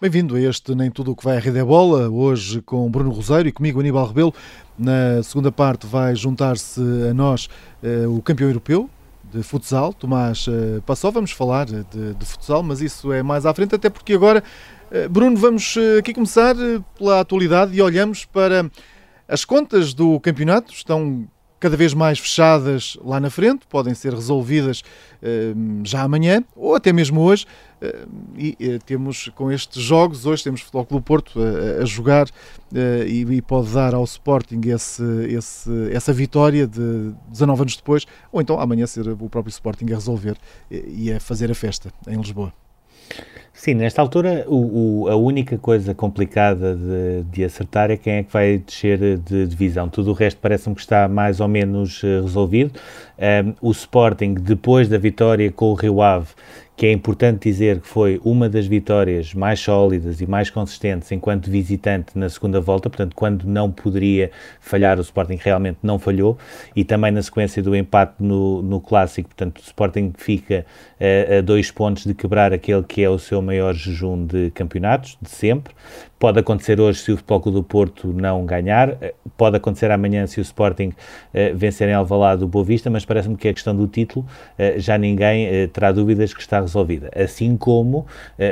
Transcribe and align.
Bem-vindo 0.00 0.34
a 0.34 0.40
este 0.40 0.74
Nem 0.74 0.90
Tudo 0.90 1.12
o 1.12 1.14
que 1.14 1.22
vai 1.22 1.36
à 1.36 1.40
Rede 1.40 1.58
é 1.58 1.62
Bola, 1.62 2.08
hoje 2.08 2.62
com 2.62 2.90
Bruno 2.90 3.10
Rosário 3.10 3.50
e 3.50 3.52
comigo 3.52 3.80
Aníbal 3.80 4.06
Rebelo. 4.06 4.32
Na 4.78 5.22
segunda 5.22 5.52
parte 5.52 5.86
vai 5.86 6.16
juntar-se 6.16 6.80
a 7.10 7.12
nós 7.12 7.50
uh, 7.82 8.16
o 8.16 8.22
campeão 8.22 8.48
europeu 8.48 8.88
de 9.30 9.42
futsal, 9.42 9.92
Tomás 9.92 10.46
uh, 10.46 10.80
Passó. 10.86 11.10
Vamos 11.10 11.32
falar 11.32 11.66
de, 11.66 12.14
de, 12.14 12.24
futsal, 12.24 12.62
mas 12.62 12.80
isso 12.80 13.12
é 13.12 13.22
mais 13.22 13.44
à 13.44 13.52
frente, 13.52 13.74
até 13.74 13.90
porque 13.90 14.14
agora, 14.14 14.42
uh, 14.90 15.06
Bruno, 15.10 15.36
vamos 15.36 15.76
aqui 15.98 16.14
começar 16.14 16.54
pela 16.96 17.20
atualidade 17.20 17.76
e 17.76 17.82
olhamos 17.82 18.24
para 18.24 18.70
as 19.28 19.44
contas 19.44 19.92
do 19.92 20.18
campeonato. 20.18 20.72
Estão 20.72 21.28
cada 21.60 21.76
vez 21.76 21.94
mais 21.94 22.18
fechadas 22.18 22.96
lá 23.04 23.20
na 23.20 23.30
frente, 23.30 23.66
podem 23.68 23.94
ser 23.94 24.14
resolvidas 24.14 24.82
já 25.84 26.02
amanhã 26.02 26.42
ou 26.56 26.74
até 26.74 26.92
mesmo 26.92 27.20
hoje. 27.20 27.46
Eh, 27.80 28.06
e 28.36 28.56
eh, 28.60 28.78
temos 28.84 29.30
com 29.34 29.50
estes 29.50 29.82
jogos, 29.82 30.26
hoje 30.26 30.44
temos 30.44 30.60
Futebol 30.60 30.84
Clube 30.84 31.04
Porto 31.04 31.40
a, 31.40 31.82
a 31.82 31.84
jogar 31.86 32.28
eh, 32.74 33.06
e, 33.06 33.42
pode 33.42 33.72
dar 33.72 33.94
ao 33.94 34.04
Sporting 34.04 34.60
esse, 34.66 35.02
esse, 35.28 35.70
essa 35.90 36.12
vitória 36.12 36.66
de 36.66 37.12
19 37.28 37.62
anos 37.62 37.76
depois, 37.76 38.06
ou 38.30 38.40
então 38.40 38.60
amanhã 38.60 38.86
ser 38.86 39.08
o 39.08 39.28
próprio 39.28 39.50
Sporting 39.50 39.86
a 39.92 39.94
resolver 39.94 40.36
e 40.70 41.10
a 41.12 41.18
fazer 41.18 41.50
a 41.50 41.54
festa 41.54 41.90
em 42.06 42.16
Lisboa. 42.16 42.52
Sim, 43.60 43.74
nesta 43.74 44.00
altura 44.00 44.46
o, 44.48 45.02
o, 45.02 45.08
a 45.10 45.16
única 45.16 45.58
coisa 45.58 45.94
complicada 45.94 46.74
de, 46.74 47.24
de, 47.30 47.44
acertar 47.44 47.90
é 47.90 47.96
quem 47.98 48.14
é 48.14 48.22
que 48.22 48.32
vai 48.32 48.56
descer 48.56 49.18
de 49.18 49.46
divisão. 49.46 49.86
Tudo 49.86 50.12
o 50.12 50.14
resto 50.14 50.40
parece-me 50.40 50.74
que 50.74 50.80
está 50.80 51.06
mais 51.06 51.40
ou 51.40 51.46
menos 51.46 52.00
resolvido. 52.00 52.72
Um, 53.18 53.68
o 53.68 53.70
Sporting, 53.70 54.32
depois 54.32 54.88
da 54.88 54.96
vitória 54.96 55.52
com 55.52 55.66
o 55.66 55.74
Rio 55.74 56.00
Ave, 56.00 56.28
que 56.80 56.86
é 56.86 56.92
importante 56.92 57.42
dizer 57.42 57.78
que 57.78 57.86
foi 57.86 58.18
uma 58.24 58.48
das 58.48 58.66
vitórias 58.66 59.34
mais 59.34 59.60
sólidas 59.60 60.22
e 60.22 60.26
mais 60.26 60.48
consistentes 60.48 61.12
enquanto 61.12 61.50
visitante 61.50 62.18
na 62.18 62.26
segunda 62.30 62.58
volta, 62.58 62.88
portanto, 62.88 63.14
quando 63.14 63.44
não 63.44 63.70
poderia 63.70 64.30
falhar, 64.62 64.96
o 64.96 65.02
Sporting 65.02 65.38
realmente 65.38 65.76
não 65.82 65.98
falhou, 65.98 66.38
e 66.74 66.82
também 66.82 67.12
na 67.12 67.22
sequência 67.22 67.62
do 67.62 67.76
empate 67.76 68.14
no, 68.18 68.62
no 68.62 68.80
Clássico, 68.80 69.28
portanto, 69.28 69.58
o 69.58 69.60
Sporting 69.60 70.14
fica 70.16 70.64
uh, 70.98 71.40
a 71.40 71.40
dois 71.42 71.70
pontos 71.70 72.06
de 72.06 72.14
quebrar 72.14 72.50
aquele 72.54 72.82
que 72.82 73.02
é 73.02 73.10
o 73.10 73.18
seu 73.18 73.42
maior 73.50 73.74
jejum 73.74 74.24
de 74.24 74.50
campeonatos, 74.52 75.18
de 75.20 75.28
sempre. 75.28 75.74
Pode 76.20 76.38
acontecer 76.38 76.78
hoje 76.78 76.98
se 76.98 77.12
o 77.12 77.16
Futebol 77.16 77.50
do 77.50 77.62
Porto 77.62 78.08
não 78.12 78.44
ganhar, 78.44 78.90
eh, 79.00 79.14
pode 79.38 79.56
acontecer 79.56 79.90
amanhã 79.90 80.26
se 80.26 80.38
o 80.38 80.42
Sporting 80.42 80.88
uh, 80.88 81.56
vencer 81.56 81.88
em 81.88 81.94
Alvalade 81.94 82.44
o 82.44 82.46
Boa 82.46 82.62
Vista, 82.62 82.90
mas 82.90 83.06
parece-me 83.06 83.38
que 83.38 83.48
a 83.48 83.54
questão 83.54 83.74
do 83.74 83.86
título 83.86 84.26
uh, 84.26 84.78
já 84.78 84.98
ninguém 84.98 85.64
uh, 85.64 85.68
terá 85.68 85.90
dúvidas 85.90 86.34
que 86.34 86.42
está 86.42 86.60
resolvida. 86.60 87.10
Assim 87.16 87.56
como 87.56 88.06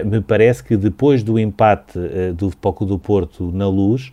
me 0.07 0.23
parece 0.23 0.65
que 0.65 0.79
depois 0.79 1.23
do 1.23 1.39
empate 1.39 1.99
do 2.35 2.51
Futebol 2.51 2.87
do 2.87 2.99
Porto 2.99 3.53
na 3.53 3.69
Luz, 3.69 4.13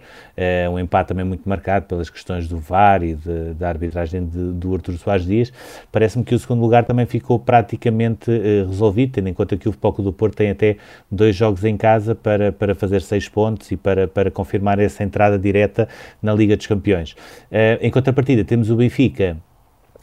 um 0.72 0.80
empate 0.80 1.10
também 1.10 1.26
muito 1.26 1.48
marcado 1.48 1.86
pelas 1.86 2.10
questões 2.10 2.48
do 2.48 2.58
VAR 2.58 3.04
e 3.04 3.14
de, 3.14 3.54
da 3.54 3.70
arbitragem 3.70 4.26
de, 4.26 4.52
do 4.54 4.74
Artur 4.74 4.96
Soares 4.98 5.26
Dias, 5.26 5.54
parece-me 5.92 6.24
que 6.24 6.34
o 6.34 6.40
segundo 6.40 6.62
lugar 6.62 6.86
também 6.86 7.06
ficou 7.06 7.38
praticamente 7.38 8.32
resolvido, 8.68 9.14
tendo 9.14 9.30
em 9.30 9.34
conta 9.34 9.56
que 9.58 9.70
o 9.70 9.72
Futebol 9.72 10.06
do 10.06 10.14
Porto 10.14 10.36
tem 10.36 10.50
até 10.50 10.78
dois 11.12 11.36
jogos 11.36 11.64
em 11.64 11.78
casa 11.78 12.16
para, 12.16 12.52
para 12.52 12.74
fazer 12.74 13.02
seis 13.02 13.30
pontos 13.30 13.45
pontos 13.46 13.72
e 13.72 13.78
para, 13.78 14.08
para 14.08 14.32
confirmar 14.32 14.80
essa 14.80 15.04
entrada 15.04 15.38
direta 15.38 15.88
na 16.22 16.34
Liga 16.34 16.58
dos 16.58 16.66
Campeões. 16.66 17.12
Uh, 17.12 17.78
em 17.80 17.92
contrapartida, 17.92 18.44
temos 18.44 18.72
o 18.72 18.76
Benfica 18.76 19.38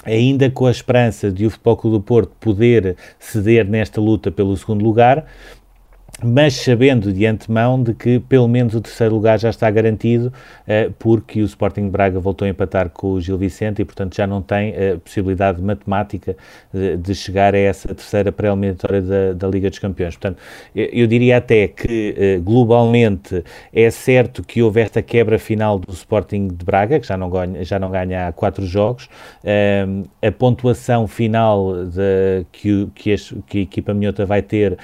ainda 0.05 0.49
com 0.51 0.67
a 0.67 0.71
esperança 0.71 1.31
de 1.31 1.47
o 1.47 1.51
Futebol 1.51 1.77
Clube 1.77 1.97
do 1.97 2.03
Porto 2.03 2.33
poder 2.41 2.97
ceder 3.19 3.69
nesta 3.69 4.01
luta 4.01 4.31
pelo 4.31 4.57
segundo 4.57 4.85
lugar, 4.85 5.27
mas 6.23 6.55
sabendo 6.55 7.13
de 7.13 7.27
antemão 7.27 7.83
de 7.83 7.95
que 7.95 8.21
pelo 8.21 8.49
menos 8.49 8.75
o 8.75 8.81
terceiro 8.81 9.15
lugar 9.15 9.39
já 9.39 9.51
está 9.51 9.71
garantido, 9.71 10.33
eh, 10.67 10.91
porque 10.99 11.43
o 11.43 11.45
Sporting 11.45 11.89
Braga 11.89 12.21
voltou 12.21 12.47
a 12.47 12.49
empatar 12.49 12.91
com 12.91 13.13
o 13.13 13.21
Gil 13.21 13.37
Vicente 13.37 13.83
e, 13.83 13.85
portanto, 13.85 14.15
já 14.17 14.27
não 14.27 14.41
tem 14.41 14.73
a 14.73 14.77
eh, 14.77 14.97
possibilidade 14.97 15.61
matemática 15.61 16.37
de 16.73 17.15
chegar 17.15 17.55
a 17.55 17.59
essa 17.59 17.95
terceira 17.95 18.31
pré-eliminatória 18.31 19.03
da, 19.03 19.33
da, 19.33 19.49
Liga 19.49 19.69
dos 19.69 19.79
Campeões. 19.79 20.17
Portanto, 20.17 20.39
eu 20.75 21.07
diria 21.07 21.39
até 21.39 21.69
que, 21.69 22.15
eh, 22.17 22.39
globalmente, 22.39 23.45
é 23.73 23.91
certo 23.91 24.43
que 24.43 24.63
houve 24.63 24.81
esta 24.81 25.03
quebra 25.03 25.39
final 25.39 25.79
do 25.79 25.93
Sporting 25.93 26.49
de 26.49 26.65
Braga, 26.65 27.01
que 27.01 27.07
já 27.07 27.17
não 27.17 27.29
ganha, 27.29 27.65
já 27.65 27.79
não 27.79 27.91
ganha 27.91 28.29
há 28.29 28.33
quatro 28.33 28.65
jogos. 28.65 29.09
A 30.23 30.33
pontuação 30.33 31.07
final 31.07 31.85
de, 31.85 32.47
que, 32.53 32.89
que 32.95 33.59
a 33.59 33.63
equipa 33.63 33.93
minhota 33.93 34.25
vai 34.25 34.43
ter 34.43 34.79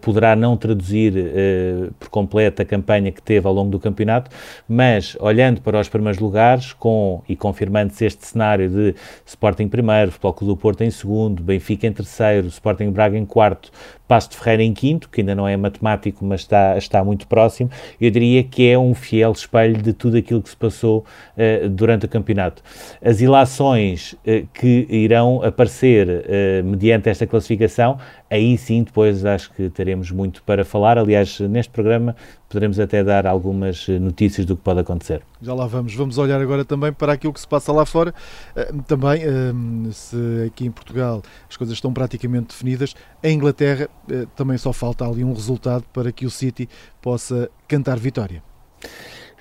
poderá 0.00 0.34
não 0.36 0.56
traduzir 0.60 1.12
uh, 1.16 1.92
por 1.98 2.08
completo 2.08 2.62
a 2.62 2.64
campanha 2.64 3.10
que 3.10 3.20
teve 3.20 3.46
ao 3.46 3.52
longo 3.52 3.70
do 3.70 3.80
campeonato, 3.80 4.30
mas 4.68 5.16
olhando 5.18 5.60
para 5.60 5.80
os 5.80 5.88
primeiros 5.88 6.20
lugares, 6.20 6.72
com 6.72 7.22
e 7.28 7.34
confirmando-se 7.34 8.04
este 8.04 8.26
cenário 8.26 8.68
de 8.68 8.94
Sporting 9.26 9.68
primeiro, 9.68 10.12
Futebol 10.12 10.34
Clube 10.34 10.54
do 10.54 10.56
Porto 10.56 10.82
em 10.82 10.90
segundo, 10.90 11.42
Benfica 11.42 11.86
em 11.86 11.92
terceiro, 11.92 12.46
Sporting 12.48 12.90
Braga 12.90 13.16
em 13.16 13.26
quarto, 13.26 13.70
Passo 14.10 14.30
de 14.30 14.36
Ferreira 14.38 14.64
em 14.64 14.74
quinto, 14.74 15.08
que 15.08 15.20
ainda 15.20 15.36
não 15.36 15.46
é 15.46 15.56
matemático, 15.56 16.24
mas 16.24 16.40
está, 16.40 16.76
está 16.76 17.04
muito 17.04 17.28
próximo, 17.28 17.70
eu 18.00 18.10
diria 18.10 18.42
que 18.42 18.68
é 18.68 18.76
um 18.76 18.92
fiel 18.92 19.30
espelho 19.30 19.80
de 19.80 19.92
tudo 19.92 20.16
aquilo 20.16 20.42
que 20.42 20.48
se 20.48 20.56
passou 20.56 21.04
uh, 21.36 21.68
durante 21.68 22.06
o 22.06 22.08
campeonato. 22.08 22.60
As 23.00 23.20
ilações 23.20 24.14
uh, 24.14 24.44
que 24.52 24.84
irão 24.90 25.44
aparecer 25.44 26.08
uh, 26.08 26.64
mediante 26.64 27.08
esta 27.08 27.24
classificação, 27.24 27.98
aí 28.28 28.58
sim 28.58 28.82
depois 28.82 29.24
acho 29.24 29.52
que 29.52 29.70
teremos 29.70 30.10
muito 30.10 30.42
para 30.42 30.64
falar. 30.64 30.98
Aliás, 30.98 31.38
neste 31.38 31.70
programa 31.70 32.16
poderemos 32.50 32.80
até 32.80 33.04
dar 33.04 33.28
algumas 33.28 33.86
notícias 33.88 34.44
do 34.44 34.56
que 34.56 34.62
pode 34.62 34.80
acontecer. 34.80 35.22
Já 35.40 35.54
lá 35.54 35.68
vamos. 35.68 35.94
Vamos 35.94 36.18
olhar 36.18 36.40
agora 36.40 36.64
também 36.64 36.92
para 36.92 37.12
aquilo 37.12 37.32
que 37.32 37.40
se 37.40 37.46
passa 37.46 37.72
lá 37.72 37.86
fora. 37.86 38.12
Também, 38.88 39.22
se 39.92 40.16
aqui 40.48 40.66
em 40.66 40.70
Portugal 40.70 41.22
as 41.48 41.56
coisas 41.56 41.74
estão 41.74 41.92
praticamente 41.92 42.48
definidas, 42.48 42.94
em 43.22 43.36
Inglaterra 43.36 43.88
eh, 44.10 44.26
também 44.34 44.58
só 44.58 44.72
falta 44.72 45.06
ali 45.06 45.22
um 45.22 45.32
resultado 45.32 45.84
para 45.92 46.10
que 46.10 46.26
o 46.26 46.30
City 46.30 46.68
possa 47.00 47.48
cantar 47.68 47.98
vitória. 47.98 48.42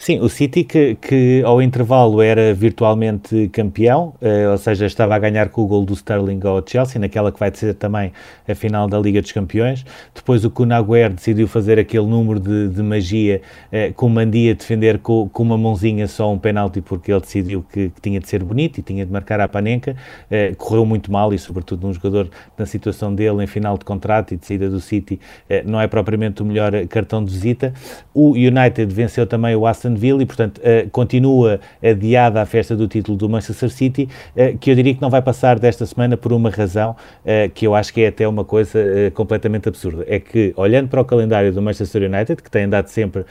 Sim, 0.01 0.21
o 0.21 0.29
City 0.29 0.63
que, 0.63 0.95
que 0.95 1.43
ao 1.43 1.61
intervalo 1.61 2.21
era 2.21 2.53
virtualmente 2.53 3.49
campeão, 3.49 4.13
uh, 4.21 4.51
ou 4.51 4.57
seja, 4.57 4.85
estava 4.85 5.13
a 5.13 5.19
ganhar 5.19 5.49
com 5.49 5.61
o 5.61 5.67
gol 5.67 5.83
do 5.83 5.93
Sterling 5.93 6.39
ao 6.45 6.65
Chelsea, 6.65 7.01
naquela 7.01 7.33
que 7.33 7.37
vai 7.37 7.53
ser 7.53 7.73
também 7.73 8.13
a 8.47 8.55
final 8.55 8.87
da 8.87 8.97
Liga 8.97 9.21
dos 9.21 9.33
Campeões. 9.33 9.85
Depois 10.15 10.45
o 10.45 10.49
Kun 10.49 10.69
decidiu 11.13 11.49
fazer 11.49 11.77
aquele 11.77 12.05
número 12.05 12.39
de, 12.39 12.69
de 12.69 12.81
magia 12.81 13.41
uh, 13.73 13.93
com 13.93 14.07
Mandia 14.07 14.55
defender 14.55 14.99
com, 14.99 15.27
com, 15.27 15.43
uma 15.43 15.57
mãozinha 15.57 16.07
só 16.07 16.31
um 16.31 16.39
penalti 16.39 16.79
porque 16.79 17.11
ele 17.11 17.19
decidiu 17.19 17.66
que, 17.69 17.89
que, 17.89 17.99
tinha 17.99 18.21
de 18.21 18.29
ser 18.29 18.41
bonito 18.41 18.77
e 18.77 18.81
tinha 18.81 19.05
de 19.05 19.11
marcar 19.11 19.41
a 19.41 19.49
panenca. 19.49 19.97
Uh, 20.31 20.55
correu 20.55 20.85
muito 20.85 21.11
mal 21.11 21.33
e 21.33 21.37
sobretudo 21.37 21.85
num 21.85 21.93
jogador 21.93 22.29
na 22.57 22.66
situação 22.66 23.13
dele 23.13 23.43
em 23.43 23.47
final 23.47 23.77
de 23.77 23.83
contrato 23.83 24.33
e 24.33 24.37
de 24.37 24.45
saída 24.45 24.69
do 24.69 24.79
City 24.79 25.19
não 25.66 25.81
é 25.81 25.87
propriamente 25.87 26.41
o 26.41 26.45
melhor 26.45 26.71
cartão 26.87 27.21
de 27.21 27.33
visita. 27.33 27.73
O 28.13 28.31
United 28.31 28.85
venceu 28.93 29.27
também 29.27 29.53
o 29.57 29.67
Aston 29.67 29.88
Aston 29.89 29.95
Villa 29.95 30.22
e, 30.22 30.25
portanto, 30.25 30.59
uh, 30.59 30.89
continua 30.91 31.59
adiada 31.83 32.41
a 32.41 32.45
festa 32.45 32.75
do 32.75 32.88
título 32.88 33.17
do 33.17 33.27
Manchester 33.27 33.69
City, 33.69 34.07
uh, 34.35 34.57
que 34.57 34.72
eu 34.72 34.75
diria 34.75 34.94
que 34.94 35.01
não 35.01 35.09
vai 35.09 35.22
passar 35.22 35.59
desta 35.59 35.85
semana 35.85 36.16
por 36.16 36.31
uma 36.31 36.49
razão 36.49 36.91
uh, 36.91 37.49
que 37.53 37.66
eu 37.66 37.75
acho 37.75 37.93
que 37.93 38.02
é 38.02 38.08
até 38.08 38.28
uma 38.28 38.46
coisa 38.46 38.79
completamente 39.14 39.67
absurda. 39.67 40.05
É 40.08 40.19
que, 40.19 40.53
olhando 40.55 40.90
para 40.90 41.02
o 41.02 41.05
calendário 41.05 41.52
do 41.52 41.61
Manchester 41.61 42.03
United, 42.03 42.41
que 42.41 42.52
tem 42.52 42.64
andado 42.64 42.87
sempre 42.87 43.25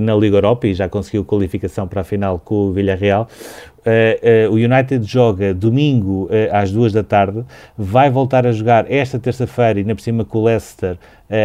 na 0.00 0.14
Liga 0.14 0.36
Europa 0.36 0.66
e 0.66 0.74
já 0.74 0.88
conseguiu 0.88 1.24
qualificação 1.24 1.86
para 1.86 2.00
a 2.00 2.04
final 2.04 2.38
com 2.38 2.54
o 2.54 2.72
Villarreal, 2.72 3.28
o 4.50 4.54
United 4.54 5.04
joga 5.04 5.54
domingo 5.54 6.24
uh, 6.24 6.30
às 6.52 6.70
duas 6.70 6.92
da 6.92 7.02
tarde, 7.02 7.44
vai 7.76 8.10
voltar 8.10 8.46
a 8.46 8.52
jogar 8.52 8.90
esta 8.90 9.18
terça-feira 9.18 9.80
e 9.80 9.84
na 9.84 9.94
por 9.94 10.00
cima 10.00 10.24
com 10.24 10.38
o 10.38 10.44
Leicester 10.44 10.98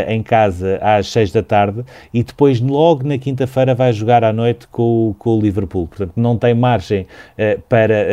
em 0.07 0.21
casa 0.21 0.77
às 0.79 1.07
seis 1.07 1.31
da 1.31 1.41
tarde 1.41 1.83
e 2.13 2.21
depois 2.21 2.61
logo 2.61 3.03
na 3.03 3.17
quinta-feira 3.17 3.73
vai 3.73 3.91
jogar 3.91 4.23
à 4.23 4.31
noite 4.31 4.67
com, 4.67 5.15
com 5.17 5.31
o 5.31 5.41
Liverpool. 5.41 5.88
Portanto, 5.88 6.13
não 6.15 6.38
tem 6.38 6.53
margem 6.53 7.07
para 7.67 8.05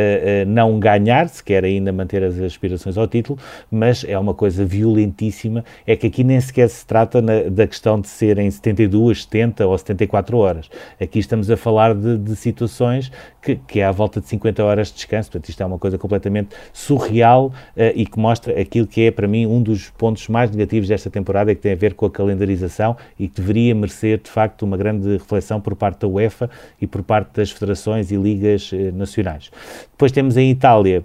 não 0.47 0.81
ganhar, 0.81 1.29
se 1.29 1.45
quer 1.45 1.65
ainda 1.65 1.93
manter 1.93 2.25
as 2.25 2.39
aspirações 2.39 2.97
ao 2.97 3.07
título, 3.07 3.39
mas 3.71 4.03
é 4.03 4.19
uma 4.19 4.33
coisa 4.33 4.65
violentíssima. 4.65 5.63
É 5.87 5.95
que 5.95 6.07
aqui 6.07 6.25
nem 6.25 6.41
sequer 6.41 6.71
se 6.71 6.87
trata 6.87 7.21
na, 7.21 7.43
da 7.51 7.67
questão 7.67 8.01
de 8.01 8.09
serem 8.09 8.51
72, 8.51 9.25
70 9.25 9.67
ou 9.67 9.77
74 9.77 10.39
horas. 10.39 10.71
Aqui 10.99 11.19
estamos 11.19 11.51
a 11.51 11.57
falar 11.57 11.95
de, 11.95 12.17
de 12.17 12.35
situações 12.35 13.13
que, 13.43 13.57
que 13.57 13.81
é 13.81 13.85
à 13.85 13.93
volta 13.93 14.18
volta 14.19 14.21
de 14.21 14.29
50 14.29 14.65
horas 14.65 14.89
de 14.89 14.95
descanso. 14.95 15.31
Portanto, 15.31 15.49
isto 15.49 15.63
é 15.63 15.67
uma 15.67 15.79
coisa 15.79 15.97
completamente 15.97 16.51
surreal 16.73 17.47
uh, 17.47 17.53
e 17.95 18.05
que 18.05 18.19
mostra 18.19 18.61
aquilo 18.61 18.87
que 18.87 19.03
é, 19.03 19.11
para 19.11 19.27
mim, 19.27 19.47
um 19.47 19.63
dos 19.63 19.91
pontos 19.91 20.29
mais 20.29 20.51
negativos 20.51 20.89
desta 20.89 21.11
temporada, 21.11 21.55
que 21.55 21.61
tem 21.61 21.73
a 21.73 21.77
ver 21.77 21.95
com 21.95 22.07
a 22.07 22.11
calendarização 22.11 22.97
e 23.19 23.29
que 23.29 23.41
deveria 23.41 23.75
merecer, 23.75 24.19
de 24.19 24.31
facto, 24.31 24.63
uma 24.63 24.77
grande 24.77 25.13
reflexão 25.13 25.61
por 25.61 25.75
parte 25.75 26.01
da 26.01 26.09
UEFA 26.09 26.51
e 26.81 26.87
por 26.87 27.03
parte 27.03 27.31
das 27.35 27.51
federações 27.51 28.11
e 28.11 28.17
ligas 28.17 28.73
uh, 28.73 28.93
nacionais. 28.93 29.51
Depois 29.91 30.13
temos 30.13 30.37
em 30.37 30.51
Itália 30.51 31.05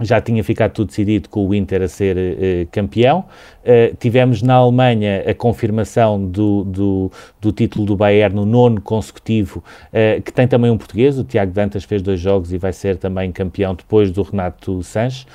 já 0.00 0.20
tinha 0.20 0.42
ficado 0.44 0.72
tudo 0.72 0.88
decidido 0.88 1.28
com 1.28 1.46
o 1.46 1.54
Inter 1.54 1.82
a 1.82 1.88
ser 1.88 2.16
uh, 2.16 2.68
campeão. 2.70 3.24
Uh, 3.62 3.96
tivemos 3.98 4.42
na 4.42 4.54
Alemanha 4.54 5.24
a 5.26 5.34
confirmação 5.34 6.24
do, 6.24 6.64
do, 6.64 7.12
do, 7.40 7.52
título 7.52 7.84
do 7.86 7.96
Bayern 7.96 8.36
no 8.36 8.44
nono 8.44 8.80
consecutivo, 8.80 9.64
uh, 9.88 10.20
que 10.22 10.32
tem 10.32 10.46
também 10.46 10.70
um 10.70 10.76
português, 10.76 11.18
o 11.18 11.24
Tiago 11.24 11.52
Dantas 11.52 11.84
fez 11.84 12.02
dois 12.02 12.20
jogos 12.20 12.52
e 12.52 12.58
vai 12.58 12.72
ser 12.72 12.96
também 12.96 13.32
campeão 13.32 13.74
depois 13.74 14.10
do 14.10 14.22
Renato 14.22 14.82
Sanches. 14.82 15.26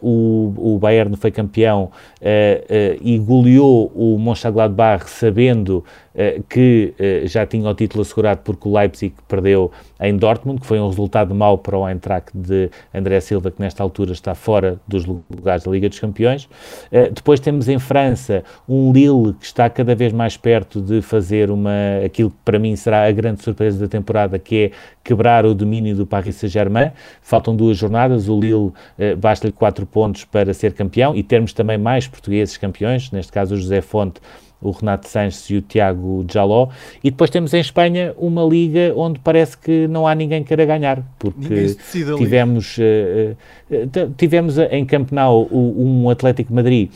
o, 0.00 0.52
o 0.56 0.78
Bayern 0.78 1.16
foi 1.16 1.30
campeão 1.30 1.90
e 3.00 3.18
goleou 3.18 3.92
o 3.94 4.18
Mönchengladbach 4.18 5.08
sabendo 5.08 5.84
que 6.48 6.94
já 7.24 7.46
tinha 7.46 7.68
o 7.68 7.74
título 7.74 8.02
assegurado 8.02 8.40
porque 8.44 8.68
o 8.68 8.76
Leipzig 8.76 9.14
perdeu 9.28 9.70
em 10.00 10.16
Dortmund, 10.16 10.60
que 10.60 10.66
foi 10.66 10.80
um 10.80 10.88
resultado 10.88 11.34
mau 11.34 11.58
para 11.58 11.76
o 11.76 11.88
Eintracht 11.88 12.30
de 12.34 12.70
André 12.92 13.20
Silva, 13.20 13.50
que 13.50 13.60
nesta 13.60 13.82
altura 13.82 14.12
está 14.12 14.34
fora 14.34 14.80
dos 14.88 15.04
lugares 15.04 15.64
da 15.64 15.70
Liga 15.70 15.88
dos 15.88 15.98
Campeões. 15.98 16.44
Uh, 16.44 17.12
depois 17.12 17.38
temos 17.38 17.68
em 17.68 17.78
França 17.78 18.42
um 18.68 18.92
Lille 18.92 19.34
que 19.34 19.44
está 19.44 19.68
cada 19.68 19.94
vez 19.94 20.12
mais 20.12 20.36
perto 20.36 20.80
de 20.80 21.02
fazer 21.02 21.50
uma, 21.50 21.70
aquilo 22.04 22.30
que 22.30 22.36
para 22.44 22.58
mim 22.58 22.74
será 22.76 23.06
a 23.06 23.12
grande 23.12 23.42
surpresa 23.42 23.78
da 23.78 23.88
temporada, 23.88 24.38
que 24.38 24.56
é 24.56 24.70
quebrar 25.04 25.44
o 25.44 25.54
domínio 25.54 25.94
do 25.94 26.06
Paris 26.06 26.36
Saint-Germain. 26.36 26.92
Faltam 27.22 27.54
duas 27.54 27.76
jornadas, 27.76 28.28
o 28.28 28.38
Lille 28.38 28.72
basta-lhe 29.18 29.52
quatro 29.52 29.84
pontos 29.86 30.24
para 30.24 30.52
ser 30.54 30.72
campeão 30.72 31.14
e 31.14 31.22
termos 31.22 31.52
também 31.52 31.78
mais 31.78 32.06
portugueses 32.06 32.56
campeões, 32.56 33.10
neste 33.10 33.32
caso 33.32 33.54
o 33.54 33.58
José 33.58 33.80
Fonte 33.80 34.20
o 34.60 34.70
Renato 34.70 35.08
Sanches 35.08 35.48
e 35.50 35.56
o 35.56 35.62
Tiago 35.62 36.24
Jaló. 36.30 36.68
E 37.02 37.10
depois 37.10 37.30
temos 37.30 37.54
em 37.54 37.60
Espanha 37.60 38.14
uma 38.16 38.44
liga 38.44 38.92
onde 38.96 39.18
parece 39.18 39.56
que 39.56 39.86
não 39.88 40.06
há 40.06 40.14
ninguém 40.14 40.42
queira 40.42 40.64
ganhar, 40.64 41.02
porque 41.18 41.76
tivemos, 42.18 42.76
uh, 42.78 44.10
tivemos 44.16 44.58
em 44.58 44.84
Camp 44.84 45.10
Nou 45.12 45.48
um 45.52 46.10
Atlético 46.10 46.52
Madrid 46.52 46.90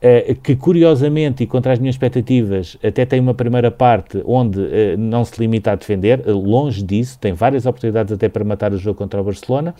Uh, 0.00 0.34
que 0.36 0.56
curiosamente 0.56 1.42
e 1.42 1.46
contra 1.46 1.74
as 1.74 1.78
minhas 1.78 1.94
expectativas 1.94 2.74
até 2.82 3.04
tem 3.04 3.20
uma 3.20 3.34
primeira 3.34 3.70
parte 3.70 4.22
onde 4.24 4.58
uh, 4.58 4.96
não 4.96 5.26
se 5.26 5.38
limita 5.38 5.72
a 5.72 5.74
defender, 5.74 6.26
uh, 6.26 6.32
longe 6.32 6.82
disso, 6.82 7.18
tem 7.18 7.34
várias 7.34 7.66
oportunidades 7.66 8.10
até 8.10 8.26
para 8.26 8.42
matar 8.42 8.72
o 8.72 8.78
jogo 8.78 8.96
contra 8.96 9.20
o 9.20 9.24
Barcelona, 9.24 9.74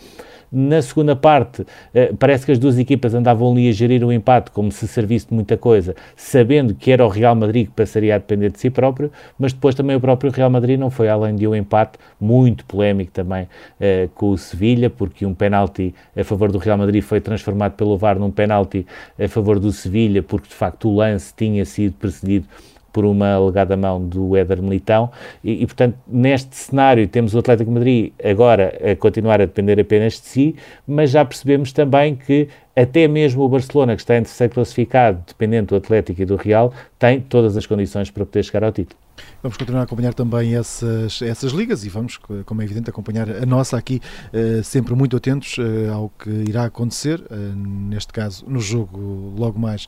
na 0.51 0.81
segunda 0.81 1.15
parte, 1.15 1.65
eh, 1.93 2.11
parece 2.19 2.45
que 2.45 2.51
as 2.51 2.59
duas 2.59 2.77
equipas 2.77 3.13
andavam 3.13 3.51
ali 3.51 3.69
a 3.69 3.71
gerir 3.71 4.03
o 4.03 4.11
empate 4.11 4.51
como 4.51 4.71
se 4.71 4.85
servisse 4.87 5.27
de 5.27 5.33
muita 5.33 5.55
coisa, 5.55 5.95
sabendo 6.15 6.75
que 6.75 6.91
era 6.91 7.05
o 7.05 7.07
Real 7.07 7.35
Madrid 7.35 7.67
que 7.67 7.73
passaria 7.73 8.15
a 8.15 8.17
depender 8.17 8.51
de 8.51 8.59
si 8.59 8.69
próprio, 8.69 9.09
mas 9.39 9.53
depois 9.53 9.75
também 9.75 9.95
o 9.95 10.01
próprio 10.01 10.29
Real 10.29 10.49
Madrid 10.49 10.77
não 10.77 10.89
foi 10.89 11.07
além 11.07 11.35
de 11.35 11.47
um 11.47 11.55
empate 11.55 11.97
muito 12.19 12.65
polémico 12.65 13.11
também 13.11 13.43
uh, 13.43 14.09
com 14.13 14.31
o 14.31 14.37
Sevilha, 14.37 14.89
porque 14.89 15.25
um 15.25 15.33
penalti 15.33 15.95
a 16.15 16.23
favor 16.23 16.51
do 16.51 16.57
Real 16.57 16.77
Madrid 16.77 17.01
foi 17.01 17.21
transformado 17.21 17.73
pelo 17.73 17.97
VAR 17.97 18.19
num 18.19 18.31
penalti 18.31 18.85
a 19.17 19.27
favor 19.29 19.57
do 19.57 19.71
Sevilha, 19.71 20.21
porque 20.21 20.49
de 20.49 20.55
facto 20.55 20.89
o 20.89 20.95
lance 20.95 21.33
tinha 21.35 21.63
sido 21.63 21.93
precedido 21.93 22.45
por 22.91 23.05
uma 23.05 23.33
alegada 23.33 23.75
mão 23.77 24.01
do 24.05 24.35
Éder 24.35 24.61
Militão 24.61 25.09
e, 25.43 25.63
e, 25.63 25.65
portanto, 25.65 25.95
neste 26.07 26.55
cenário 26.55 27.07
temos 27.07 27.33
o 27.33 27.39
Atlético 27.39 27.71
Madrid 27.71 28.11
agora 28.23 28.77
a 28.91 28.95
continuar 28.95 29.41
a 29.41 29.45
depender 29.45 29.79
apenas 29.79 30.13
de 30.13 30.27
si, 30.27 30.55
mas 30.87 31.11
já 31.11 31.23
percebemos 31.23 31.71
também 31.71 32.15
que 32.15 32.47
até 32.75 33.07
mesmo 33.07 33.43
o 33.43 33.49
Barcelona, 33.49 33.95
que 33.95 34.01
está 34.01 34.17
em 34.17 34.23
terceiro 34.23 34.53
classificado, 34.53 35.21
dependente 35.27 35.67
do 35.67 35.75
Atlético 35.75 36.21
e 36.21 36.25
do 36.25 36.35
Real, 36.35 36.73
tem 36.97 37.19
todas 37.19 37.57
as 37.57 37.65
condições 37.65 38.09
para 38.09 38.25
poder 38.25 38.43
chegar 38.43 38.63
ao 38.63 38.71
título. 38.71 38.97
Vamos 39.41 39.57
continuar 39.57 39.81
a 39.81 39.83
acompanhar 39.83 40.13
também 40.13 40.55
essas, 40.55 41.21
essas 41.21 41.51
ligas 41.51 41.83
e 41.83 41.89
vamos, 41.89 42.17
como 42.45 42.61
é 42.61 42.65
evidente, 42.65 42.89
acompanhar 42.89 43.29
a 43.29 43.45
nossa 43.45 43.77
aqui, 43.77 43.99
uh, 44.33 44.63
sempre 44.63 44.93
muito 44.93 45.17
atentos 45.17 45.57
uh, 45.57 45.91
ao 45.93 46.09
que 46.09 46.29
irá 46.29 46.65
acontecer, 46.65 47.19
uh, 47.19 47.55
neste 47.55 48.13
caso 48.13 48.45
no 48.47 48.59
jogo 48.59 49.33
logo 49.37 49.59
mais 49.59 49.87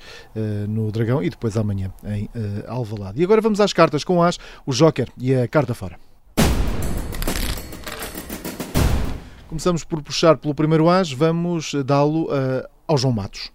no 0.68 0.92
Dragão 0.92 1.22
e 1.22 1.30
depois 1.30 1.58
amanhã 1.58 1.92
em 2.06 2.30
Alvalade. 2.68 3.22
E 3.22 3.24
agora 3.24 3.42
vamos 3.42 3.60
às 3.60 3.72
cartas 3.74 4.04
com 4.04 4.22
as, 4.22 4.38
o 4.66 4.72
Joker 4.72 5.08
e 5.18 5.34
a 5.36 5.48
carta 5.48 5.74
fora. 5.74 5.98
Começamos 9.48 9.84
por 9.84 10.02
puxar 10.02 10.38
pelo 10.38 10.56
primeiro 10.56 10.90
as, 10.90 11.12
vamos 11.12 11.74
dá-lo 11.86 12.28
ao 12.88 12.98
João 12.98 13.14
Matos. 13.14 13.52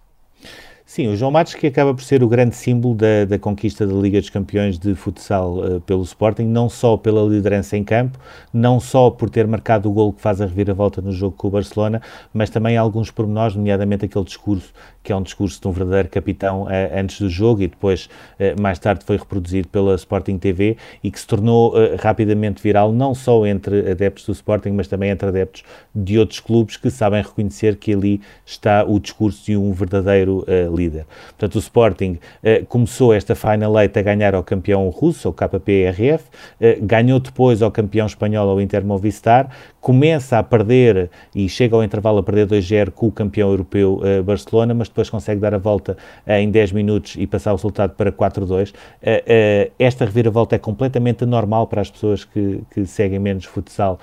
Sim, 0.89 1.07
o 1.07 1.15
João 1.15 1.29
Matos 1.29 1.53
que 1.53 1.67
acaba 1.67 1.93
por 1.93 2.03
ser 2.03 2.23
o 2.23 2.27
grande 2.27 2.55
símbolo 2.55 2.95
da, 2.95 3.23
da 3.23 3.37
conquista 3.37 3.85
da 3.85 3.93
Liga 3.93 4.19
dos 4.19 4.31
Campeões 4.31 4.79
de 4.79 4.95
futsal 4.95 5.59
uh, 5.59 5.81
pelo 5.81 6.01
Sporting, 6.01 6.45
não 6.45 6.67
só 6.67 6.97
pela 6.97 7.21
liderança 7.29 7.77
em 7.77 7.83
campo, 7.83 8.17
não 8.51 8.79
só 8.79 9.11
por 9.11 9.29
ter 9.29 9.45
marcado 9.45 9.87
o 9.87 9.93
gol 9.93 10.11
que 10.11 10.19
faz 10.19 10.41
a 10.41 10.47
reviravolta 10.47 10.99
no 10.99 11.11
jogo 11.11 11.35
com 11.37 11.47
o 11.47 11.51
Barcelona, 11.51 12.01
mas 12.33 12.49
também 12.49 12.75
alguns 12.75 13.11
pormenores, 13.11 13.55
nomeadamente 13.55 14.05
aquele 14.05 14.25
discurso 14.25 14.73
que 15.03 15.11
é 15.11 15.15
um 15.15 15.21
discurso 15.21 15.61
de 15.61 15.67
um 15.67 15.71
verdadeiro 15.71 16.09
capitão 16.09 16.63
uh, 16.63 16.69
antes 16.95 17.21
do 17.21 17.29
jogo 17.29 17.61
e 17.61 17.67
depois 17.67 18.09
uh, 18.39 18.59
mais 18.59 18.79
tarde 18.79 19.05
foi 19.05 19.17
reproduzido 19.17 19.67
pela 19.67 19.93
Sporting 19.93 20.39
TV 20.39 20.75
e 21.03 21.11
que 21.11 21.19
se 21.19 21.27
tornou 21.27 21.75
rapidamente 21.99 22.63
viral 22.63 22.91
não 22.91 23.13
só 23.13 23.45
entre 23.45 23.91
adeptos 23.91 24.25
do 24.25 24.31
Sporting, 24.31 24.71
mas 24.71 24.87
também 24.87 25.11
entre 25.11 25.27
adeptos 25.29 25.63
de 25.93 26.17
outros 26.17 26.39
clubes 26.39 26.77
que 26.77 26.89
sabem 26.89 27.21
reconhecer 27.21 27.75
que 27.75 27.93
ali 27.93 28.21
está 28.43 28.83
o 28.83 28.99
discurso 28.99 29.45
de 29.45 29.55
um 29.55 29.71
verdadeiro 29.71 30.43
líder. 30.79 31.05
Portanto, 31.29 31.55
o 31.55 31.59
Sporting 31.59 32.17
eh, 32.41 32.63
começou 32.67 33.13
esta 33.13 33.35
Final 33.35 33.79
Eight 33.79 33.97
a 33.99 34.01
ganhar 34.01 34.33
ao 34.33 34.43
campeão 34.43 34.87
russo, 34.89 35.29
o 35.29 35.33
KPRF, 35.33 36.25
eh, 36.59 36.77
ganhou 36.81 37.19
depois 37.19 37.61
ao 37.61 37.71
campeão 37.71 38.07
espanhol, 38.07 38.49
ao 38.49 38.61
Inter 38.61 38.85
Movistar, 38.85 39.49
começa 39.81 40.37
a 40.37 40.43
perder 40.43 41.09
e 41.33 41.47
chega 41.47 41.75
ao 41.75 41.83
intervalo 41.83 42.19
a 42.19 42.23
perder 42.23 42.47
2-0 42.47 42.91
com 42.91 43.07
o 43.07 43.11
campeão 43.11 43.49
europeu 43.49 44.01
uh, 44.01 44.23
Barcelona, 44.23 44.73
mas 44.73 44.89
depois 44.89 45.09
consegue 45.09 45.39
dar 45.39 45.53
a 45.53 45.57
volta 45.57 45.97
uh, 46.27 46.31
em 46.33 46.49
10 46.49 46.73
minutos 46.73 47.15
e 47.17 47.25
passar 47.25 47.53
o 47.53 47.55
resultado 47.55 47.93
para 47.95 48.11
4-2. 48.11 48.71
Uh, 48.71 49.71
esta 49.79 50.05
reviravolta 50.05 50.55
é 50.55 50.59
completamente 50.59 51.25
normal 51.25 51.67
para 51.67 51.81
as 51.81 51.89
pessoas 51.89 52.25
que, 52.25 52.61
que 52.71 52.85
seguem 52.85 53.19
menos 53.19 53.45
futsal, 53.45 53.99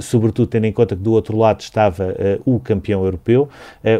sobretudo 0.00 0.48
tendo 0.48 0.64
em 0.66 0.72
conta 0.72 0.96
que 0.96 1.02
do 1.02 1.12
outro 1.12 1.36
lado 1.36 1.60
estava 1.60 2.14
o 2.44 2.58
campeão 2.58 3.04
europeu. 3.04 3.48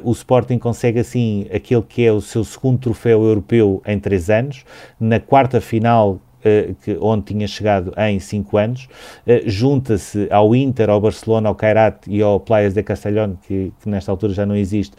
o 0.02 0.12
Sporting 0.12 0.58
consegue 0.58 1.00
assim 1.00 1.46
aquele 1.52 1.82
que 1.82 2.04
é 2.04 2.12
o 2.18 2.22
seu 2.22 2.44
segundo 2.44 2.78
troféu 2.78 3.24
europeu 3.24 3.82
em 3.86 3.98
3 3.98 4.30
anos. 4.30 4.64
Na 5.00 5.18
quarta 5.18 5.60
final 5.60 6.20
eh, 6.44 6.74
que, 6.84 6.96
onde 7.00 7.24
tinha 7.24 7.48
chegado 7.48 7.92
em 7.96 8.20
5 8.20 8.56
anos, 8.56 8.88
uh, 9.26 9.48
junta-se 9.50 10.28
ao 10.30 10.54
Inter, 10.54 10.88
ao 10.88 11.00
Barcelona, 11.00 11.48
ao 11.48 11.54
Cairat 11.54 12.06
e 12.06 12.22
ao 12.22 12.38
Playas 12.38 12.74
de 12.74 12.82
Castellón, 12.82 13.34
que, 13.42 13.72
que 13.82 13.88
nesta 13.88 14.12
altura 14.12 14.32
já 14.32 14.46
não 14.46 14.54
existe, 14.54 14.94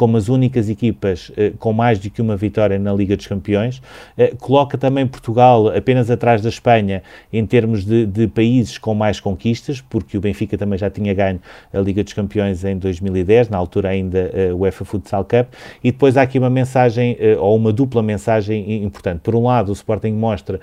como 0.00 0.16
as 0.16 0.30
únicas 0.30 0.70
equipas 0.70 1.30
eh, 1.36 1.52
com 1.58 1.74
mais 1.74 1.98
do 1.98 2.08
que 2.08 2.22
uma 2.22 2.34
vitória 2.34 2.78
na 2.78 2.90
Liga 2.90 3.14
dos 3.14 3.26
Campeões. 3.26 3.82
Eh, 4.16 4.32
coloca 4.40 4.78
também 4.78 5.06
Portugal 5.06 5.68
apenas 5.76 6.10
atrás 6.10 6.40
da 6.40 6.48
Espanha 6.48 7.02
em 7.30 7.44
termos 7.44 7.84
de, 7.84 8.06
de, 8.06 8.26
países 8.26 8.78
com 8.78 8.94
mais 8.94 9.20
conquistas, 9.20 9.82
porque 9.82 10.16
o 10.16 10.20
Benfica 10.22 10.56
também 10.56 10.78
já 10.78 10.88
tinha 10.88 11.12
ganho 11.12 11.38
a 11.70 11.78
Liga 11.80 12.02
dos 12.02 12.14
Campeões 12.14 12.64
em 12.64 12.78
2010, 12.78 13.50
na 13.50 13.58
altura 13.58 13.90
ainda 13.90 14.30
a 14.50 14.54
UEFA 14.54 14.86
Futsal 14.86 15.22
Cup. 15.22 15.52
E 15.84 15.92
depois 15.92 16.16
há 16.16 16.22
aqui 16.22 16.38
uma 16.38 16.48
mensagem, 16.48 17.18
eh, 17.20 17.36
ou 17.38 17.54
uma 17.54 17.70
dupla 17.70 18.02
mensagem 18.02 18.82
importante. 18.82 19.20
Por 19.20 19.34
um 19.34 19.44
lado, 19.44 19.68
o 19.68 19.74
Sporting 19.74 20.12
mostra 20.12 20.60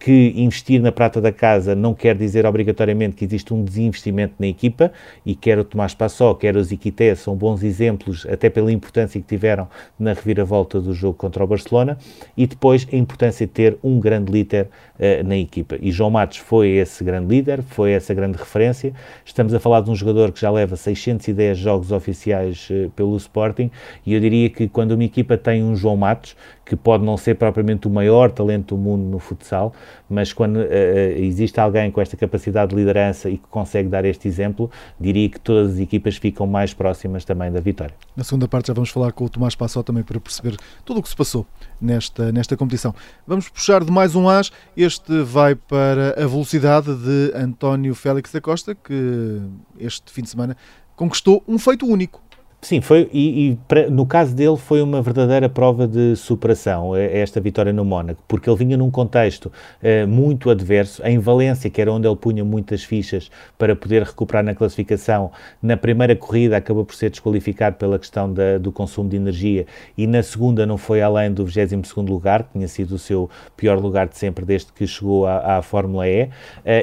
que 0.00 0.32
investir 0.34 0.80
na 0.80 0.90
prata 0.90 1.20
da 1.20 1.30
casa 1.30 1.74
não 1.74 1.92
quer 1.92 2.16
dizer 2.16 2.46
obrigatoriamente 2.46 3.16
que 3.16 3.24
existe 3.24 3.52
um 3.52 3.62
desinvestimento 3.62 4.34
na 4.38 4.46
equipa, 4.46 4.90
e 5.26 5.34
quer 5.34 5.58
o 5.58 5.64
Tomás 5.64 5.94
Passó, 5.94 6.32
quer 6.34 6.56
os 6.56 6.72
Iquité, 6.72 7.14
são 7.14 7.34
bons 7.34 7.62
exemplos, 7.62 8.26
até 8.26 8.48
pelo 8.48 8.61
pela 8.62 8.70
importância 8.70 9.20
que 9.20 9.26
tiveram 9.26 9.68
na 9.98 10.12
reviravolta 10.12 10.80
do 10.80 10.94
jogo 10.94 11.14
contra 11.14 11.42
o 11.42 11.46
Barcelona 11.46 11.98
e 12.36 12.46
depois 12.46 12.86
a 12.92 12.96
importância 12.96 13.44
de 13.44 13.52
ter 13.52 13.76
um 13.82 13.98
grande 13.98 14.30
líder 14.30 14.68
uh, 14.98 15.26
na 15.26 15.36
equipa. 15.36 15.76
E 15.80 15.90
João 15.90 16.10
Matos 16.10 16.38
foi 16.38 16.68
esse 16.68 17.02
grande 17.02 17.26
líder, 17.26 17.62
foi 17.62 17.90
essa 17.90 18.14
grande 18.14 18.38
referência. 18.38 18.94
Estamos 19.24 19.52
a 19.52 19.58
falar 19.58 19.80
de 19.80 19.90
um 19.90 19.96
jogador 19.96 20.30
que 20.30 20.40
já 20.40 20.50
leva 20.50 20.76
610 20.76 21.58
jogos 21.58 21.90
oficiais 21.90 22.68
uh, 22.70 22.88
pelo 22.90 23.16
Sporting 23.16 23.68
e 24.06 24.14
eu 24.14 24.20
diria 24.20 24.48
que 24.48 24.68
quando 24.68 24.92
uma 24.92 25.04
equipa 25.04 25.36
tem 25.36 25.64
um 25.64 25.74
João 25.74 25.96
Matos, 25.96 26.36
que 26.64 26.76
pode 26.76 27.04
não 27.04 27.16
ser 27.16 27.34
propriamente 27.34 27.86
o 27.86 27.90
maior 27.90 28.30
talento 28.30 28.74
do 28.74 28.80
mundo 28.80 29.02
no, 29.02 29.18
futsal, 29.18 29.72
mas 30.08 30.32
quando 30.32 30.56
uh, 30.56 30.72
existe 31.16 31.58
alguém 31.60 31.90
com 31.90 32.00
esta 32.00 32.16
capacidade 32.16 32.70
de 32.70 32.76
liderança 32.76 33.28
e 33.28 33.38
que 33.38 33.46
consegue 33.48 33.88
dar 33.88 34.04
este 34.04 34.28
exemplo, 34.28 34.70
diria 34.98 35.28
que 35.28 35.40
todas 35.40 35.72
as 35.72 35.78
equipas 35.78 36.16
ficam 36.16 36.46
mais 36.46 36.72
próximas 36.72 37.24
também 37.24 37.50
da 37.50 37.60
vitória. 37.60 37.94
Na 38.16 38.24
segunda 38.24 38.46
parte 38.46 38.68
já 38.68 38.74
vamos 38.74 38.90
falar 38.90 39.12
com 39.12 39.24
o 39.24 39.28
Tomás 39.28 39.54
Passó 39.54 39.82
também 39.82 40.02
para 40.02 40.18
perceber 40.20 40.56
tudo 40.84 41.00
o 41.00 41.02
que 41.02 41.08
se 41.08 41.16
passou 41.16 41.46
nesta, 41.80 42.30
nesta 42.30 42.56
competição. 42.56 42.94
Vamos 43.26 43.48
puxar 43.48 43.84
de 43.84 43.90
mais 43.90 44.14
um 44.14 44.28
as, 44.28 44.52
este 44.76 45.22
vai 45.22 45.54
para 45.54 46.10
a 46.22 46.26
velocidade 46.26 46.94
de 46.94 47.32
António 47.34 47.94
Félix 47.94 48.32
da 48.32 48.40
Costa, 48.40 48.74
que 48.74 49.40
este 49.78 50.12
fim 50.12 50.22
de 50.22 50.30
semana 50.30 50.56
conquistou 50.94 51.42
um 51.48 51.58
feito 51.58 51.86
único. 51.86 52.22
Sim, 52.64 52.80
foi, 52.80 53.10
e, 53.12 53.50
e 53.50 53.58
pra, 53.66 53.90
no 53.90 54.06
caso 54.06 54.36
dele 54.36 54.56
foi 54.56 54.80
uma 54.80 55.02
verdadeira 55.02 55.48
prova 55.48 55.84
de 55.84 56.14
superação, 56.14 56.94
eh, 56.94 57.18
esta 57.18 57.40
vitória 57.40 57.72
no 57.72 57.84
Mónaco, 57.84 58.22
porque 58.28 58.48
ele 58.48 58.56
vinha 58.56 58.76
num 58.76 58.88
contexto 58.88 59.46
uh, 59.46 60.06
muito 60.06 60.48
adverso, 60.48 61.04
em 61.04 61.18
Valência, 61.18 61.68
que 61.68 61.80
era 61.80 61.92
onde 61.92 62.06
ele 62.06 62.14
punha 62.14 62.44
muitas 62.44 62.84
fichas 62.84 63.32
para 63.58 63.74
poder 63.74 64.04
recuperar 64.04 64.44
na 64.44 64.54
classificação, 64.54 65.32
na 65.60 65.76
primeira 65.76 66.14
corrida 66.14 66.56
acabou 66.56 66.84
por 66.84 66.94
ser 66.94 67.10
desqualificado 67.10 67.74
pela 67.78 67.98
questão 67.98 68.32
da, 68.32 68.58
do 68.58 68.70
consumo 68.70 69.08
de 69.08 69.16
energia 69.16 69.66
e 69.98 70.06
na 70.06 70.22
segunda 70.22 70.64
não 70.64 70.78
foi 70.78 71.02
além 71.02 71.32
do 71.32 71.44
22º 71.44 72.08
lugar, 72.08 72.44
que 72.44 72.52
tinha 72.52 72.68
sido 72.68 72.94
o 72.94 72.98
seu 72.98 73.28
pior 73.56 73.80
lugar 73.80 74.06
de 74.06 74.16
sempre 74.16 74.44
desde 74.44 74.72
que 74.72 74.86
chegou 74.86 75.26
à, 75.26 75.58
à 75.58 75.62
Fórmula 75.62 76.06
E. 76.06 76.26
Uh, 76.26 76.30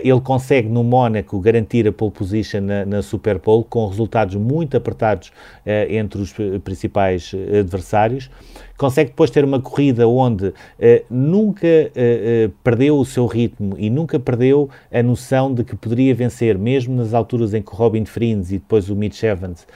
ele 0.03 0.19
consegue 0.19 0.67
no 0.67 0.83
Mónaco 0.83 1.39
garantir 1.39 1.87
a 1.87 1.93
pole 1.93 2.11
position 2.11 2.59
na, 2.59 2.85
na 2.85 3.01
Super 3.01 3.39
Pole 3.39 3.63
com 3.69 3.87
resultados 3.87 4.35
muito 4.35 4.75
apertados 4.75 5.31
eh, 5.68 5.68
entre 5.89 6.21
os 6.21 6.33
principais 6.63 7.31
eh, 7.33 7.59
adversários. 7.59 8.29
Consegue 8.79 9.11
depois 9.11 9.29
ter 9.29 9.43
uma 9.43 9.61
corrida 9.61 10.07
onde 10.07 10.53
eh, 10.79 11.03
nunca 11.09 11.67
perdeu 12.63 12.97
o 12.97 13.05
seu 13.05 13.27
ritmo 13.27 13.75
e 13.77 13.89
nunca 13.89 14.19
perdeu 14.19 14.69
a 14.91 15.03
noção 15.03 15.53
de 15.53 15.63
que 15.63 15.75
poderia 15.75 16.15
vencer, 16.15 16.57
mesmo 16.57 16.95
nas 16.95 17.13
alturas 17.13 17.53
em 17.53 17.61
que 17.61 17.75
Robin 17.75 18.05
Friends 18.05 18.51
e 18.51 18.53
depois 18.53 18.89
o 18.89 18.95
Mitch 18.95 19.21
Evans 19.21 19.67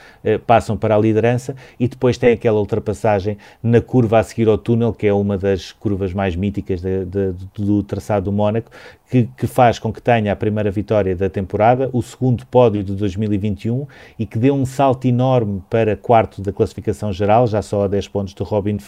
passam 0.46 0.76
para 0.76 0.96
a 0.96 0.98
liderança, 0.98 1.54
e 1.78 1.86
depois 1.86 2.16
tem 2.16 2.32
aquela 2.32 2.58
ultrapassagem 2.58 3.36
na 3.62 3.80
curva 3.80 4.18
a 4.18 4.22
seguir 4.22 4.48
ao 4.48 4.56
túnel, 4.56 4.92
que 4.92 5.06
é 5.06 5.12
uma 5.12 5.36
das 5.36 5.70
curvas 5.70 6.12
mais 6.12 6.34
míticas 6.34 6.80
de, 6.80 7.04
de, 7.04 7.34
do 7.54 7.82
traçado 7.82 8.24
do 8.24 8.32
Mónaco, 8.32 8.70
que, 9.08 9.28
que, 9.36 9.46
faz 9.46 9.78
com 9.78 9.92
que 9.92 10.02
tenha 10.02 10.32
a 10.32 10.36
primeira 10.36 10.70
vitória 10.70 11.14
da 11.14 11.28
temporada, 11.28 11.88
o 11.92 12.02
segundo 12.02 12.44
pódio 12.46 12.82
de 12.82 12.94
2021 12.94 13.86
e 14.18 14.26
que 14.26 14.38
deu 14.38 14.54
um 14.54 14.64
salto 14.64 15.06
enorme 15.06 15.62
para 15.68 15.96
quarto 15.96 16.40
da 16.40 16.52
classificação 16.52 17.12
geral, 17.12 17.46
já 17.46 17.60
só 17.62 17.84
a 17.84 17.88
10 17.88 18.08
pontos 18.08 18.34
do 18.34 18.42
Robin 18.44 18.78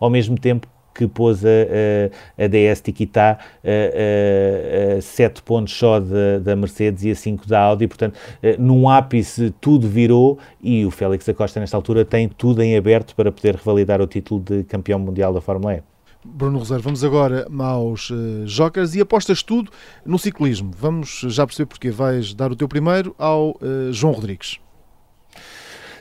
Ao 0.00 0.10
mesmo 0.10 0.38
tempo 0.38 0.68
que 0.98 1.06
pôs 1.06 1.44
a, 1.44 1.48
a, 1.48 2.44
a 2.44 2.48
DS 2.48 2.80
Tiquitá 2.80 3.38
a, 3.64 4.94
a, 4.94 4.98
a 4.98 5.00
7 5.00 5.42
pontos 5.42 5.72
só 5.72 6.00
de, 6.00 6.40
da 6.42 6.56
Mercedes 6.56 7.04
e 7.04 7.10
a 7.12 7.14
5 7.14 7.46
da 7.46 7.60
Audi, 7.60 7.86
portanto, 7.86 8.18
eh, 8.42 8.56
num 8.58 8.88
ápice 8.88 9.54
tudo 9.60 9.88
virou 9.88 10.38
e 10.60 10.84
o 10.84 10.90
Félix 10.90 11.28
Acosta 11.28 11.60
nesta 11.60 11.76
altura 11.76 12.04
tem 12.04 12.28
tudo 12.28 12.62
em 12.62 12.76
aberto 12.76 13.14
para 13.14 13.30
poder 13.30 13.54
revalidar 13.54 14.00
o 14.00 14.08
título 14.08 14.40
de 14.40 14.64
campeão 14.64 14.98
mundial 14.98 15.32
da 15.32 15.40
Fórmula 15.40 15.74
E. 15.74 15.82
Bruno 16.24 16.58
Rosário, 16.58 16.82
vamos 16.82 17.04
agora 17.04 17.46
aos 17.60 18.10
uh, 18.10 18.44
jokers 18.44 18.96
e 18.96 19.00
apostas 19.00 19.40
tudo 19.40 19.70
no 20.04 20.18
ciclismo. 20.18 20.72
Vamos 20.76 21.20
já 21.28 21.46
perceber 21.46 21.66
porque 21.66 21.90
vais 21.90 22.34
dar 22.34 22.50
o 22.50 22.56
teu 22.56 22.66
primeiro 22.66 23.14
ao 23.16 23.50
uh, 23.50 23.92
João 23.92 24.12
Rodrigues. 24.12 24.58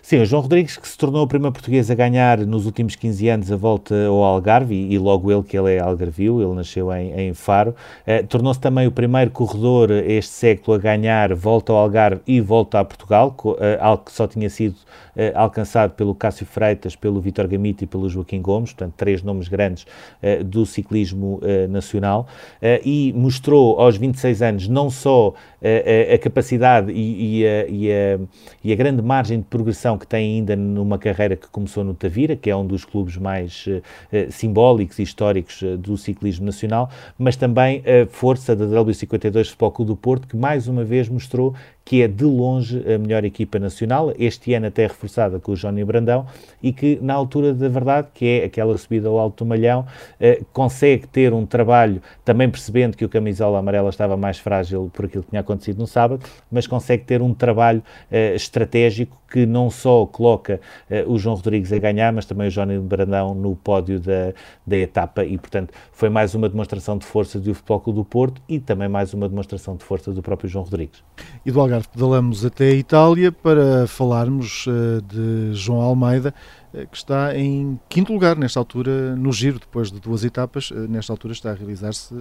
Sim, 0.08 0.22
o 0.22 0.26
João 0.26 0.42
Rodrigues, 0.42 0.78
que 0.78 0.88
se 0.88 0.98
tornou 0.98 1.22
o 1.26 1.28
primeiro 1.28 1.52
português 1.52 1.92
a 1.92 1.94
ganhar 1.94 2.38
nos 2.46 2.66
últimos 2.66 2.96
15 2.96 3.28
anos 3.28 3.52
a 3.52 3.58
volta 3.58 3.94
ao 4.06 4.24
Algarve, 4.24 4.74
e, 4.74 4.98
logo 4.98 5.30
ele 5.30 5.44
que 5.44 5.58
ele 5.58 5.74
é 5.74 5.80
algarvio, 5.80 6.42
ele 6.42 6.54
nasceu 6.54 6.90
em, 6.94 7.12
em 7.12 7.34
Faro, 7.34 7.76
eh, 8.06 8.24
tornou-se 8.24 8.58
também 8.58 8.88
o 8.88 8.92
primeiro 8.94 9.32
corredor 9.32 9.92
este 9.92 10.32
século 10.32 10.78
a 10.78 10.80
ganhar 10.80 11.34
volta 11.36 11.74
ao 11.74 11.80
Algarve 11.80 12.22
e 12.26 12.40
volta 12.40 12.80
a 12.80 12.86
Portugal, 12.86 13.36
eh, 13.60 13.78
algo 13.82 14.06
que 14.06 14.14
só 14.14 14.26
tinha 14.26 14.50
sido 14.50 14.78
eh, 15.18 15.34
alcançado 15.36 15.94
pelo 15.94 16.14
Cássio 16.14 16.46
Freitas, 16.46 16.96
pelo 16.96 17.20
Vitor 17.20 17.48
Gamito 17.48 17.84
e 17.84 17.88
pelo 17.88 18.08
Joaquim 18.08 18.42
Gomes, 18.42 18.72
portanto, 18.72 18.94
três 18.96 19.24
nomes 19.24 19.48
grandes 19.48 19.88
eh, 20.22 20.44
do 20.44 20.66
ciclismo 20.66 21.40
eh, 21.42 21.68
nacional, 21.68 22.28
eh, 22.62 22.80
e 22.86 23.12
mostrou 23.14 23.80
aos 23.80 23.98
26 23.98 24.42
anos 24.44 24.68
não 24.68 24.90
só 24.92 25.34
a, 25.60 26.14
a 26.14 26.18
capacidade 26.20 26.92
e, 26.92 27.42
e, 27.42 27.48
a, 27.48 27.68
e, 27.68 27.92
a, 27.92 28.20
e, 28.64 28.72
a, 28.72 28.76
grande 28.76 29.02
margem 29.02 29.40
de 29.40 29.46
progressão 29.46 29.97
que 29.98 30.08
tem 30.08 30.38
ainda 30.38 30.56
numa 30.56 30.98
carreira 30.98 31.36
que 31.36 31.48
começou 31.48 31.84
no 31.84 31.94
Tavira, 31.94 32.36
que 32.36 32.50
é 32.50 32.56
um 32.56 32.66
dos 32.66 32.86
clubes 32.86 33.18
mais 33.18 33.66
uh, 33.68 34.32
simbólicos 34.32 35.00
e 35.00 35.04
históricos 35.04 35.62
uh, 35.62 35.77
do 35.77 35.98
ciclismo 35.98 36.46
nacional, 36.46 36.89
mas 37.18 37.36
também 37.36 37.84
a 37.86 38.08
força 38.08 38.56
da 38.56 38.66
W52 38.66 39.46
Futebol 39.46 39.72
Clube 39.72 39.88
do 39.89 39.96
Porto, 39.96 40.27
que 40.27 40.36
mais 40.36 40.68
uma 40.68 40.84
vez 40.84 41.10
mostrou 41.10 41.56
que 41.88 42.01
é 42.01 42.08
de 42.10 42.25
longe 42.25 42.84
a 42.94 42.98
melhor 42.98 43.24
equipa 43.24 43.58
nacional, 43.58 44.13
este 44.20 44.53
ano 44.53 44.67
até 44.67 44.86
reforçada 44.86 45.39
com 45.39 45.53
o 45.53 45.56
Johnny 45.56 45.86
Brandão, 45.86 46.27
e 46.62 46.74
que 46.74 47.00
na 47.01 47.13
altura 47.13 47.53
da 47.53 47.70
verdade, 47.70 48.10
que 48.13 48.25
é 48.25 48.44
aquela 48.44 48.77
subida 48.77 49.08
ao 49.08 49.17
Alto 49.17 49.46
do 49.46 49.48
Malhão, 49.48 49.86
eh, 50.20 50.41
consegue 50.51 51.08
ter 51.08 51.32
um 51.32 51.46
trabalho, 51.46 52.01
também 52.25 52.50
percebendo 52.50 52.98
que 52.98 53.06
o 53.06 53.10
camisola 53.10 53.60
amarela 53.60 53.89
estava 53.89 54.17
mais 54.17 54.38
frágil 54.38 54.91
por 54.94 55.06
aquilo 55.06 55.24
que 55.24 55.29
tinha 55.29 55.39
acontecido 55.39 55.77
no 55.77 55.88
sábado, 55.88 56.25
mas 56.51 56.67
consegue 56.67 57.06
ter 57.06 57.22
um 57.22 57.34
trabalho 57.34 57.82
eh, 58.12 58.36
estratégico 58.36 59.17
que 59.32 59.46
não 59.46 59.70
só 59.70 60.06
coloca 60.06 60.60
eh, 60.89 61.06
o 61.08 61.17
João 61.17 61.38
Rodrigues 61.38 61.72
a 61.72 61.79
ganhar, 61.79 62.12
mas 62.12 62.25
também 62.25 62.50
o 62.50 62.51
Johnny 62.51 62.79
Brandão 62.79 63.34
no 63.34 63.56
pódio 63.56 63.98
da, 63.98 64.34
da 64.65 64.77
etapa, 64.77 65.24
e 65.24 65.38
portanto 65.38 65.74
foi 65.94 66.10
mais 66.10 66.36
uma 66.36 66.50
demonstração 66.50 66.98
de 66.98 67.06
força 67.06 67.39
do 67.39 67.53
Futebol 67.53 67.79
Clube 67.79 68.00
do 68.00 68.06
Porto 68.06 68.41
e 68.48 68.60
também 68.60 68.89
mais 68.89 69.13
uma 69.13 69.29
demonstração 69.29 69.77
de 69.77 69.86
força 69.86 70.12
do 70.12 70.22
próprio 70.22 70.50
João 70.50 70.65
Rodrigues. 70.65 71.01
E 71.46 71.51
do 71.51 71.60
Algarve 71.60 71.77
pedalamos 71.86 72.46
até 72.46 72.70
a 72.70 72.74
Itália 72.74 73.32
para 73.32 73.86
falarmos 73.88 74.66
uh, 74.68 75.02
de 75.02 75.54
João 75.54 75.82
Almeida, 75.82 76.34
uh, 76.74 76.88
que 76.88 76.98
está 76.98 77.38
em 77.38 77.80
quinto 77.90 78.14
lugar 78.14 78.38
nesta 78.38 78.60
altura 78.60 79.16
no 79.16 79.32
giro, 79.32 79.60
depois 79.60 79.92
de 79.92 80.00
duas 80.00 80.24
etapas, 80.24 80.72
uh, 80.72 80.88
nesta 80.88 81.14
altura 81.14 81.34
está 81.34 81.52
a 81.52 81.54
realizar-se 81.54 82.16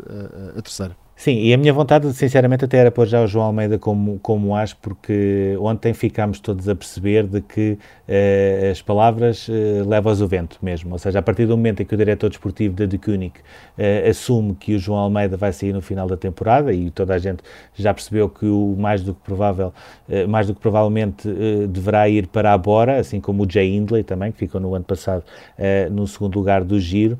a 0.56 0.60
terceira. 0.60 1.05
Sim, 1.18 1.38
e 1.38 1.54
a 1.54 1.56
minha 1.56 1.72
vontade, 1.72 2.12
sinceramente, 2.12 2.66
até 2.66 2.76
era 2.76 2.90
pôr 2.90 3.06
já 3.06 3.22
o 3.22 3.26
João 3.26 3.46
Almeida 3.46 3.78
como, 3.78 4.18
como 4.18 4.54
as, 4.54 4.74
porque 4.74 5.56
ontem 5.58 5.94
ficámos 5.94 6.38
todos 6.38 6.68
a 6.68 6.74
perceber 6.74 7.26
de 7.26 7.40
que 7.40 7.78
uh, 8.06 8.70
as 8.70 8.82
palavras 8.82 9.48
uh, 9.48 9.88
levam-as 9.88 10.20
o 10.20 10.28
vento 10.28 10.58
mesmo. 10.60 10.92
Ou 10.92 10.98
seja, 10.98 11.18
a 11.18 11.22
partir 11.22 11.46
do 11.46 11.56
momento 11.56 11.82
em 11.82 11.86
que 11.86 11.94
o 11.94 11.96
diretor 11.96 12.28
desportivo 12.28 12.76
da 12.76 12.84
De 12.84 12.98
Koenig 12.98 13.32
uh, 13.38 14.10
assume 14.10 14.54
que 14.54 14.74
o 14.74 14.78
João 14.78 14.98
Almeida 14.98 15.38
vai 15.38 15.54
sair 15.54 15.72
no 15.72 15.80
final 15.80 16.06
da 16.06 16.18
temporada, 16.18 16.70
e 16.70 16.90
toda 16.90 17.14
a 17.14 17.18
gente 17.18 17.42
já 17.74 17.94
percebeu 17.94 18.28
que 18.28 18.44
o 18.44 18.76
mais 18.78 19.02
do 19.02 19.14
que 19.14 19.20
provável, 19.22 19.72
mais 20.28 20.46
do 20.46 20.54
que 20.54 20.60
provavelmente 20.60 21.26
deverá 21.68 22.08
ir 22.08 22.26
para 22.26 22.52
a 22.52 22.58
Bora, 22.58 22.98
assim 22.98 23.20
como 23.20 23.44
o 23.44 23.50
Jay 23.50 23.74
Hindley 23.74 24.04
também, 24.04 24.30
que 24.30 24.38
ficou 24.38 24.60
no 24.60 24.74
ano 24.74 24.84
passado 24.84 25.24
no 25.90 26.06
segundo 26.06 26.38
lugar 26.38 26.62
do 26.62 26.78
giro. 26.78 27.18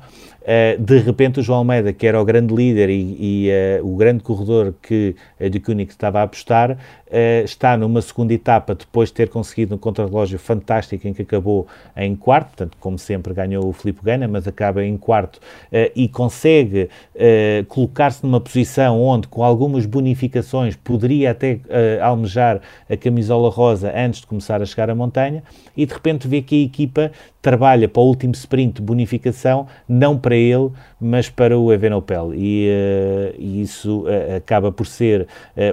De 0.79 0.99
repente 0.99 1.41
o 1.41 1.43
João 1.43 1.59
Almeida, 1.59 1.91
que 1.91 2.07
era 2.07 2.21
o 2.21 2.23
grande 2.23 2.55
líder 2.55 2.89
e, 2.89 3.17
e 3.19 3.51
o 3.83 3.95
grande 3.97 4.23
corredor 4.23 4.73
que 4.81 5.15
a 5.39 5.49
de 5.49 5.59
Koenig 5.59 5.91
estava 5.91 6.19
a 6.21 6.23
apostar, 6.23 6.77
uh, 7.11 7.43
está 7.43 7.75
numa 7.77 8.01
segunda 8.01 8.33
etapa, 8.33 8.75
depois 8.75 9.09
de 9.09 9.15
ter 9.15 9.29
conseguido 9.29 9.75
um 9.75 9.77
contrarrelógio 9.77 10.37
fantástico 10.37 11.07
em 11.07 11.13
que 11.13 11.21
acabou 11.21 11.67
em 11.95 12.15
quarto, 12.15 12.47
portanto, 12.47 12.77
como 12.79 12.97
sempre, 12.97 13.33
ganhou 13.33 13.67
o 13.67 13.73
Filipe 13.73 14.01
Gana, 14.03 14.27
mas 14.27 14.47
acaba 14.47 14.83
em 14.83 14.97
quarto 14.97 15.37
uh, 15.37 15.91
e 15.95 16.07
consegue 16.07 16.89
uh, 17.15 17.65
colocar-se 17.67 18.23
numa 18.23 18.39
posição 18.39 19.01
onde, 19.01 19.27
com 19.27 19.43
algumas 19.43 19.85
bonificações, 19.85 20.75
poderia 20.75 21.31
até 21.31 21.59
almejar 22.01 22.61
a 22.89 22.95
camisola 22.95 23.49
rosa 23.49 23.91
antes 23.95 24.21
de 24.21 24.27
começar 24.27 24.61
a 24.61 24.65
chegar 24.65 24.89
à 24.89 24.95
montanha, 24.95 25.43
e 25.75 25.85
de 25.85 25.93
repente 25.93 26.27
vê 26.27 26.41
que 26.41 26.55
a 26.55 26.65
equipa 26.65 27.11
trabalha 27.41 27.87
para 27.87 28.01
o 28.01 28.05
último 28.05 28.33
sprint 28.33 28.75
de 28.75 28.81
bonificação, 28.81 29.67
não 29.87 30.17
para 30.17 30.35
ele, 30.35 30.69
mas 30.99 31.29
para 31.29 31.57
o 31.57 31.71
Evenopel. 31.71 32.33
E, 32.33 32.67
e 33.37 33.61
isso 33.61 34.05
acaba 34.35 34.71
por 34.71 34.85
ser 34.85 35.27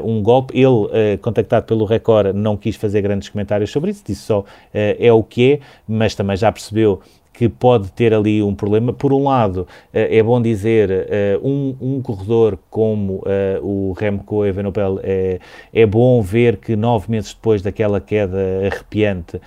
um 0.05 0.23
golpe. 0.23 0.57
Ele, 0.57 1.19
contactado 1.25 1.67
pelo 1.67 1.85
Record, 1.85 2.35
não 2.35 2.57
quis 2.57 2.77
fazer 2.77 3.03
grandes 3.03 3.29
comentários 3.29 3.71
sobre 3.71 3.91
isso, 3.91 4.05
disse 4.07 4.23
só 4.23 4.45
é 4.73 5.13
o 5.13 5.23
que 5.23 5.55
é, 5.55 5.61
mas 5.89 6.15
também 6.15 6.37
já 6.37 6.53
percebeu 6.53 7.01
que 7.35 7.49
pode 7.49 7.91
ter 7.91 8.15
ali 8.15 8.41
um 8.41 8.55
problema. 8.55 8.93
Por 8.93 9.13
um 9.13 9.25
lado, 9.25 9.67
eh, 9.93 10.19
é 10.19 10.23
bom 10.23 10.41
dizer, 10.41 10.89
eh, 10.91 11.39
um, 11.43 11.75
um 11.81 12.01
corredor 12.01 12.57
como 12.71 13.23
eh, 13.27 13.59
o 13.61 13.93
Remco 13.93 14.47
Evenepoel, 14.47 15.01
é, 15.03 15.41
é 15.73 15.85
bom 15.85 16.23
ver 16.23 16.59
que 16.59 16.77
nove 16.77 17.11
meses 17.11 17.35
depois 17.35 17.61
daquela 17.61 18.01
queda 18.01 18.39
arrepiante 18.65 19.41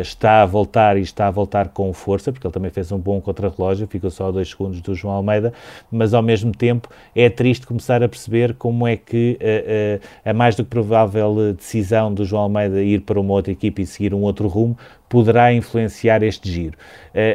está 0.00 0.42
a 0.42 0.46
voltar 0.46 0.96
e 0.96 1.02
está 1.02 1.26
a 1.26 1.30
voltar 1.30 1.68
com 1.68 1.92
força, 1.92 2.32
porque 2.32 2.46
ele 2.46 2.54
também 2.54 2.70
fez 2.70 2.90
um 2.90 2.98
bom 2.98 3.20
contrarrelógio, 3.20 3.86
ficou 3.86 4.10
só 4.10 4.28
a 4.28 4.30
dois 4.30 4.48
segundos 4.48 4.80
do 4.80 4.94
João 4.94 5.14
Almeida, 5.14 5.52
mas 5.92 6.14
ao 6.14 6.22
mesmo 6.22 6.52
tempo 6.52 6.88
é 7.14 7.28
triste 7.28 7.66
começar 7.66 8.02
a 8.02 8.08
perceber 8.08 8.54
como 8.54 8.86
é 8.86 8.96
que 8.96 9.38
a, 10.24 10.28
a, 10.28 10.30
a 10.30 10.34
mais 10.34 10.56
do 10.56 10.64
que 10.64 10.70
provável 10.70 11.52
decisão 11.52 12.14
do 12.14 12.24
João 12.24 12.44
Almeida 12.44 12.82
ir 12.82 13.02
para 13.02 13.20
uma 13.20 13.34
outra 13.34 13.52
equipe 13.52 13.82
e 13.82 13.86
seguir 13.86 14.14
um 14.14 14.22
outro 14.22 14.48
rumo 14.48 14.78
poderá 15.08 15.52
influenciar 15.52 16.22
este 16.22 16.50
giro. 16.50 16.76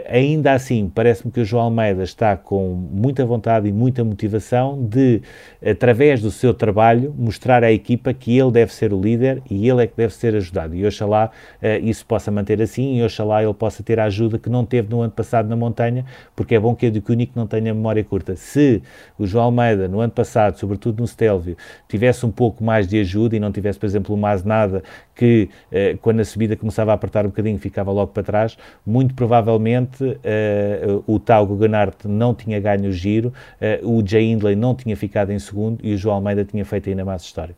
ainda 0.09 0.53
assim, 0.53 0.91
parece-me 0.93 1.31
que 1.31 1.39
o 1.39 1.45
João 1.45 1.63
Almeida 1.63 2.03
está 2.03 2.37
com 2.37 2.69
muita 2.91 3.25
vontade 3.25 3.67
e 3.67 3.71
muita 3.71 4.03
motivação 4.03 4.83
de, 4.83 5.21
através 5.65 6.21
do 6.21 6.29
seu 6.29 6.53
trabalho, 6.53 7.15
mostrar 7.17 7.63
à 7.63 7.71
equipa 7.71 8.13
que 8.13 8.37
ele 8.37 8.51
deve 8.51 8.73
ser 8.73 8.93
o 8.93 9.01
líder 9.01 9.41
e 9.49 9.67
ele 9.67 9.83
é 9.83 9.87
que 9.87 9.97
deve 9.97 10.13
ser 10.13 10.35
ajudado. 10.35 10.75
E 10.75 10.85
oxalá 10.85 11.31
isso 11.81 12.05
possa 12.05 12.29
manter 12.29 12.61
assim 12.61 12.97
e 12.97 13.03
oxalá 13.03 13.43
ele 13.43 13.53
possa 13.53 13.81
ter 13.81 13.99
a 13.99 14.05
ajuda 14.05 14.37
que 14.37 14.49
não 14.49 14.65
teve 14.65 14.89
no 14.89 15.01
ano 15.01 15.11
passado 15.11 15.47
na 15.47 15.55
montanha, 15.55 16.05
porque 16.35 16.55
é 16.55 16.59
bom 16.59 16.75
que 16.75 16.87
o 16.87 17.01
Cunic 17.01 17.31
não 17.35 17.47
tenha 17.47 17.73
memória 17.73 18.03
curta. 18.03 18.35
Se 18.35 18.81
o 19.17 19.25
João 19.25 19.45
Almeida, 19.45 19.87
no 19.87 19.99
ano 19.99 20.11
passado, 20.11 20.57
sobretudo 20.57 20.99
no 21.01 21.07
Stelvio, 21.07 21.57
tivesse 21.87 22.25
um 22.25 22.31
pouco 22.31 22.63
mais 22.63 22.87
de 22.87 22.99
ajuda 22.99 23.35
e 23.35 23.39
não 23.39 23.51
tivesse, 23.51 23.79
por 23.79 23.85
exemplo, 23.85 24.15
mais 24.15 24.43
nada 24.43 24.83
que, 25.15 25.49
eh, 25.71 25.97
quando 26.01 26.19
a 26.19 26.25
subida 26.25 26.55
começava 26.55 26.91
a 26.91 26.95
apertar 26.95 27.25
um 27.25 27.29
bocadinho, 27.29 27.59
ficava 27.61 27.91
logo 27.91 28.11
para 28.11 28.23
trás, 28.23 28.57
muito 28.85 29.13
provavelmente 29.13 30.17
eh, 30.23 30.85
o 31.07 31.19
Tau 31.19 31.45
Guggenhardt 31.47 32.07
não 32.07 32.33
tinha 32.33 32.59
ganho 32.59 32.89
o 32.89 32.91
giro, 32.91 33.33
eh, 33.59 33.79
o 33.83 34.05
Jay 34.05 34.31
Hindley 34.31 34.55
não 34.55 34.75
tinha 34.75 34.95
ficado 34.97 35.31
em 35.31 35.39
segundo 35.39 35.79
e 35.83 35.93
o 35.93 35.97
João 35.97 36.15
Almeida 36.15 36.43
tinha 36.43 36.65
feito 36.65 36.89
ainda 36.89 37.05
mais 37.05 37.21
história. 37.21 37.55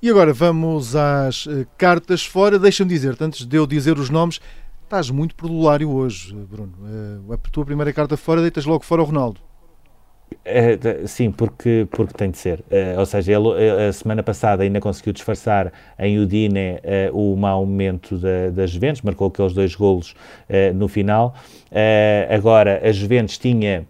E 0.00 0.08
agora 0.10 0.32
vamos 0.32 0.94
às 0.96 1.48
cartas 1.78 2.24
fora. 2.24 2.58
Deixa-me 2.58 2.90
dizer, 2.90 3.16
antes 3.20 3.46
de 3.46 3.56
eu 3.56 3.66
dizer 3.66 3.98
os 3.98 4.10
nomes, 4.10 4.40
estás 4.82 5.08
muito 5.10 5.34
perdulário 5.34 5.90
hoje, 5.90 6.34
Bruno. 6.34 6.72
a 7.30 7.36
tua 7.50 7.64
primeira 7.64 7.92
carta 7.92 8.16
fora, 8.16 8.42
deitas 8.42 8.66
logo 8.66 8.84
fora 8.84 9.02
o 9.02 9.04
Ronaldo. 9.04 9.40
É, 10.44 11.06
sim, 11.06 11.30
porque, 11.30 11.86
porque 11.90 12.14
tem 12.14 12.30
de 12.30 12.38
ser. 12.38 12.64
É, 12.70 12.98
ou 12.98 13.06
seja, 13.06 13.32
ele 13.32 13.48
a 13.88 13.92
semana 13.92 14.22
passada 14.22 14.62
ainda 14.62 14.80
conseguiu 14.80 15.12
disfarçar 15.12 15.72
em 15.98 16.18
Udine 16.18 16.78
é, 16.82 17.10
o 17.12 17.36
mau 17.36 17.64
momento 17.64 18.18
da, 18.18 18.50
das 18.50 18.70
Juventus, 18.70 19.02
marcou 19.02 19.28
aqueles 19.28 19.52
dois 19.52 19.74
golos 19.74 20.14
no 20.74 20.88
final. 20.88 21.34
agora, 22.28 22.80
a 22.84 22.92
Juventus 22.92 23.38
tinha 23.38 23.86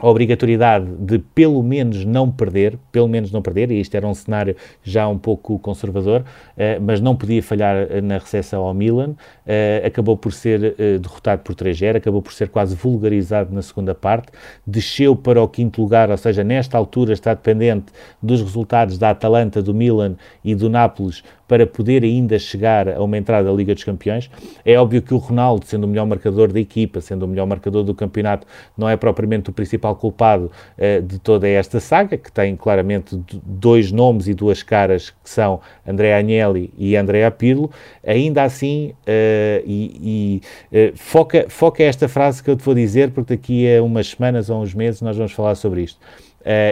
a 0.00 0.08
obrigatoriedade 0.08 0.86
de 0.98 1.18
pelo 1.18 1.62
menos 1.62 2.04
não 2.04 2.30
perder, 2.30 2.78
pelo 2.90 3.08
menos 3.08 3.30
não 3.30 3.42
perder, 3.42 3.70
e 3.70 3.80
isto 3.80 3.94
era 3.94 4.06
um 4.06 4.14
cenário 4.14 4.56
já 4.82 5.06
um 5.06 5.18
pouco 5.18 5.58
conservador, 5.58 6.20
uh, 6.22 6.80
mas 6.80 7.00
não 7.00 7.14
podia 7.14 7.42
falhar 7.42 7.76
eh, 7.90 8.00
na 8.00 8.18
recepção 8.18 8.62
ao 8.62 8.74
Milan, 8.74 9.10
uh, 9.10 9.86
acabou 9.86 10.16
por 10.16 10.32
ser 10.32 10.74
uh, 10.78 10.98
derrotado 10.98 11.42
por 11.42 11.54
3-0, 11.54 11.96
acabou 11.96 12.22
por 12.22 12.32
ser 12.32 12.48
quase 12.48 12.74
vulgarizado 12.74 13.54
na 13.54 13.62
segunda 13.62 13.94
parte, 13.94 14.28
desceu 14.66 15.14
para 15.14 15.42
o 15.42 15.48
quinto 15.48 15.80
lugar, 15.80 16.10
ou 16.10 16.16
seja, 16.16 16.42
nesta 16.42 16.78
altura 16.78 17.12
está 17.12 17.34
dependente 17.34 17.92
dos 18.22 18.40
resultados 18.40 18.98
da 18.98 19.10
Atalanta, 19.10 19.62
do 19.62 19.74
Milan 19.74 20.16
e 20.44 20.54
do 20.54 20.70
Nápoles 20.70 21.22
para 21.50 21.66
poder 21.66 22.04
ainda 22.04 22.38
chegar 22.38 22.88
a 22.88 23.02
uma 23.02 23.18
entrada 23.18 23.48
da 23.48 23.52
Liga 23.52 23.74
dos 23.74 23.82
Campeões. 23.82 24.30
É 24.64 24.78
óbvio 24.78 25.02
que 25.02 25.12
o 25.12 25.16
Ronaldo, 25.16 25.66
sendo 25.66 25.82
o 25.82 25.88
melhor 25.88 26.06
marcador 26.06 26.52
da 26.52 26.60
equipa, 26.60 27.00
sendo 27.00 27.24
o 27.24 27.28
melhor 27.28 27.44
marcador 27.44 27.82
do 27.82 27.92
campeonato, 27.92 28.46
não 28.78 28.88
é 28.88 28.96
propriamente 28.96 29.50
o 29.50 29.52
principal 29.52 29.96
culpado 29.96 30.52
uh, 30.78 31.02
de 31.02 31.18
toda 31.18 31.48
esta 31.48 31.80
saga, 31.80 32.16
que 32.16 32.30
tem 32.30 32.54
claramente 32.54 33.20
dois 33.44 33.90
nomes 33.90 34.28
e 34.28 34.32
duas 34.32 34.62
caras, 34.62 35.10
que 35.10 35.28
são 35.28 35.60
André 35.84 36.14
Agnelli 36.14 36.72
e 36.78 36.94
Andrea 36.94 37.28
Pirlo. 37.32 37.68
Ainda 38.06 38.44
assim, 38.44 38.92
uh, 39.08 39.64
e, 39.66 40.40
e 40.70 40.92
uh, 40.92 40.96
foca, 40.96 41.46
foca 41.48 41.82
esta 41.82 42.08
frase 42.08 42.44
que 42.44 42.48
eu 42.48 42.54
te 42.54 42.62
vou 42.62 42.76
dizer, 42.76 43.10
porque 43.10 43.34
daqui 43.34 43.74
a 43.74 43.82
umas 43.82 44.10
semanas 44.10 44.50
ou 44.50 44.62
uns 44.62 44.72
meses 44.72 45.02
nós 45.02 45.16
vamos 45.16 45.32
falar 45.32 45.56
sobre 45.56 45.82
isto. 45.82 45.98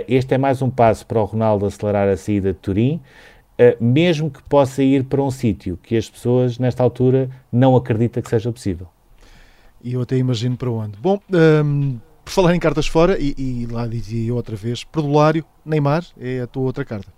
este 0.07 0.35
é 0.35 0.39
mais 0.39 0.63
um 0.63 0.71
passo 0.71 1.05
para 1.05 1.21
o 1.21 1.25
Ronaldo 1.25 1.67
acelerar 1.67 2.09
a 2.09 2.17
saída 2.17 2.53
de 2.53 2.59
Turim. 2.61 3.01
Uh, 3.61 3.83
mesmo 3.83 4.31
que 4.31 4.43
possa 4.45 4.83
ir 4.83 5.05
para 5.05 5.21
um 5.21 5.31
sítio 5.33 5.77
que 5.83 5.97
as 5.97 6.09
pessoas, 6.09 6.59
nesta 6.59 6.83
altura, 6.83 7.29
não 7.51 7.75
acreditam 7.75 8.23
que 8.23 8.31
seja 8.31 8.53
possível. 8.53 8.87
E 9.83 9.95
eu 9.95 10.03
até 10.03 10.17
imagino 10.17 10.57
para 10.57 10.71
onde. 10.71 10.97
Bom, 10.99 11.19
um, 11.31 11.37
ehm, 11.37 12.01
por 12.25 12.31
falar 12.31 12.55
em 12.55 12.61
cartas 12.61 12.87
fora, 12.87 13.19
e, 13.19 13.35
e 13.37 13.67
lá 13.67 13.87
dizia 13.87 14.29
eu 14.29 14.37
outra 14.37 14.55
vez, 14.55 14.85
Perdulário, 14.85 15.45
Neymar, 15.65 16.05
é 16.21 16.41
a 16.41 16.47
tua 16.47 16.63
outra 16.63 16.85
carta. 16.85 17.18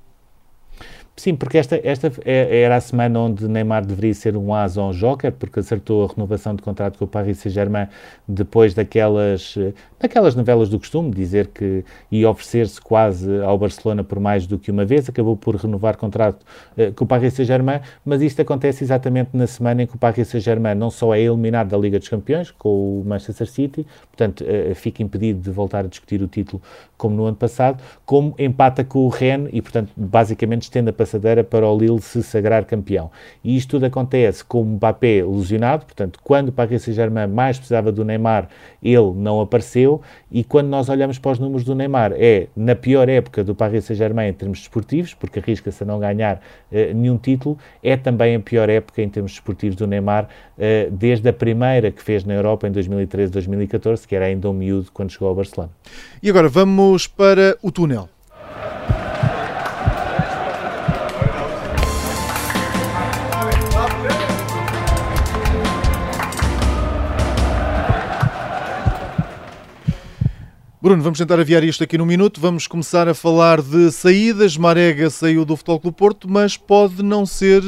Sim, 1.20 1.36
porque 1.36 1.58
esta, 1.58 1.78
esta 1.84 2.10
é, 2.24 2.62
era 2.62 2.76
a 2.76 2.80
semana 2.80 3.20
onde 3.20 3.46
Neymar 3.46 3.84
deveria 3.84 4.14
ser 4.14 4.38
um 4.38 4.54
as 4.54 4.78
ou 4.78 4.88
um 4.88 4.90
joker, 4.90 5.30
porque 5.30 5.60
acertou 5.60 6.02
a 6.02 6.08
renovação 6.08 6.54
de 6.54 6.62
contrato 6.62 6.98
com 6.98 7.04
o 7.04 7.08
Paris 7.08 7.36
Saint-Germain 7.36 7.88
depois 8.26 8.72
daquelas, 8.72 9.54
daquelas 10.00 10.34
novelas 10.34 10.70
do 10.70 10.78
costume, 10.78 11.10
dizer 11.10 11.48
que 11.48 11.84
ia 12.10 12.30
oferecer-se 12.30 12.80
quase 12.80 13.38
ao 13.42 13.58
Barcelona 13.58 14.02
por 14.02 14.18
mais 14.18 14.46
do 14.46 14.58
que 14.58 14.70
uma 14.70 14.86
vez, 14.86 15.10
acabou 15.10 15.36
por 15.36 15.56
renovar 15.56 15.98
contrato 15.98 16.42
uh, 16.78 16.90
com 16.94 17.04
o 17.04 17.06
Paris 17.06 17.34
Saint-Germain, 17.34 17.80
mas 18.02 18.22
isto 18.22 18.40
acontece 18.40 18.82
exatamente 18.82 19.28
na 19.34 19.46
semana 19.46 19.82
em 19.82 19.86
que 19.86 19.94
o 19.94 19.98
Paris 19.98 20.26
Saint-Germain 20.26 20.74
não 20.74 20.90
só 20.90 21.14
é 21.14 21.20
eliminado 21.20 21.68
da 21.68 21.76
Liga 21.76 21.98
dos 21.98 22.08
Campeões, 22.08 22.50
com 22.50 23.02
o 23.02 23.04
Manchester 23.04 23.46
City, 23.46 23.86
portanto 24.08 24.42
uh, 24.42 24.74
fica 24.74 25.02
impedido 25.02 25.38
de 25.38 25.50
voltar 25.50 25.84
a 25.84 25.88
discutir 25.88 26.22
o 26.22 26.26
título 26.26 26.62
como 27.00 27.16
no 27.16 27.24
ano 27.24 27.36
passado, 27.36 27.82
como 28.04 28.34
empata 28.38 28.84
com 28.84 28.98
o 29.06 29.08
Rennes 29.08 29.48
e, 29.54 29.62
portanto, 29.62 29.90
basicamente 29.96 30.64
estende 30.64 30.90
a 30.90 30.92
passadeira 30.92 31.42
para 31.42 31.66
o 31.66 31.78
Lille 31.78 31.98
se 32.02 32.22
sagrar 32.22 32.66
campeão. 32.66 33.10
E 33.42 33.56
isto 33.56 33.70
tudo 33.70 33.86
acontece 33.86 34.44
com 34.44 34.60
o 34.60 34.64
Mbappé 34.66 35.24
lesionado, 35.24 35.86
portanto, 35.86 36.20
quando 36.22 36.50
o 36.50 36.52
Paris 36.52 36.82
Saint-Germain 36.82 37.26
mais 37.26 37.56
precisava 37.56 37.90
do 37.90 38.04
Neymar, 38.04 38.48
ele 38.82 39.12
não 39.14 39.40
apareceu, 39.40 40.02
e 40.30 40.44
quando 40.44 40.68
nós 40.68 40.90
olhamos 40.90 41.18
para 41.18 41.32
os 41.32 41.38
números 41.38 41.64
do 41.64 41.74
Neymar, 41.74 42.12
é 42.16 42.48
na 42.54 42.74
pior 42.74 43.08
época 43.08 43.42
do 43.42 43.54
Paris 43.54 43.86
Saint-Germain 43.86 44.28
em 44.28 44.34
termos 44.34 44.58
desportivos, 44.58 45.14
porque 45.14 45.38
arrisca-se 45.38 45.82
a 45.82 45.86
não 45.86 45.98
ganhar 45.98 46.42
eh, 46.70 46.92
nenhum 46.92 47.16
título, 47.16 47.56
é 47.82 47.96
também 47.96 48.36
a 48.36 48.40
pior 48.40 48.68
época 48.68 49.00
em 49.00 49.08
termos 49.08 49.32
desportivos 49.32 49.74
do 49.74 49.86
Neymar, 49.86 50.28
eh, 50.58 50.88
desde 50.92 51.26
a 51.30 51.32
primeira 51.32 51.90
que 51.90 52.02
fez 52.02 52.24
na 52.24 52.34
Europa 52.34 52.68
em 52.68 52.72
2013-2014, 52.72 54.06
que 54.06 54.14
era 54.14 54.26
ainda 54.26 54.50
um 54.50 54.52
miúdo 54.52 54.90
quando 54.92 55.10
chegou 55.10 55.28
ao 55.28 55.34
Barcelona. 55.34 55.70
E 56.22 56.28
agora 56.28 56.48
vamos 56.48 56.89
para 57.06 57.56
o 57.62 57.70
túnel. 57.70 58.08
Bruno, 70.82 71.02
vamos 71.02 71.18
tentar 71.18 71.38
aviar 71.38 71.62
isto 71.62 71.84
aqui 71.84 71.98
num 71.98 72.06
minuto. 72.06 72.40
Vamos 72.40 72.66
começar 72.66 73.06
a 73.06 73.14
falar 73.14 73.60
de 73.60 73.92
saídas. 73.92 74.56
Marega 74.56 75.10
saiu 75.10 75.44
do 75.44 75.54
Futebol 75.54 75.78
Clube 75.78 75.96
Porto, 75.96 76.26
mas 76.26 76.56
pode 76.56 77.02
não 77.02 77.26
ser 77.26 77.62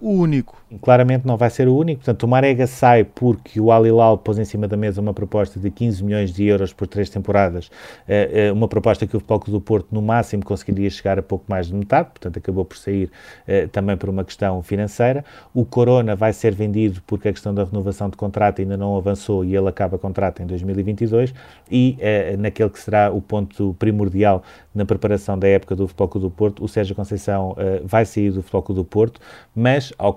o 0.00 0.10
único. 0.14 0.63
Claramente 0.80 1.26
não 1.26 1.36
vai 1.36 1.50
ser 1.50 1.68
o 1.68 1.76
único, 1.76 2.00
portanto 2.00 2.22
o 2.22 2.28
Marega 2.28 2.66
sai 2.66 3.04
porque 3.04 3.60
o 3.60 3.70
Al 3.70 3.86
Hilal 3.86 4.18
pôs 4.18 4.38
em 4.38 4.44
cima 4.44 4.66
da 4.66 4.76
mesa 4.76 5.00
uma 5.00 5.12
proposta 5.12 5.58
de 5.60 5.70
15 5.70 6.02
milhões 6.02 6.32
de 6.32 6.44
euros 6.44 6.72
por 6.72 6.86
três 6.86 7.08
temporadas, 7.08 7.70
eh, 8.08 8.48
eh, 8.48 8.52
uma 8.52 8.68
proposta 8.68 9.06
que 9.06 9.16
o 9.16 9.20
Futebol 9.20 9.40
do 9.46 9.60
Porto 9.60 9.88
no 9.92 10.00
máximo 10.00 10.44
conseguiria 10.44 10.88
chegar 10.90 11.18
a 11.18 11.22
pouco 11.22 11.44
mais 11.48 11.66
de 11.66 11.74
metade, 11.74 12.10
portanto 12.10 12.38
acabou 12.38 12.64
por 12.64 12.76
sair 12.76 13.10
eh, 13.46 13.66
também 13.66 13.96
por 13.96 14.08
uma 14.08 14.24
questão 14.24 14.62
financeira. 14.62 15.24
O 15.52 15.64
Corona 15.64 16.16
vai 16.16 16.32
ser 16.32 16.54
vendido 16.54 17.02
porque 17.06 17.28
a 17.28 17.32
questão 17.32 17.54
da 17.54 17.64
renovação 17.64 18.08
de 18.08 18.16
contrato 18.16 18.60
ainda 18.60 18.76
não 18.76 18.96
avançou 18.96 19.44
e 19.44 19.54
ele 19.54 19.68
acaba 19.68 19.98
contrato 19.98 20.42
em 20.42 20.46
2022 20.46 21.34
e 21.70 21.98
naquele 22.38 22.70
que 22.70 22.78
será 22.78 23.10
o 23.10 23.20
ponto 23.20 23.74
primordial 23.78 24.42
na 24.74 24.84
preparação 24.84 25.38
da 25.38 25.46
época 25.48 25.74
do 25.76 25.86
Futebol 25.86 26.20
do 26.20 26.30
Porto, 26.30 26.64
o 26.64 26.68
Sérgio 26.68 26.94
Conceição 26.94 27.56
vai 27.84 28.04
sair 28.04 28.30
do 28.30 28.42
Futebol 28.42 28.74
do 28.74 28.84
Porto, 28.84 29.20
mas 29.54 29.92
ao 29.98 30.12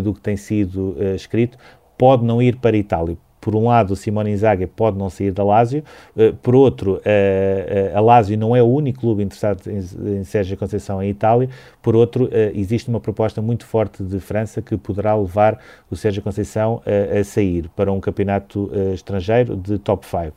do 0.00 0.14
que 0.14 0.20
tem 0.20 0.36
sido 0.36 0.96
uh, 0.98 1.14
escrito, 1.14 1.58
pode 1.96 2.24
não 2.24 2.40
ir 2.40 2.56
para 2.56 2.76
a 2.76 2.78
Itália. 2.78 3.16
Por 3.40 3.56
um 3.56 3.68
lado, 3.68 3.92
o 3.92 3.96
Simone 3.96 4.32
Inzaghi 4.32 4.66
pode 4.66 4.98
não 4.98 5.08
sair 5.08 5.32
da 5.32 5.42
Lazio, 5.42 5.82
uh, 6.14 6.34
por 6.42 6.54
outro, 6.54 6.96
uh, 6.96 7.96
a 7.96 8.00
Lazio 8.00 8.36
não 8.36 8.54
é 8.54 8.62
o 8.62 8.66
único 8.66 9.00
clube 9.00 9.22
interessado 9.22 9.66
em, 9.66 9.78
em 10.18 10.24
Sérgio 10.24 10.56
Conceição 10.58 11.02
em 11.02 11.08
Itália, 11.08 11.48
por 11.80 11.96
outro, 11.96 12.28
existe 12.54 12.90
uma 12.90 13.00
proposta 13.00 13.40
muito 13.40 13.64
forte 13.64 14.02
de 14.02 14.20
França 14.20 14.60
que 14.60 14.76
poderá 14.76 15.16
levar 15.16 15.58
o 15.90 15.96
Sérgio 15.96 16.22
Conceição 16.22 16.82
a 17.18 17.24
sair 17.24 17.70
para 17.74 17.90
um 17.90 17.98
campeonato 17.98 18.70
estrangeiro 18.92 19.56
de 19.56 19.78
top 19.78 20.06
5. 20.06 20.34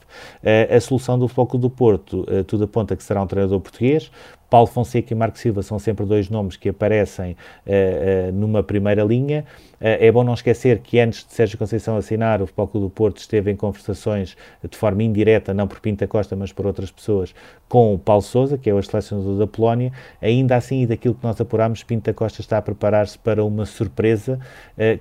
a 0.74 0.80
solução 0.80 1.20
do 1.20 1.28
Futebol 1.28 1.60
do 1.60 1.70
Porto, 1.70 2.26
tudo 2.48 2.64
aponta 2.64 2.96
que 2.96 3.04
será 3.04 3.22
um 3.22 3.28
treinador 3.28 3.60
português, 3.60 4.10
Paulo 4.54 4.68
Fonseca 4.68 5.12
e 5.12 5.16
Marco 5.16 5.40
Silva 5.40 5.64
são 5.64 5.80
sempre 5.80 6.06
dois 6.06 6.30
nomes 6.30 6.56
que 6.56 6.70
aparecem 6.70 7.32
uh, 7.32 8.30
uh, 8.30 8.32
numa 8.32 8.62
primeira 8.62 9.04
linha. 9.04 9.46
Uh, 9.82 9.98
é 10.00 10.12
bom 10.12 10.24
não 10.24 10.36
esquecer 10.36 10.78
que 10.78 11.00
antes 11.00 11.26
de 11.26 11.34
Sérgio 11.34 11.58
Conceição 11.58 11.98
assinar, 11.98 12.40
o 12.40 12.46
Futebol 12.46 12.68
Clube 12.68 12.86
do 12.86 12.90
Porto 12.92 13.18
esteve 13.18 13.50
em 13.50 13.56
conversações 13.56 14.38
de 14.70 14.78
forma 14.78 15.02
indireta, 15.02 15.56
não 15.56 15.68
por 15.68 15.80
Pinta 15.80 16.06
Costa, 16.06 16.36
mas 16.36 16.52
por 16.52 16.68
outras 16.68 16.92
pessoas, 16.92 17.34
com 17.68 17.96
o 17.96 17.98
Paulo 17.98 18.22
Sousa, 18.22 18.56
que 18.56 18.70
é 18.70 18.74
o 18.76 18.84
selecionador 18.84 19.40
da 19.40 19.48
Polónia. 19.48 19.92
Ainda 20.22 20.56
assim, 20.56 20.84
e 20.84 20.86
daquilo 20.86 21.16
que 21.16 21.24
nós 21.24 21.42
apuramos, 21.42 21.82
Pinta 21.82 22.14
Costa 22.14 22.40
está 22.40 22.60
a 22.60 22.62
preparar-se 22.62 23.18
para 23.18 23.44
uma 23.44 23.66
surpresa 23.66 24.40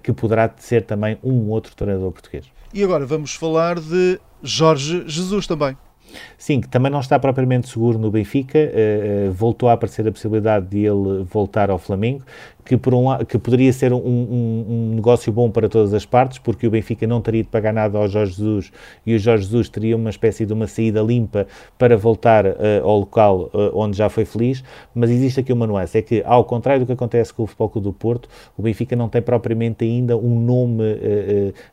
que 0.03 0.15
poderá 0.15 0.51
ser 0.57 0.87
também 0.87 1.19
um 1.23 1.51
outro 1.51 1.77
treinador 1.77 2.11
português. 2.11 2.47
E 2.73 2.83
agora 2.83 3.05
vamos 3.05 3.35
falar 3.35 3.79
de 3.79 4.19
Jorge 4.43 5.05
Jesus 5.07 5.47
também. 5.47 5.77
Sim, 6.37 6.61
que 6.61 6.69
também 6.69 6.91
não 6.91 7.01
está 7.01 7.19
propriamente 7.19 7.69
seguro 7.69 7.99
no 7.99 8.11
Benfica, 8.11 8.59
uh, 8.59 9.29
uh, 9.29 9.33
voltou 9.33 9.69
a 9.69 9.73
aparecer 9.73 10.07
a 10.07 10.13
possibilidade 10.13 10.67
de 10.67 10.79
ele 10.79 11.25
voltar 11.25 11.71
ao 11.71 11.79
Flamengo, 11.79 12.23
que, 12.65 12.77
por 12.77 12.95
um, 12.95 13.17
que 13.25 13.39
poderia 13.39 13.73
ser 13.73 13.93
um, 13.93 13.99
um, 13.99 14.67
um, 14.69 14.95
negócio 14.95 15.33
bom 15.33 15.51
para 15.51 15.69
todas 15.69 15.93
as 15.93 16.07
partes, 16.07 16.39
porque 16.39 16.67
o 16.67 16.71
Benfica 16.71 17.07
não 17.07 17.21
teria 17.21 17.43
de 17.43 17.49
pagar 17.49 17.73
nada 17.73 17.99
ao 17.99 18.09
Jorge 18.09 18.35
Jesus 18.35 18.73
e 19.05 19.15
o 19.15 19.19
Jorge 19.19 19.45
Jesus 19.45 19.69
teria 19.69 19.97
uma 19.97 20.11
espécie 20.11 20.47
de 20.47 20.53
uma 20.53 20.69
saída 20.69 21.01
limpa 21.03 21.47
para 21.77 21.97
voltar 21.97 22.47
uh, 22.47 22.55
ao 22.85 23.01
local 23.01 23.51
onde 23.75 23.97
já 23.97 24.09
foi 24.09 24.25
feliz, 24.25 24.63
mas 24.95 25.11
existe 25.11 25.41
aqui 25.41 25.53
uma 25.53 25.67
nuance, 25.67 25.99
é 25.99 26.03
que 26.03 26.23
ao 26.25 26.45
contrário 26.45 26.85
do 26.85 26.87
que 26.87 26.93
acontece 26.93 27.33
com 27.33 27.43
o 27.43 27.47
Futebol 27.47 27.69
Clube 27.69 27.85
do 27.89 27.93
Porto, 27.93 28.29
o 28.57 28.63
Benfica 28.63 28.95
não 28.95 29.09
tem 29.09 29.21
propriamente 29.21 29.85
ainda 29.85 30.17
um 30.17 30.41
nome 30.41 30.85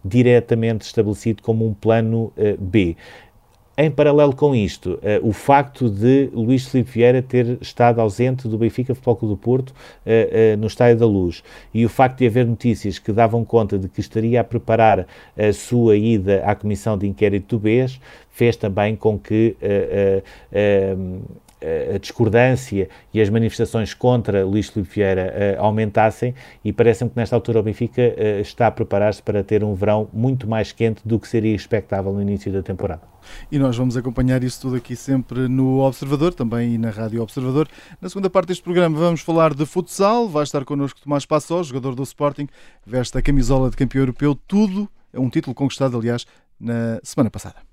diretamente 0.04 0.86
estabelecido 0.86 1.42
como 1.44 1.66
um 1.66 1.74
plano 1.74 2.32
B. 2.60 2.96
Em 3.82 3.90
paralelo 3.90 4.36
com 4.36 4.54
isto, 4.54 4.96
uh, 4.96 5.26
o 5.26 5.32
facto 5.32 5.90
de 5.90 6.30
Luís 6.34 6.68
Filipe 6.68 6.92
Vieira 6.92 7.22
ter 7.22 7.58
estado 7.62 8.02
ausente 8.02 8.46
do 8.46 8.58
Benfica 8.58 8.94
Futebol 8.94 9.16
Clube 9.16 9.34
do 9.36 9.38
Porto 9.38 9.70
uh, 9.70 9.74
uh, 9.74 10.58
no 10.58 10.68
Estádio 10.68 10.98
da 10.98 11.06
Luz. 11.06 11.42
E 11.74 11.86
o 11.86 11.90
facto 11.90 12.18
de 12.18 12.28
haver 12.28 12.46
notícias 12.46 13.00
que 13.00 13.14
davam 13.14 13.46
conta 13.46 13.80
de 13.80 13.88
que 13.88 14.02
estaria 14.02 14.42
a 14.42 14.44
preparar 14.44 15.08
a 15.38 15.54
sua 15.54 15.96
ida 15.96 16.44
à 16.44 16.54
Comissão 16.56 16.98
de 16.98 17.08
Inquérito 17.08 17.56
do 17.56 17.62
BES 17.62 18.02
fez 18.30 18.58
também 18.58 18.98
com 18.98 19.18
que 19.18 19.56
a 21.94 21.98
discordância 21.98 22.90
e 23.14 23.22
as 23.22 23.30
manifestações 23.30 23.94
contra 23.94 24.46
Luís 24.46 24.70
Filipe 24.70 24.96
Vieira 24.96 25.58
uh, 25.58 25.64
aumentassem 25.64 26.34
e 26.64 26.72
parece-me 26.72 27.10
que 27.10 27.18
nesta 27.18 27.36
altura 27.36 27.60
o 27.60 27.64
Benfica 27.64 28.02
uh, 28.02 28.42
está 28.42 28.68
a 28.68 28.72
preparar-se 28.72 29.22
para 29.22 29.44
ter 29.44 29.64
um 29.64 29.74
verão 29.74 30.08
muito 30.14 30.48
mais 30.48 30.72
quente 30.72 31.02
do 31.06 31.20
que 31.20 31.28
seria 31.28 31.56
expectável 31.56 32.14
no 32.14 32.22
início 32.22 32.52
da 32.52 32.64
temporada. 32.64 33.02
E 33.52 33.60
nós 33.60 33.76
vamos 33.76 33.98
acompanhar 33.98 34.44
isso 34.44 34.62
tudo 34.62 34.78
aqui 34.78 34.96
sempre 34.96 35.48
no 35.48 35.80
Observador, 35.80 36.34
também 36.34 36.78
na 36.78 36.90
Rádio 36.90 37.22
Observador. 37.22 37.68
Na 38.02 38.10
segunda 38.10 38.30
parte 38.30 38.48
deste 38.48 38.64
programa 38.64 38.98
vamos 38.98 39.22
falar 39.22 39.54
de 39.54 39.66
futsal. 39.66 40.28
Vai 40.28 40.44
estar 40.44 40.64
connosco 40.64 41.02
Tomás 41.02 41.26
Passó, 41.26 41.62
jogador 41.62 41.96
do 41.96 42.04
Sporting, 42.04 42.48
veste 42.86 43.18
a 43.18 43.22
camisola 43.22 43.70
de 43.70 43.78
campeão 43.78 44.02
europeu. 44.02 44.36
Tudo 44.48 44.90
é 45.14 45.20
um 45.20 45.30
título 45.30 45.54
conquistado, 45.54 45.98
aliás, 45.98 46.26
na 46.60 47.00
semana 47.04 47.30
passada. 47.30 47.69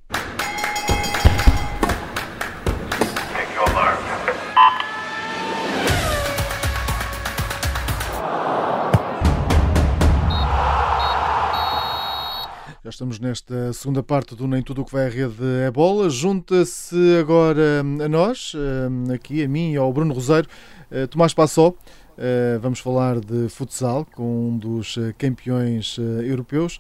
Já 12.86 12.90
estamos 12.90 13.18
nesta 13.18 13.72
segunda 13.72 14.00
parte 14.00 14.36
do 14.36 14.46
Nem 14.46 14.62
Tudo 14.62 14.82
o 14.82 14.84
que 14.84 14.92
vai 14.92 15.06
à 15.06 15.08
rede 15.08 15.42
é 15.66 15.68
bola. 15.72 16.08
Junta-se 16.08 16.94
agora 17.18 17.82
hum, 17.84 18.00
a 18.00 18.08
nós, 18.08 18.52
hum, 18.54 19.12
aqui 19.12 19.42
a 19.42 19.48
mim 19.48 19.72
e 19.72 19.76
ao 19.76 19.92
Bruno 19.92 20.14
Roseiro, 20.14 20.48
eh, 20.88 21.04
Tomás 21.08 21.34
Passó. 21.34 21.74
Eh, 22.16 22.60
vamos 22.62 22.78
falar 22.78 23.18
de 23.18 23.48
futsal 23.48 24.06
com 24.14 24.50
um 24.50 24.56
dos 24.56 24.98
eh, 24.98 25.12
campeões 25.18 25.98
europeus. 25.98 26.78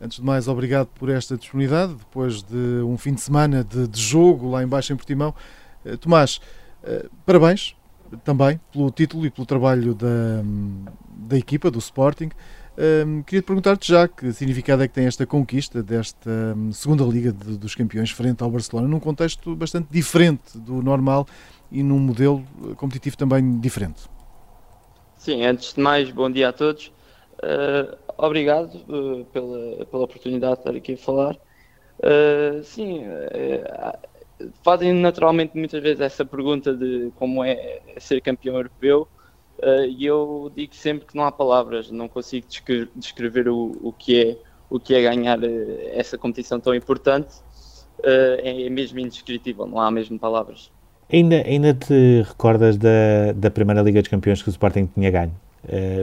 Antes 0.00 0.18
de 0.18 0.24
mais, 0.24 0.46
obrigado 0.46 0.86
por 0.94 1.10
esta 1.10 1.36
disponibilidade, 1.36 1.92
depois 1.94 2.40
de 2.40 2.80
um 2.84 2.96
fim 2.96 3.12
de 3.12 3.20
semana 3.20 3.64
de, 3.64 3.88
de 3.88 4.00
jogo 4.00 4.48
lá 4.48 4.62
embaixo 4.62 4.92
em 4.92 4.96
Portimão. 4.96 5.34
Tomás, 6.00 6.40
parabéns 7.26 7.74
também 8.22 8.60
pelo 8.72 8.92
título 8.92 9.26
e 9.26 9.30
pelo 9.30 9.44
trabalho 9.44 9.92
da, 9.92 10.06
hum, 10.06 10.84
da 11.16 11.36
equipa, 11.36 11.68
do 11.68 11.80
Sporting. 11.80 12.30
Queria 13.26 13.42
te 13.42 13.46
perguntar-te 13.46 13.88
já 13.88 14.06
que 14.06 14.32
significado 14.32 14.84
é 14.84 14.88
que 14.88 14.94
tem 14.94 15.06
esta 15.06 15.26
conquista 15.26 15.82
desta 15.82 16.30
um, 16.56 16.70
segunda 16.70 17.02
Liga 17.02 17.32
de, 17.32 17.58
dos 17.58 17.74
Campeões 17.74 18.12
frente 18.12 18.40
ao 18.40 18.48
Barcelona, 18.48 18.86
num 18.86 19.00
contexto 19.00 19.56
bastante 19.56 19.88
diferente 19.90 20.56
do 20.56 20.80
normal 20.80 21.26
e 21.72 21.82
num 21.82 21.98
modelo 21.98 22.44
eh, 22.62 22.74
competitivo 22.76 23.16
também 23.16 23.58
diferente. 23.58 24.02
Sim, 25.16 25.44
antes 25.44 25.74
de 25.74 25.80
mais, 25.80 26.08
bom 26.12 26.30
dia 26.30 26.50
a 26.50 26.52
todos. 26.52 26.92
Uh, 27.42 27.96
obrigado 28.16 28.76
uh, 28.88 29.24
pela, 29.24 29.84
pela 29.84 30.04
oportunidade 30.04 30.54
de 30.54 30.60
estar 30.60 30.76
aqui 30.76 30.92
a 30.94 30.96
falar. 30.96 31.36
Uh, 31.98 32.62
sim, 32.62 33.02
fazem 34.62 34.92
naturalmente 34.92 35.56
muitas 35.56 35.82
vezes 35.82 36.00
essa 36.00 36.24
pergunta 36.24 36.72
de 36.72 37.10
como 37.16 37.42
é 37.42 37.80
ser 37.98 38.20
campeão 38.20 38.54
europeu. 38.54 39.08
Uh, 39.58 39.86
e 39.88 40.06
eu 40.06 40.52
digo 40.54 40.74
sempre 40.74 41.04
que 41.04 41.16
não 41.16 41.24
há 41.24 41.32
palavras, 41.32 41.90
não 41.90 42.06
consigo 42.06 42.46
descrever 42.94 43.48
o, 43.48 43.76
o, 43.82 43.92
que, 43.92 44.20
é, 44.20 44.38
o 44.70 44.78
que 44.78 44.94
é 44.94 45.02
ganhar 45.02 45.38
uh, 45.40 45.44
essa 45.92 46.16
competição 46.16 46.60
tão 46.60 46.72
importante, 46.72 47.34
uh, 47.98 48.38
é 48.38 48.70
mesmo 48.70 49.00
indescritível, 49.00 49.66
não 49.66 49.80
há 49.80 49.90
mesmo 49.90 50.16
palavras. 50.16 50.70
Ainda, 51.12 51.42
ainda 51.44 51.74
te 51.74 52.22
recordas 52.22 52.76
da, 52.76 53.32
da 53.34 53.50
primeira 53.50 53.82
Liga 53.82 54.00
dos 54.00 54.08
Campeões 54.08 54.42
que 54.42 54.48
o 54.48 54.50
Sporting 54.50 54.88
tinha 54.94 55.10
ganho? 55.10 55.32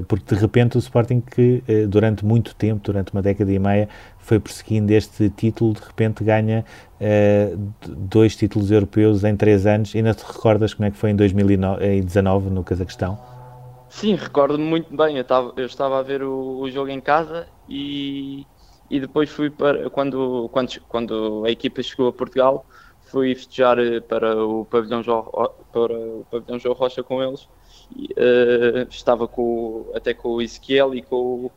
porque 0.10 0.36
de 0.36 0.40
repente 0.40 0.78
o 0.78 0.80
Sporting 0.80 1.22
que 1.22 1.64
durante 1.88 2.24
muito 2.24 2.54
tempo, 2.54 2.82
durante 2.84 3.12
uma 3.14 3.22
década 3.22 3.52
e 3.52 3.58
meia, 3.58 3.90
foi 4.20 4.40
perseguindo 4.40 4.92
este 4.92 5.30
título, 5.30 5.74
de 5.74 5.80
repente 5.80 6.24
ganha 6.24 6.64
dois 7.88 8.36
títulos 8.36 8.70
europeus 8.70 9.24
em 9.24 9.36
três 9.36 9.66
anos. 9.66 9.96
Ainda 9.96 10.14
te 10.14 10.24
recordas 10.24 10.74
como 10.74 10.88
é 10.88 10.92
que 10.92 10.98
foi 10.98 11.12
em 11.12 11.16
2019 11.16 12.50
no 12.50 12.64
Cazaquistão? 12.64 13.18
Sim, 13.96 14.16
recordo-me 14.16 14.66
muito 14.66 14.94
bem. 14.94 15.16
Eu 15.16 15.22
estava, 15.22 15.54
eu 15.56 15.66
estava 15.66 16.00
a 16.00 16.02
ver 16.02 16.22
o, 16.22 16.60
o, 16.60 16.70
jogo 16.70 16.90
em 16.90 17.00
casa 17.00 17.48
e, 17.70 18.46
e 18.90 19.00
depois 19.00 19.30
fui 19.30 19.50
para. 19.50 19.90
Quando, 19.90 20.50
quando, 20.52 20.82
quando 20.90 21.46
a 21.46 21.50
equipa 21.50 21.82
chegou 21.82 22.10
a 22.10 22.14
Portugal, 22.14 22.66
fui 23.06 23.34
festejar 23.34 23.80
eh, 23.80 24.02
para 24.02 24.36
o 24.46 24.66
pavilhão 24.66 25.02
João, 25.02 25.24
para 25.72 25.94
o 25.98 26.26
pavilhão 26.30 26.60
João 26.60 26.76
Rocha 26.76 27.04
com 27.04 27.24
eles. 27.24 27.48
E, 27.96 28.08
uh, 28.20 28.86
estava 28.90 29.30
com, 29.30 29.90
até 29.96 30.14
com 30.14 30.30
o 30.30 30.42
Ezequiel 30.42 30.94
e 30.94 31.02
com, 31.02 31.50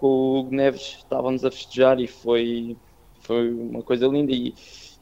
com 0.00 0.06
o 0.08 0.38
Hugo 0.40 0.56
Neves, 0.56 0.96
estávamos 0.98 1.44
a 1.44 1.52
festejar 1.52 2.00
e 2.00 2.08
foi, 2.08 2.76
foi 3.20 3.48
uma 3.52 3.82
coisa 3.82 4.08
linda. 4.08 4.32
E, 4.32 4.52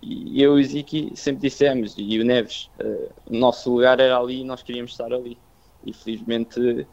e 0.03 0.43
eu 0.43 0.59
e 0.59 0.63
o 0.63 0.67
Ziki 0.67 1.13
sempre 1.15 1.49
dissemos, 1.49 1.95
e 1.97 2.21
o 2.21 2.25
Neves, 2.27 2.69
uh, 2.79 3.11
o 3.31 3.35
nosso 3.35 3.73
lugar 3.73 3.99
era 4.01 4.19
ali 4.19 4.43
e 4.43 4.45
nós 4.45 4.63
queríamos 4.63 4.91
estar 4.93 5.11
ali 5.11 5.39
e 5.87 5.93
felizmente 5.93 6.87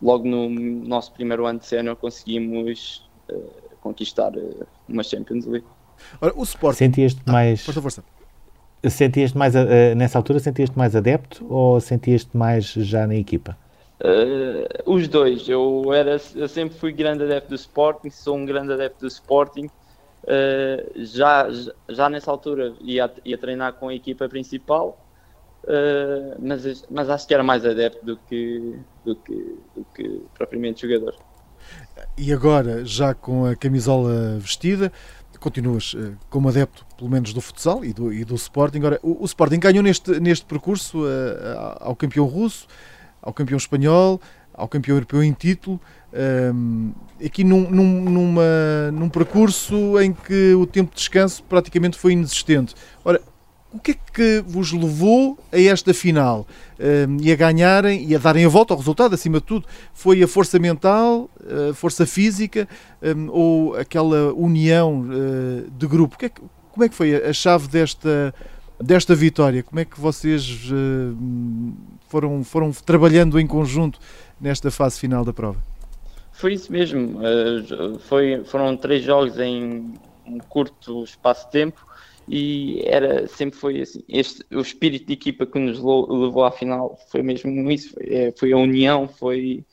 logo 0.00 0.26
no 0.26 0.48
nosso 0.48 1.12
primeiro 1.12 1.46
ano 1.46 1.58
de 1.58 1.66
sénior 1.66 1.96
conseguimos 1.96 3.08
uh, 3.30 3.50
conquistar 3.80 4.36
uh, 4.36 4.66
uma 4.88 5.02
Champions 5.02 5.46
League. 5.46 5.66
Ora, 6.20 6.32
o 6.36 6.42
Sport... 6.42 6.76
Sentias-te 6.76 7.20
ah, 7.26 7.32
mais... 7.32 7.64
Força, 7.64 7.82
força. 7.82 8.04
Sentias-te 8.88 9.38
mais, 9.38 9.54
uh, 9.54 9.94
nessa 9.96 10.18
altura, 10.18 10.40
sentias-te 10.40 10.76
mais 10.76 10.96
adepto 10.96 11.46
ou 11.48 11.80
sentias-te 11.80 12.36
mais 12.36 12.64
já 12.64 13.06
na 13.06 13.14
equipa? 13.14 13.56
Uh, 14.00 14.92
os 14.92 15.06
dois. 15.06 15.48
Eu, 15.48 15.92
era, 15.94 16.20
eu 16.34 16.48
sempre 16.48 16.76
fui 16.76 16.92
grande 16.92 17.22
adepto 17.22 17.50
do 17.50 17.54
Sporting, 17.54 18.10
sou 18.10 18.36
um 18.36 18.44
grande 18.44 18.72
adepto 18.72 19.00
do 19.00 19.06
Sporting. 19.06 19.66
Uh, 20.24 21.04
já, 21.04 21.48
já 21.88 22.08
nessa 22.08 22.30
altura 22.30 22.74
ia, 22.80 23.12
ia 23.24 23.38
treinar 23.38 23.74
com 23.74 23.88
a 23.88 23.94
equipa 23.94 24.28
principal 24.28 24.98
Uh, 25.64 26.34
mas, 26.40 26.84
mas 26.90 27.08
acho 27.08 27.26
que 27.26 27.34
era 27.34 27.42
mais 27.42 27.64
adepto 27.64 28.04
do 28.04 28.16
que, 28.28 28.74
do 29.04 29.14
que, 29.16 29.34
do 29.76 29.86
que 29.94 30.22
propriamente 30.34 30.86
jogador. 30.86 31.14
E 32.18 32.32
agora, 32.32 32.84
já 32.84 33.14
com 33.14 33.46
a 33.46 33.54
camisola 33.54 34.38
vestida, 34.38 34.92
continuas 35.38 35.94
uh, 35.94 36.16
como 36.28 36.48
adepto, 36.48 36.84
pelo 36.96 37.10
menos, 37.10 37.32
do 37.32 37.40
futsal 37.40 37.84
e 37.84 37.92
do, 37.92 38.12
e 38.12 38.24
do 38.24 38.34
Sporting. 38.34 38.78
Agora, 38.78 38.98
o, 39.02 39.22
o 39.22 39.24
Sporting 39.24 39.60
ganhou 39.60 39.82
neste, 39.82 40.18
neste 40.20 40.44
percurso 40.44 41.02
uh, 41.02 41.76
ao 41.78 41.94
campeão 41.94 42.26
russo, 42.26 42.66
ao 43.20 43.32
campeão 43.32 43.56
espanhol, 43.56 44.20
ao 44.52 44.68
campeão 44.68 44.96
europeu 44.96 45.22
em 45.22 45.32
título, 45.32 45.80
um, 46.54 46.92
aqui 47.24 47.42
num, 47.42 47.70
num, 47.70 48.02
numa, 48.02 48.90
num 48.92 49.08
percurso 49.08 49.98
em 50.00 50.12
que 50.12 50.54
o 50.54 50.66
tempo 50.66 50.90
de 50.90 50.96
descanso 50.96 51.42
praticamente 51.44 51.96
foi 51.96 52.12
inexistente. 52.12 52.74
Ora, 53.04 53.20
o 53.72 53.78
que 53.78 53.92
é 53.92 53.94
que 53.94 54.44
vos 54.46 54.72
levou 54.72 55.38
a 55.50 55.58
esta 55.58 55.94
final 55.94 56.46
uh, 56.78 57.22
e 57.22 57.32
a 57.32 57.36
ganharem 57.36 58.04
e 58.06 58.14
a 58.14 58.18
darem 58.18 58.44
a 58.44 58.48
volta 58.48 58.74
ao 58.74 58.78
resultado, 58.78 59.14
acima 59.14 59.40
de 59.40 59.46
tudo? 59.46 59.66
Foi 59.94 60.22
a 60.22 60.28
força 60.28 60.58
mental, 60.58 61.30
a 61.70 61.74
força 61.74 62.06
física 62.06 62.68
um, 63.02 63.30
ou 63.30 63.74
aquela 63.76 64.32
união 64.34 65.00
uh, 65.00 65.70
de 65.70 65.86
grupo? 65.86 66.16
É 66.22 66.28
como 66.28 66.84
é 66.84 66.88
que 66.88 66.94
foi 66.94 67.14
a 67.14 67.32
chave 67.32 67.68
desta, 67.68 68.34
desta 68.80 69.14
vitória? 69.14 69.62
Como 69.62 69.80
é 69.80 69.84
que 69.84 70.00
vocês 70.00 70.70
foram, 72.08 72.42
foram 72.42 72.72
trabalhando 72.72 73.38
em 73.38 73.46
conjunto 73.46 73.98
nesta 74.40 74.70
fase 74.70 74.98
final 74.98 75.22
da 75.22 75.34
prova? 75.34 75.58
Foi 76.32 76.54
isso 76.54 76.72
mesmo. 76.72 77.20
foi, 78.08 78.42
foram 78.46 78.74
três 78.74 79.04
jogos 79.04 79.38
em 79.38 79.92
um 80.26 80.38
curto 80.38 81.04
espaço 81.04 81.44
de 81.44 81.52
tempo 81.52 81.86
e 82.28 82.82
era 82.86 83.26
sempre 83.26 83.58
foi 83.58 83.80
assim 83.80 84.02
este 84.08 84.44
o 84.52 84.60
espírito 84.60 85.06
de 85.06 85.12
equipa 85.14 85.44
que 85.44 85.58
nos 85.58 85.78
levou 85.78 86.44
à 86.44 86.52
final 86.52 86.98
foi 87.10 87.22
mesmo 87.22 87.70
isso 87.70 87.94
foi, 87.94 88.14
é, 88.14 88.32
foi 88.32 88.52
a 88.52 88.56
união 88.56 89.08
foi 89.08 89.64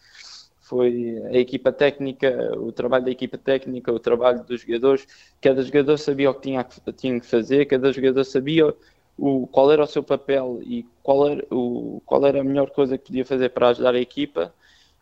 foi 0.69 1.19
a 1.31 1.37
equipa 1.39 1.71
técnica, 1.71 2.51
o 2.55 2.71
trabalho 2.71 3.03
da 3.03 3.09
equipa 3.09 3.39
técnica, 3.39 3.91
o 3.91 3.97
trabalho 3.97 4.43
dos 4.43 4.61
jogadores. 4.61 5.07
Cada 5.41 5.63
jogador 5.63 5.97
sabia 5.97 6.29
o 6.29 6.33
que 6.35 6.41
tinha, 6.41 6.63
tinha 6.95 7.19
que 7.19 7.25
fazer, 7.25 7.65
cada 7.65 7.91
jogador 7.91 8.23
sabia 8.23 8.71
o, 9.17 9.47
qual 9.47 9.71
era 9.71 9.83
o 9.83 9.87
seu 9.87 10.03
papel 10.03 10.59
e 10.61 10.85
qual 11.01 11.27
era, 11.27 11.43
o, 11.49 11.99
qual 12.05 12.23
era 12.23 12.41
a 12.41 12.43
melhor 12.43 12.69
coisa 12.69 12.99
que 12.99 13.07
podia 13.07 13.25
fazer 13.25 13.49
para 13.49 13.69
ajudar 13.69 13.95
a 13.95 13.99
equipa. 13.99 14.53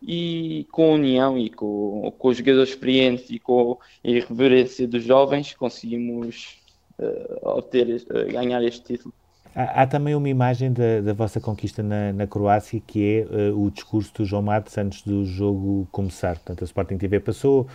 E 0.02 0.66
com 0.72 0.92
a 0.92 0.94
união 0.94 1.38
e 1.38 1.50
com, 1.50 2.14
com 2.18 2.28
os 2.30 2.38
jogadores 2.38 2.70
experientes 2.70 3.30
e 3.30 3.38
com 3.38 3.78
a 4.06 4.08
irreverência 4.08 4.88
dos 4.88 5.04
jovens, 5.04 5.54
conseguimos 5.54 6.60
uh, 7.00 7.50
obter, 7.50 7.88
uh, 7.88 8.32
ganhar 8.32 8.64
este 8.64 8.84
título. 8.84 9.14
Há, 9.60 9.82
há, 9.82 9.88
também 9.88 10.14
uma 10.14 10.30
imagem 10.30 10.72
da, 10.72 11.02
da 11.02 11.14
vossa 11.14 11.40
conquista 11.40 11.82
na, 11.82 12.14
na 12.14 12.28
Croácia 12.28 12.80
que 12.86 13.26
é 13.28 13.52
uh, 13.52 13.60
o 13.60 13.72
discurso 13.72 14.14
do 14.14 14.24
João 14.24 14.44
Matos 14.44 14.78
antes 14.78 15.02
do 15.02 15.26
jogo 15.26 15.88
começar. 15.92 16.36
Portanto, 16.36 16.62
a 16.62 16.66
Sporting 16.66 16.98
TV 17.00 17.20
passou, 17.20 17.62
uh, 17.62 17.68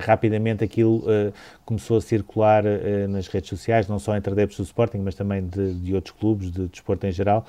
rapidamente 0.00 0.64
aquilo 0.64 0.96
uh, 0.96 1.32
começou 1.64 1.98
a 1.98 2.00
circular 2.00 2.64
nas 3.08 3.28
redes 3.28 3.48
sociais, 3.48 3.86
não 3.86 4.00
só 4.00 4.16
entre 4.16 4.32
adeptos 4.32 4.56
do 4.56 4.64
Sporting, 4.64 4.98
mas 4.98 5.14
também 5.14 5.46
de, 5.46 5.74
de 5.74 5.94
outros 5.94 6.16
clubes, 6.18 6.50
de 6.50 6.66
desporto 6.66 7.06
em 7.06 7.12
geral. 7.12 7.46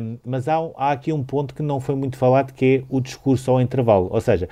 Um, 0.00 0.16
mas 0.24 0.48
há, 0.48 0.56
há, 0.76 0.92
aqui 0.92 1.12
um 1.12 1.22
ponto 1.22 1.54
que 1.54 1.62
não 1.62 1.80
foi 1.80 1.94
muito 1.94 2.16
falado, 2.16 2.52
que 2.54 2.64
é 2.64 2.84
o 2.88 2.98
discurso 2.98 3.50
ao 3.50 3.60
intervalo. 3.60 4.08
Ou 4.10 4.20
seja, 4.22 4.48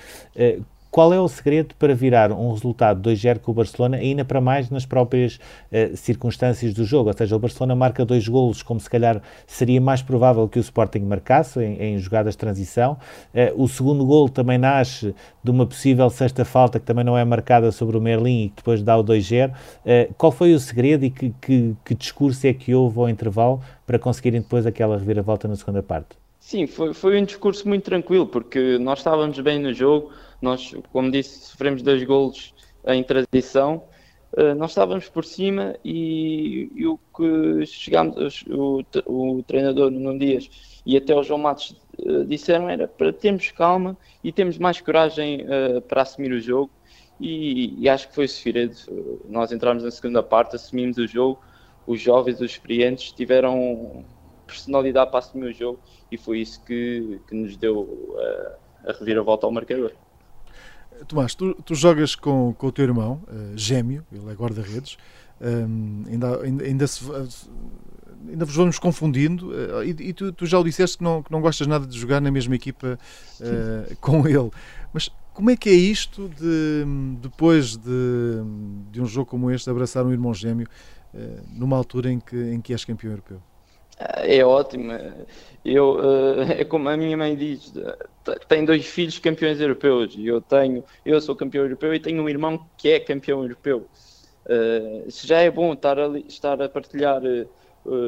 qual 0.90 1.14
é 1.14 1.20
o 1.20 1.28
segredo 1.28 1.74
para 1.76 1.94
virar 1.94 2.32
um 2.32 2.50
resultado 2.52 3.08
2-0 3.08 3.38
com 3.38 3.52
o 3.52 3.54
Barcelona, 3.54 3.96
ainda 3.96 4.24
para 4.24 4.40
mais 4.40 4.70
nas 4.70 4.84
próprias 4.84 5.38
uh, 5.70 5.96
circunstâncias 5.96 6.74
do 6.74 6.84
jogo? 6.84 7.08
Ou 7.08 7.16
seja, 7.16 7.36
o 7.36 7.38
Barcelona 7.38 7.76
marca 7.76 8.04
dois 8.04 8.26
golos, 8.26 8.62
como 8.62 8.80
se 8.80 8.90
calhar 8.90 9.22
seria 9.46 9.80
mais 9.80 10.02
provável 10.02 10.48
que 10.48 10.58
o 10.58 10.60
Sporting 10.60 11.00
marcasse 11.00 11.62
em, 11.62 11.94
em 11.94 11.98
jogadas 11.98 12.34
de 12.34 12.38
transição. 12.38 12.98
Uh, 13.32 13.62
o 13.62 13.68
segundo 13.68 14.04
gol 14.04 14.28
também 14.28 14.58
nasce 14.58 15.14
de 15.42 15.50
uma 15.50 15.66
possível 15.66 16.10
sexta 16.10 16.44
falta 16.44 16.80
que 16.80 16.86
também 16.86 17.04
não 17.04 17.16
é 17.16 17.24
marcada 17.24 17.70
sobre 17.70 17.96
o 17.96 18.00
Merlin 18.00 18.44
e 18.44 18.48
que 18.48 18.56
depois 18.56 18.82
dá 18.82 18.96
o 18.96 19.04
2-0. 19.04 19.50
Uh, 19.50 19.52
eh, 19.84 20.10
qual 20.18 20.32
foi 20.32 20.54
o 20.54 20.58
segredo 20.58 21.04
e 21.04 21.10
que, 21.10 21.34
que, 21.40 21.76
que 21.84 21.94
discurso 21.94 22.46
é 22.46 22.52
que 22.52 22.74
houve 22.74 22.98
ao 22.98 23.08
intervalo 23.08 23.60
para 23.86 23.98
conseguirem 23.98 24.40
depois 24.40 24.66
aquela 24.66 24.98
reviravolta 24.98 25.46
na 25.46 25.56
segunda 25.56 25.82
parte? 25.82 26.19
Sim, 26.50 26.66
foi, 26.66 26.92
foi 26.92 27.20
um 27.20 27.24
discurso 27.24 27.68
muito 27.68 27.84
tranquilo, 27.84 28.26
porque 28.26 28.76
nós 28.76 28.98
estávamos 28.98 29.38
bem 29.38 29.60
no 29.60 29.72
jogo, 29.72 30.10
nós, 30.42 30.74
como 30.92 31.08
disse, 31.08 31.46
sofremos 31.46 31.80
dois 31.80 32.02
golos 32.02 32.52
em 32.88 33.04
transição. 33.04 33.84
Uh, 34.32 34.52
nós 34.56 34.72
estávamos 34.72 35.08
por 35.08 35.24
cima 35.24 35.76
e, 35.84 36.68
e 36.74 36.88
o 36.88 36.98
que 37.16 37.64
chegámos, 37.66 38.44
o, 38.48 38.82
o, 39.06 39.44
treinador 39.44 39.92
Nuno 39.92 40.18
Dias 40.18 40.50
e 40.84 40.96
até 40.96 41.14
o 41.14 41.22
João 41.22 41.38
Matos 41.38 41.80
uh, 42.00 42.24
disseram 42.24 42.68
era 42.68 42.88
para 42.88 43.12
termos 43.12 43.48
calma 43.52 43.96
e 44.24 44.32
termos 44.32 44.58
mais 44.58 44.80
coragem 44.80 45.42
uh, 45.42 45.80
para 45.82 46.02
assumir 46.02 46.32
o 46.32 46.40
jogo 46.40 46.70
e, 47.20 47.80
e, 47.80 47.88
acho 47.88 48.08
que 48.08 48.14
foi 48.16 48.26
o 48.26 49.20
Nós 49.28 49.52
entramos 49.52 49.84
na 49.84 49.90
segunda 49.92 50.20
parte, 50.20 50.56
assumimos 50.56 50.98
o 50.98 51.06
jogo, 51.06 51.40
os 51.86 52.00
jovens, 52.00 52.40
os 52.40 52.50
experientes 52.50 53.12
tiveram 53.12 54.04
personalidade 54.48 55.10
para 55.10 55.20
assumir 55.20 55.50
o 55.50 55.52
jogo 55.52 55.78
e 56.10 56.16
foi 56.16 56.40
isso 56.40 56.62
que, 56.64 57.20
que 57.28 57.34
nos 57.34 57.56
deu 57.56 58.16
a 58.86 58.92
reviravolta 58.92 59.46
ao 59.46 59.52
marcador. 59.52 59.92
Tomás, 61.06 61.34
tu, 61.34 61.54
tu 61.64 61.74
jogas 61.74 62.14
com, 62.14 62.54
com 62.56 62.66
o 62.66 62.72
teu 62.72 62.84
irmão, 62.84 63.22
uh, 63.28 63.56
gêmeo, 63.56 64.04
ele 64.12 64.30
é 64.30 64.34
guarda-redes, 64.34 64.98
um, 65.40 66.04
ainda, 66.06 66.42
ainda, 66.42 66.64
ainda, 66.64 66.86
se, 66.86 67.04
ainda 68.28 68.44
vos 68.44 68.54
vamos 68.54 68.78
confundindo, 68.78 69.50
uh, 69.50 69.82
e, 69.82 69.90
e 69.90 70.12
tu, 70.12 70.30
tu, 70.32 70.44
já 70.44 70.58
o 70.58 70.64
disseste 70.64 70.98
que 70.98 71.04
não, 71.04 71.22
que 71.22 71.32
não 71.32 71.40
gostas 71.40 71.66
nada 71.66 71.86
de 71.86 71.98
jogar 71.98 72.20
na 72.20 72.30
mesma 72.30 72.54
equipa 72.54 72.98
uh, 73.40 73.96
com 73.96 74.28
ele, 74.28 74.50
mas 74.92 75.10
como 75.32 75.50
é 75.50 75.56
que 75.56 75.70
é 75.70 75.74
isto 75.74 76.28
de, 76.28 76.84
depois 77.22 77.76
de, 77.76 78.42
de 78.90 79.00
um 79.00 79.06
jogo 79.06 79.30
como 79.30 79.50
este, 79.50 79.70
abraçar 79.70 80.04
um 80.04 80.12
irmão 80.12 80.34
gêmeo 80.34 80.66
numa 81.54 81.76
altura 81.76 82.12
em 82.12 82.20
que, 82.20 82.36
em 82.36 82.60
que 82.60 82.72
és 82.72 82.84
campeão 82.84 83.12
europeu? 83.12 83.40
É 84.00 84.44
ótimo. 84.44 84.92
Eu, 85.64 85.98
é 86.58 86.64
como 86.64 86.88
a 86.88 86.96
minha 86.96 87.16
mãe 87.16 87.36
diz, 87.36 87.72
tem 88.48 88.64
dois 88.64 88.86
filhos 88.86 89.18
campeões 89.18 89.60
europeus 89.60 90.14
e 90.16 90.26
eu 90.26 90.40
tenho, 90.40 90.82
eu 91.04 91.20
sou 91.20 91.36
campeão 91.36 91.64
europeu 91.64 91.94
e 91.94 92.00
tenho 92.00 92.22
um 92.22 92.28
irmão 92.28 92.66
que 92.78 92.88
é 92.88 93.00
campeão 93.00 93.42
europeu. 93.42 93.86
Uh, 94.46 95.04
já 95.08 95.40
é 95.40 95.50
bom 95.50 95.74
estar 95.74 95.98
a, 95.98 96.18
estar 96.20 96.62
a 96.62 96.68
partilhar 96.68 97.20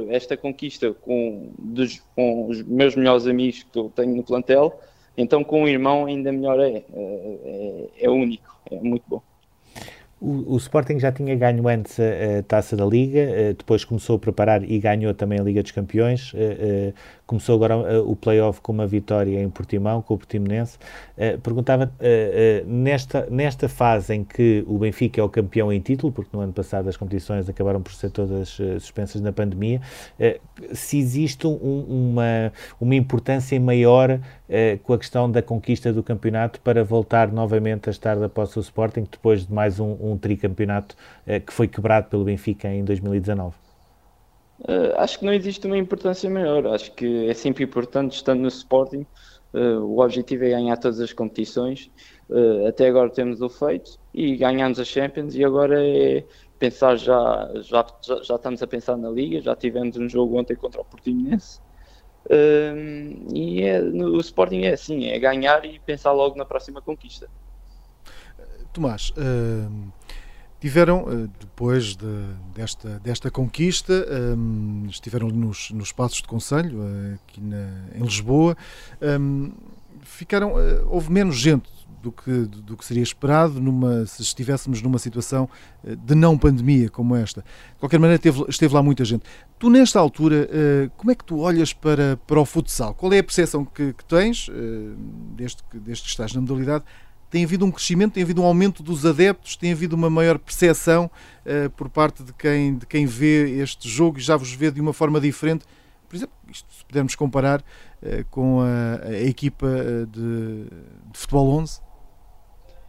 esta 0.09 0.37
conquista 0.37 0.93
com, 0.93 1.53
dos, 1.59 2.03
com 2.15 2.49
os 2.49 2.63
meus 2.63 2.95
melhores 2.95 3.27
amigos 3.27 3.63
que 3.63 3.79
eu 3.79 3.91
tenho 3.95 4.15
no 4.17 4.23
plantel, 4.23 4.81
então 5.17 5.45
com 5.45 5.63
um 5.63 5.69
irmão 5.69 6.07
ainda 6.07 6.33
melhor 6.33 6.59
é. 6.61 6.85
É, 6.93 7.89
é 8.01 8.11
único, 8.11 8.61
é 8.71 8.77
muito 8.77 9.05
bom. 9.07 9.23
O, 10.25 10.55
o, 10.55 10.57
Sporting 10.57 11.01
já 11.01 11.11
tinha 11.11 11.35
ganho 11.35 11.67
antes 11.67 11.99
a, 11.99 12.39
a 12.39 12.43
taça 12.45 12.77
da 12.77 12.87
Liga, 12.87 13.19
uh, 13.19 13.55
depois 13.55 13.85
começou 13.85 14.15
a 14.15 14.19
preparar 14.21 14.63
e 14.63 14.79
ganhou 14.79 15.13
também 15.13 15.41
a 15.41 15.43
Liga 15.43 15.63
dos 15.63 15.73
Campeões. 15.73 16.33
Uh, 17.33 17.37
uh, 17.37 17.43
começou 17.43 17.55
agora 17.55 18.03
o 18.03 18.15
playoff 18.15 18.61
com 18.61 18.73
uma 18.73 18.87
vitória 18.87 19.41
em 19.41 19.49
Portimão, 19.49 20.03
com 20.03 20.15
o 20.15 20.19
Portimonense. 20.19 20.79
perguntava, 21.43 21.91
nesta, 22.67 23.27
nesta 23.31 23.69
fase 23.69 24.15
em 24.15 24.25
que 24.25 24.65
o 24.67 24.79
Benfica 24.79 25.21
é 25.21 25.25
o 25.25 25.29
campeão 25.29 25.73
em 25.73 25.81
título, 25.81 26.13
porque 26.13 26.31
no 26.37 26.43
ano 26.43 26.53
passado 26.53 26.89
as 26.89 26.97
competições 26.97 27.49
acabaram 27.49 27.81
por 27.81 27.93
ser 27.93 28.11
todas 28.11 28.49
suspensas 28.81 29.21
na 29.21 29.33
pandemia, 29.33 29.81
se 30.73 30.99
existe 30.99 31.47
um, 31.47 31.55
uma, 31.57 32.53
uma 32.81 32.95
importância 32.95 33.59
maior 33.61 34.21
com 34.85 34.93
a 34.93 34.99
questão 34.99 35.31
da 35.31 35.41
conquista 35.41 35.93
do 35.93 36.03
campeonato 36.03 36.61
para 36.61 36.85
voltar 36.85 37.33
novamente 37.33 37.89
a 37.89 37.91
estar 37.91 38.17
da 38.17 38.29
posse 38.29 38.55
do 38.55 38.61
Sporting, 38.61 39.07
depois 39.11 39.47
de 39.47 39.53
mais 39.53 39.81
um, 39.81 39.97
um 40.01 40.17
tricampeonato 40.17 40.97
uh, 41.27 41.41
que 41.41 41.53
foi 41.53 41.69
quebrado 41.69 42.09
pelo 42.09 42.25
Benfica 42.25 42.69
em 42.69 42.85
2019? 42.85 43.62
Uh, 44.63 44.95
acho 44.97 45.19
que 45.19 45.25
não 45.25 45.33
existe 45.33 45.67
uma 45.67 45.77
importância 45.77 46.29
maior. 46.31 46.67
Acho 46.69 46.93
que 46.93 47.29
é 47.29 47.35
sempre 47.35 47.65
importante, 47.65 48.15
estando 48.15 48.41
no 48.41 48.49
Sporting, 48.49 49.07
uh, 49.55 49.81
o 49.81 50.01
objetivo 50.01 50.45
é 50.45 50.51
ganhar 50.51 50.77
todas 50.77 51.01
as 51.01 51.13
competições. 51.13 51.91
até 52.69 52.89
agora 52.89 53.11
temos 53.11 53.41
o 53.41 53.49
feito 53.49 53.99
e 54.15 54.37
ganhamos 54.37 54.79
a 54.79 54.85
Champions 54.85 55.35
e 55.35 55.45
agora 55.45 55.85
é 55.85 56.25
pensar 56.59 56.97
já, 56.97 57.51
já, 57.57 57.85
já, 58.23 58.37
estamos 58.37 58.63
a 58.63 58.67
pensar 58.69 58.97
na 58.97 59.11
Liga, 59.11 59.41
já 59.41 59.57
tivemos 59.57 59.97
um 59.97 60.09
jogo 60.09 60.39
ontem 60.39 60.55
contra 60.55 60.81
o 60.81 60.85
Portimonense. 60.85 61.61
Uh, 62.27 63.35
e 63.35 63.63
é, 63.63 63.81
no, 63.81 64.17
o 64.17 64.21
Sporting 64.21 64.63
é 64.63 64.75
assim, 64.75 65.07
é 65.07 65.19
ganhar 65.19 65.65
e 65.65 65.81
pensar 65.81 66.13
logo 66.13 66.37
na 66.37 66.45
próxima 66.45 66.81
conquista. 66.81 67.29
Tomás, 68.73 69.11
uh, 69.11 69.93
tiveram, 70.63 71.03
uh, 71.03 71.29
depois 71.41 71.97
de, 71.97 72.07
desta, 72.55 73.01
desta 73.01 73.29
conquista, 73.33 74.07
um, 74.39 74.87
estiveram 74.89 75.27
nos, 75.27 75.73
nos 75.73 75.91
passos 75.91 76.19
de 76.19 76.29
conselho, 76.29 76.79
uh, 76.79 77.15
aqui 77.15 77.41
na, 77.41 77.69
em 77.97 78.03
Lisboa, 78.05 78.57
um, 79.21 79.51
ficaram, 80.03 80.53
houve 80.87 81.11
menos 81.11 81.37
gente 81.37 81.69
do 82.01 82.13
que, 82.13 82.31
do 82.31 82.77
que 82.77 82.85
seria 82.85 83.03
esperado 83.03 83.61
numa, 83.61 84.07
se 84.07 84.23
estivéssemos 84.23 84.81
numa 84.83 84.99
situação 85.01 85.49
de 85.85 86.15
não 86.15 86.39
pandemia 86.39 86.89
como 86.89 87.17
esta. 87.17 87.41
De 87.41 87.81
qualquer 87.81 87.99
maneira, 87.99 88.21
teve, 88.21 88.45
esteve 88.49 88.73
lá 88.73 88.83
muita 88.85 89.05
gente. 89.05 89.25
Tu, 89.59 89.71
nesta 89.71 90.01
altura, 90.01 90.49
como 90.97 91.13
é 91.13 91.15
que 91.15 91.25
tu 91.25 91.39
olhas 91.39 91.73
para, 91.73 92.17
para 92.27 92.41
o 92.41 92.45
futsal? 92.45 92.93
Qual 92.95 93.13
é 93.13 93.21
a 93.21 93.23
percepção 93.23 93.65
que, 93.65 93.93
que 93.93 94.05
tens, 94.05 94.51
desde, 95.37 95.63
que, 95.71 95.79
desde 95.79 96.03
que 96.03 96.09
estás 96.09 96.35
na 96.35 96.41
modalidade, 96.41 96.85
tem 97.33 97.45
havido 97.45 97.65
um 97.65 97.71
crescimento, 97.71 98.13
tem 98.13 98.23
havido 98.23 98.43
um 98.43 98.45
aumento 98.45 98.83
dos 98.83 99.07
adeptos, 99.07 99.57
tem 99.57 99.73
havido 99.73 99.97
uma 99.97 100.11
maior 100.11 100.39
percepção 100.39 101.11
uh, 101.47 101.71
por 101.71 101.89
parte 101.89 102.23
de 102.23 102.31
quem, 102.35 102.77
de 102.77 102.85
quem 102.85 103.07
vê 103.07 103.59
este 103.63 103.89
jogo 103.89 104.19
e 104.19 104.21
já 104.21 104.37
vos 104.37 104.53
vê 104.53 104.71
de 104.71 104.83
uma 104.83 104.93
forma 104.93 105.19
diferente. 105.19 105.65
Por 106.07 106.15
exemplo, 106.15 106.35
isto, 106.51 106.71
se 106.71 106.85
pudermos 106.85 107.15
comparar 107.15 107.61
uh, 107.61 108.23
com 108.31 108.61
a, 108.61 109.07
a 109.07 109.23
equipa 109.23 109.67
eh, 109.67 110.05
de, 110.05 110.65
de, 111.11 111.19
futebol 111.19 111.49
11. 111.53 111.81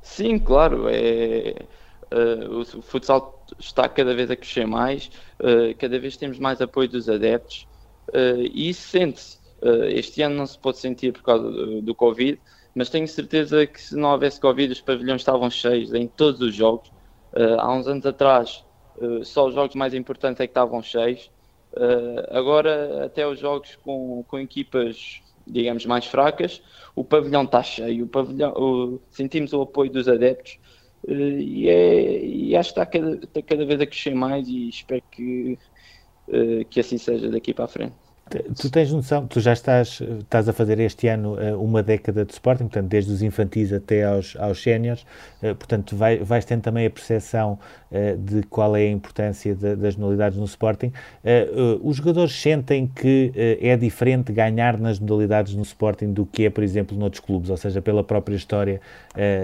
Sim, 0.01 0.37
claro. 0.37 0.89
É, 0.89 1.55
uh, 2.11 2.59
o 2.59 2.81
futsal 2.81 3.45
está 3.57 3.87
cada 3.87 4.13
vez 4.13 4.29
a 4.29 4.35
crescer 4.35 4.67
mais, 4.67 5.09
cada 5.79 5.97
vez 5.99 6.17
temos 6.17 6.37
mais 6.37 6.59
apoio 6.59 6.89
dos 6.89 7.07
adeptos 7.07 7.67
e 8.13 8.69
isso 8.69 8.89
sente-se. 8.89 9.37
este 9.89 10.21
ano 10.21 10.35
não 10.35 10.47
se 10.47 10.57
pode 10.57 10.79
sentir 10.79 11.13
por 11.13 11.21
causa 11.21 11.49
do, 11.49 11.81
do 11.81 11.93
Covid, 11.93 12.39
mas 12.75 12.89
tenho 12.89 13.07
certeza 13.07 13.65
que 13.67 13.81
se 13.81 13.95
não 13.95 14.11
houvesse 14.11 14.39
Covid, 14.39 14.71
os 14.71 14.81
pavilhões 14.81 15.21
estavam 15.21 15.49
cheios 15.49 15.93
em 15.93 16.07
todos 16.07 16.41
os 16.41 16.55
jogos. 16.55 16.89
Uh, 17.33 17.59
há 17.59 17.73
uns 17.73 17.87
anos 17.87 18.05
atrás, 18.05 18.65
uh, 18.97 19.23
só 19.23 19.47
os 19.47 19.53
jogos 19.53 19.75
mais 19.75 19.93
importantes 19.93 20.39
é 20.39 20.47
que 20.47 20.51
estavam 20.51 20.81
cheios. 20.81 21.31
Uh, 21.73 22.35
agora, 22.35 23.05
até 23.05 23.27
os 23.27 23.39
jogos 23.39 23.75
com, 23.83 24.23
com 24.27 24.39
equipas, 24.39 25.21
digamos, 25.45 25.85
mais 25.85 26.05
fracas, 26.05 26.61
o 26.95 27.03
pavilhão 27.03 27.43
está 27.43 27.61
cheio, 27.61 28.05
o 28.05 28.07
pavilhão, 28.07 28.53
o, 28.53 29.01
sentimos 29.09 29.53
o 29.53 29.61
apoio 29.61 29.91
dos 29.91 30.07
adeptos 30.07 30.59
e, 31.07 31.67
é, 31.67 32.25
e 32.25 32.55
acho 32.55 32.73
que 32.73 32.79
está 32.79 32.85
cada, 32.85 33.15
está 33.15 33.41
cada 33.41 33.65
vez 33.65 33.81
a 33.81 33.85
crescer 33.85 34.15
mais 34.15 34.47
e 34.47 34.69
espero 34.69 35.03
que, 35.11 35.57
que 36.69 36.79
assim 36.79 36.97
seja 36.97 37.29
daqui 37.29 37.53
para 37.53 37.65
a 37.65 37.67
frente. 37.67 38.02
Tu 38.29 38.71
tens 38.71 38.91
noção, 38.91 39.27
tu 39.27 39.39
já 39.41 39.51
estás, 39.53 40.01
estás 40.21 40.47
a 40.47 40.53
fazer 40.53 40.79
este 40.79 41.07
ano 41.07 41.39
eh, 41.39 41.53
uma 41.53 41.83
década 41.83 42.23
de 42.23 42.31
Sporting, 42.31 42.63
portanto, 42.63 42.87
desde 42.87 43.11
os 43.11 43.21
infantis 43.21 43.71
até 43.71 44.05
aos, 44.05 44.35
aos 44.37 44.63
séniores, 44.63 45.05
eh, 45.41 45.53
portanto, 45.53 45.95
vai, 45.95 46.17
vais 46.17 46.43
tendo 46.45 46.61
também 46.61 46.85
a 46.85 46.89
percepção 46.89 47.59
eh, 47.91 48.15
de 48.15 48.41
qual 48.43 48.75
é 48.77 48.83
a 48.83 48.89
importância 48.89 49.53
de, 49.53 49.75
das 49.75 49.95
modalidades 49.97 50.37
no 50.37 50.45
Sporting. 50.45 50.91
Os 51.83 51.97
jogadores 51.97 52.33
sentem 52.33 52.87
que 52.87 53.31
é 53.61 53.75
diferente 53.77 54.31
ganhar 54.31 54.79
nas 54.79 54.99
modalidades 54.99 55.53
no 55.53 55.61
Sporting 55.61 56.13
do 56.13 56.25
que 56.25 56.45
é, 56.45 56.49
por 56.49 56.63
exemplo, 56.63 56.97
noutros 56.97 57.19
clubes, 57.19 57.49
ou 57.49 57.57
seja, 57.57 57.81
pela 57.81 58.03
própria 58.03 58.35
história 58.35 58.81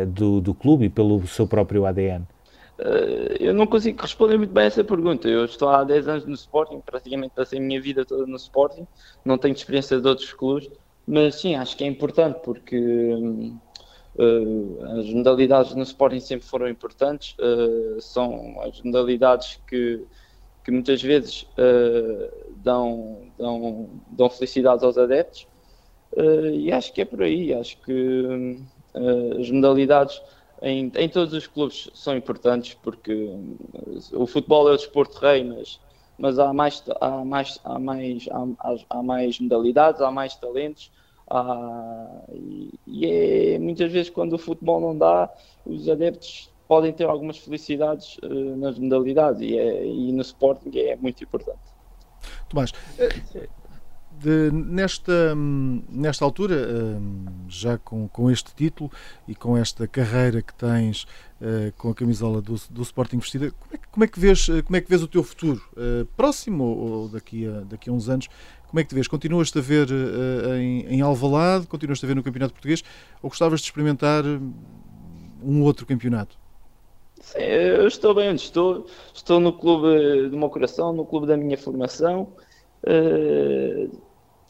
do, 0.08 0.42
do 0.42 0.54
clube 0.54 0.86
e 0.86 0.89
pelo 0.89 1.26
seu 1.28 1.48
próprio 1.48 1.86
ADN. 1.86 2.24
Uh, 2.80 3.36
eu 3.42 3.54
não 3.54 3.68
consigo 3.68 4.02
responder 4.02 4.38
muito 4.38 4.54
bem 4.54 4.65
essa 4.65 4.84
pergunta. 4.84 5.28
Eu 5.28 5.44
estou 5.44 5.68
há 5.68 5.84
10 5.84 6.08
anos 6.08 6.26
no 6.26 6.34
Sporting, 6.34 6.80
praticamente 6.80 7.34
passei 7.36 7.60
a 7.60 7.62
minha 7.62 7.82
vida 7.82 8.06
toda 8.06 8.26
no 8.26 8.38
Sporting, 8.38 8.88
não 9.26 9.38
tenho 9.38 9.54
experiência 9.54 10.00
de 10.00 10.08
outros 10.08 10.32
clubes, 10.32 10.70
mas 11.06 11.36
sim, 11.36 11.56
acho 11.56 11.76
que 11.76 11.84
é 11.84 11.88
importante 11.88 12.39
porque 12.42 12.78
uh, 14.15 14.98
as 14.98 15.10
modalidades 15.10 15.76
no 15.76 15.84
Sporting 15.84 16.22
sempre 16.22 16.48
foram 16.48 16.70
importantes, 16.70 17.36
uh, 17.39 18.00
são 18.00 18.62
as 18.62 18.82
modalidades 18.82 19.60
que, 19.68 20.06
que 20.63 20.72
muitas 20.72 21.02
vezes 21.02 21.46
dão, 22.63 23.30
dão, 23.38 23.89
dão 24.08 24.30
felicidades 24.30 24.86
aos 24.86 24.98
adeptos 24.98 25.48
e 26.54 26.72
acho 26.72 26.94
que 26.94 27.02
é 27.02 27.06
por 27.06 27.22
aí. 27.24 27.54
Acho 27.54 27.80
que 27.82 28.58
as 29.39 29.52
modalidades 29.52 30.20
em, 30.62 30.91
em 30.95 31.10
todos 31.10 31.34
os 31.34 31.48
clubes 31.48 31.89
são 31.93 32.15
importantes 32.17 32.74
porque 32.82 33.30
o 34.13 34.26
futebol 34.26 34.69
é 34.69 34.74
o 34.74 34.78
desporto 34.78 35.17
rei, 35.19 35.43
mas, 35.43 35.80
mas 36.17 36.38
há, 36.39 36.54
mais, 36.54 36.84
há, 37.00 37.24
mais, 37.24 37.60
há, 37.63 37.80
mais, 37.80 38.28
há, 38.30 38.76
há 38.89 39.04
mais 39.04 39.39
modalidades, 39.39 40.02
há 40.02 40.12
mais 40.12 40.36
talentos. 40.36 40.91
Há, 41.30 42.24
e, 42.34 43.06
é 43.06 43.60
muitas 43.60 43.91
vezes 43.91 44.10
quando 44.10 44.34
o 44.34 44.38
futebol 44.38 44.82
não 44.82 44.98
dá, 44.98 45.30
os 45.65 45.88
adeptos 45.88 46.52
podem 46.67 46.91
ter 46.91 47.06
algumas 47.06 47.38
felicidades 47.38 48.17
uh, 48.24 48.56
nas 48.58 48.78
modalidades 48.78 49.41
e, 49.41 49.58
é, 49.58 49.86
e 49.86 50.12
no 50.12 50.22
Sporting 50.22 50.72
é 50.76 50.95
muito 50.95 51.24
importante. 51.24 51.60
Tomás, 52.48 52.72
de, 54.20 54.52
nesta, 54.52 55.36
nesta 55.90 56.26
altura, 56.26 56.56
hum, 56.56 57.26
já 57.48 57.78
com, 57.78 58.08
com 58.08 58.30
este 58.30 58.54
título 58.54 58.92
e 59.28 59.34
com 59.34 59.58
esta 59.58 59.88
carreira 59.88 60.42
que 60.42 60.54
tens 60.54 61.04
uh, 61.42 61.72
com 61.78 61.90
a 61.90 61.96
camisola 61.96 62.42
do, 62.42 62.56
do 62.70 62.82
Sporting 62.82 63.18
vestida, 63.18 63.52
como 63.52 63.74
é, 63.74 63.78
que, 63.78 63.88
como 63.88 64.04
é, 64.04 64.08
que, 64.08 64.20
vês, 64.20 64.46
como 64.66 64.76
é 64.76 64.82
que 64.82 64.90
vês 64.90 65.02
o 65.02 65.08
teu 65.08 65.24
futuro? 65.24 65.62
Uh, 65.74 66.06
próximo 66.18 66.64
ou 66.64 67.08
daqui 67.08 67.48
a, 67.48 67.62
daqui 67.62 67.90
a 67.90 67.94
uns 67.94 68.10
anos? 68.10 68.28
Como 68.68 68.80
é 68.80 68.84
que 68.84 68.90
te 68.90 68.96
vês? 68.96 69.08
Continuas-te 69.08 69.58
a 69.58 69.62
ver 69.62 69.88
em, 70.60 70.86
em 70.86 71.02
Alvalade? 71.02 71.66
Continuas-te 71.66 72.06
a 72.06 72.08
ver 72.08 72.16
no 72.16 72.22
Campeonato 72.22 72.54
Português? 72.54 72.84
Ou 73.20 73.28
gostavas 73.28 73.62
de 73.62 73.66
experimentar 73.66 74.24
um 75.44 75.64
outro 75.64 75.88
campeonato? 75.88 76.38
Sim, 77.20 77.40
eu 77.40 77.88
estou 77.88 78.14
bem 78.14 78.30
onde 78.30 78.42
estou. 78.42 78.86
Estou 79.12 79.40
no 79.40 79.54
clube 79.54 80.30
do 80.30 80.38
meu 80.38 80.52
coração, 80.52 80.94
no 80.94 81.04
clube 81.04 81.26
da 81.26 81.36
minha 81.36 81.58
formação. 81.58 82.32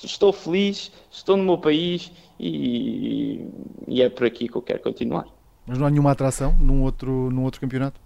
Estou 0.04 0.32
feliz, 0.32 0.92
estou 1.12 1.38
no 1.38 1.44
meu 1.44 1.58
país 1.58 2.12
e, 2.40 3.46
e, 3.88 4.02
é 4.02 4.10
por 4.10 4.26
aqui 4.26 4.48
que 4.48 4.56
eu 4.56 4.62
quero 4.62 4.80
continuar. 4.80 5.26
Mas 5.68 5.78
não 5.78 5.86
há 5.86 5.90
nenhuma 5.90 6.12
atração 6.12 6.56
num 6.60 6.84
outro, 6.84 7.30
num 7.32 7.44
outro 7.44 7.60
campeonato? 7.60 8.00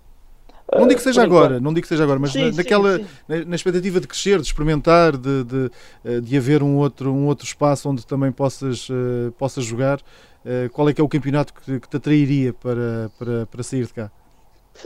Não 0.71 0.87
digo 0.87 0.95
que 0.95 1.03
seja 1.03 1.21
agora, 1.21 1.59
não 1.59 1.73
digo 1.73 1.83
que 1.83 1.87
seja 1.87 2.03
agora, 2.03 2.19
mas 2.19 2.31
sim, 2.31 2.49
na, 2.49 2.57
naquela, 2.57 2.97
sim, 2.97 3.03
sim. 3.03 3.09
Na, 3.27 3.45
na, 3.45 3.55
expectativa 3.55 3.99
de 3.99 4.07
crescer, 4.07 4.39
de 4.39 4.47
experimentar, 4.47 5.15
de, 5.15 5.43
de, 5.43 5.71
eh, 6.03 6.19
de, 6.19 6.37
haver 6.37 6.63
um 6.63 6.77
outro, 6.77 7.11
um 7.11 7.27
outro 7.27 7.45
espaço 7.45 7.89
onde 7.89 8.05
também 8.05 8.31
possas, 8.31 8.89
uh, 8.89 9.31
possas 9.37 9.65
jogar, 9.65 9.99
uh, 9.99 10.69
qual 10.71 10.89
é 10.89 10.93
que 10.93 11.01
é 11.01 11.03
o 11.03 11.07
campeonato 11.07 11.53
que, 11.53 11.79
que 11.79 11.87
te 11.87 11.97
atrairia 11.97 12.53
para, 12.53 13.11
para, 13.19 13.45
para 13.45 13.61
sair 13.61 13.85
de 13.85 13.93
cá? 13.93 14.11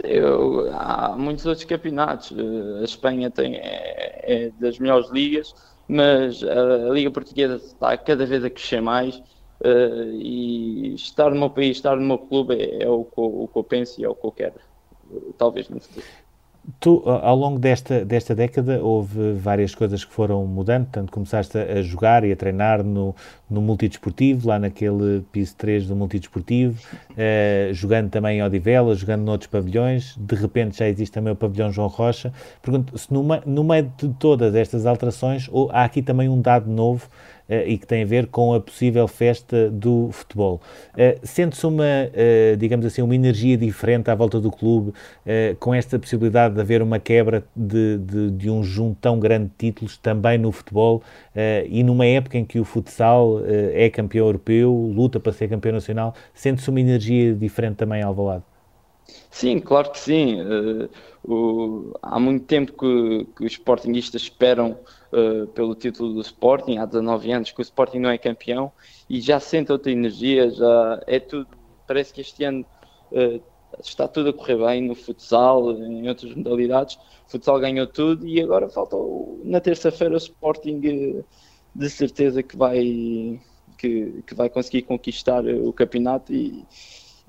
Eu, 0.03 0.69
há 0.73 1.15
muitos 1.17 1.45
outros 1.45 1.65
campeonatos. 1.65 2.33
A 2.81 2.83
Espanha 2.83 3.31
tem, 3.31 3.55
é, 3.55 4.47
é 4.47 4.51
das 4.59 4.79
melhores 4.79 5.09
ligas 5.09 5.53
mas 5.87 6.43
a, 6.43 6.87
a, 6.87 6.89
Liga 6.89 7.11
Portuguesa 7.11 7.55
está 7.55 7.97
cada 7.97 8.25
vez 8.25 8.43
a 8.43 8.49
crescer 8.49 8.81
mais 8.81 9.15
uh, 9.61 10.11
e 10.13 10.93
estar 10.95 11.29
no 11.29 11.39
meu 11.39 11.49
país, 11.49 11.77
estar 11.77 11.95
no 11.95 12.05
meu 12.05 12.17
clube 12.17 12.55
é, 12.55 12.83
é 12.83 12.89
o, 12.89 13.05
que, 13.05 13.13
o, 13.15 13.47
que 13.47 13.57
eu 13.57 13.63
penso 13.63 14.01
e 14.01 14.03
é 14.03 14.09
o 14.09 14.15
que 14.15 14.25
eu 14.25 14.31
quero, 14.31 14.55
talvez 15.37 15.69
no 15.69 15.79
futuro. 15.79 16.05
Tu, 16.81 17.01
ao 17.05 17.35
longo 17.35 17.57
desta, 17.57 18.03
desta 18.03 18.35
década, 18.35 18.83
houve 18.83 19.33
várias 19.33 19.73
coisas 19.73 20.03
que 20.03 20.13
foram 20.13 20.45
mudando. 20.45 20.87
Tanto 20.91 21.13
começaste 21.13 21.57
a 21.57 21.81
jogar 21.81 22.25
e 22.25 22.31
a 22.31 22.35
treinar 22.35 22.83
no, 22.83 23.15
no 23.49 23.61
multidesportivo, 23.61 24.49
lá 24.49 24.59
naquele 24.59 25.21
piso 25.31 25.55
3 25.55 25.87
do 25.87 25.95
multidesportivo, 25.95 26.77
uh, 27.11 27.73
jogando 27.73 28.09
também 28.09 28.39
em 28.39 28.43
Odivela, 28.43 28.93
jogando 28.95 29.23
noutros 29.23 29.49
pavilhões. 29.49 30.15
De 30.17 30.35
repente 30.35 30.77
já 30.77 30.89
existe 30.89 31.13
também 31.13 31.31
o 31.31 31.37
pavilhão 31.37 31.71
João 31.71 31.87
Rocha. 31.87 32.33
Pergunto 32.61 32.97
se 32.97 33.13
numa, 33.13 33.41
no 33.45 33.63
meio 33.63 33.89
de 33.97 34.09
todas 34.15 34.53
estas 34.53 34.85
alterações, 34.85 35.47
ou 35.49 35.69
há 35.71 35.85
aqui 35.85 36.01
também 36.01 36.27
um 36.27 36.41
dado 36.41 36.69
novo 36.69 37.07
eh, 37.07 37.36
e 37.49 37.77
que 37.77 37.87
tem 37.87 38.03
a 38.03 38.05
ver 38.05 38.27
com 38.27 38.53
a 38.53 38.59
possível 38.59 39.07
festa 39.07 39.69
do 39.69 40.09
futebol. 40.11 40.61
Eh, 40.95 41.17
sente-se 41.23 41.65
uma, 41.65 41.85
eh, 41.85 42.55
digamos 42.57 42.85
assim, 42.85 43.01
uma 43.01 43.15
energia 43.15 43.57
diferente 43.57 44.09
à 44.11 44.15
volta 44.15 44.39
do 44.39 44.51
clube, 44.51 44.93
com 45.59 45.73
esta 45.73 45.99
possibilidade 45.99 46.55
de 46.55 46.61
haver 46.61 46.81
uma 46.81 46.99
quebra 46.99 47.43
de, 47.55 47.97
de, 47.97 48.31
de 48.31 48.49
um 48.49 48.63
junto 48.63 48.97
tão 48.99 49.19
grande 49.19 49.45
de 49.45 49.53
títulos 49.57 49.97
também 49.97 50.37
no 50.37 50.51
futebol 50.51 51.01
e 51.69 51.83
numa 51.83 52.05
época 52.05 52.37
em 52.37 52.45
que 52.45 52.59
o 52.59 52.65
futsal 52.65 53.41
é 53.45 53.89
campeão 53.89 54.25
europeu, 54.25 54.71
luta 54.93 55.19
para 55.19 55.31
ser 55.33 55.47
campeão 55.47 55.73
nacional, 55.73 56.13
sente-se 56.33 56.69
uma 56.69 56.79
energia 56.79 57.33
diferente 57.33 57.75
também 57.75 58.01
ao 58.01 58.15
lado? 58.15 58.43
Sim, 59.29 59.59
claro 59.59 59.91
que 59.91 59.99
sim. 59.99 60.41
Uh, 60.41 60.89
o, 61.23 61.93
há 62.01 62.19
muito 62.19 62.45
tempo 62.45 62.73
que, 62.73 63.27
que 63.35 63.45
os 63.45 63.53
Sportingistas 63.53 64.23
esperam 64.23 64.77
uh, 65.11 65.47
pelo 65.47 65.75
título 65.75 66.13
do 66.13 66.21
Sporting, 66.21 66.77
há 66.77 66.85
19 66.85 67.31
anos 67.31 67.51
que 67.51 67.59
o 67.59 67.63
Sporting 67.63 67.99
não 67.99 68.09
é 68.09 68.17
campeão 68.17 68.71
e 69.09 69.21
já 69.21 69.39
sente 69.39 69.71
outra 69.71 69.91
energia, 69.91 70.49
já 70.49 71.01
é 71.07 71.19
tudo, 71.19 71.47
parece 71.87 72.13
que 72.13 72.21
este 72.21 72.43
ano 72.43 72.65
uh, 73.11 73.41
está 73.81 74.07
tudo 74.07 74.29
a 74.29 74.33
correr 74.33 74.57
bem 74.57 74.87
no 74.87 74.95
futsal, 74.95 75.71
em 75.71 76.07
outras 76.07 76.33
modalidades. 76.33 76.95
O 77.27 77.31
futsal 77.31 77.59
ganhou 77.59 77.87
tudo 77.87 78.27
e 78.27 78.41
agora 78.41 78.69
falta 78.69 78.95
na 79.43 79.59
terça-feira 79.59 80.13
o 80.13 80.17
Sporting 80.17 81.23
de 81.75 81.89
certeza 81.89 82.41
que 82.41 82.57
vai, 82.57 83.39
que, 83.77 84.23
que 84.25 84.33
vai 84.33 84.49
conseguir 84.49 84.83
conquistar 84.83 85.45
o 85.45 85.71
campeonato 85.73 86.33
e 86.33 86.65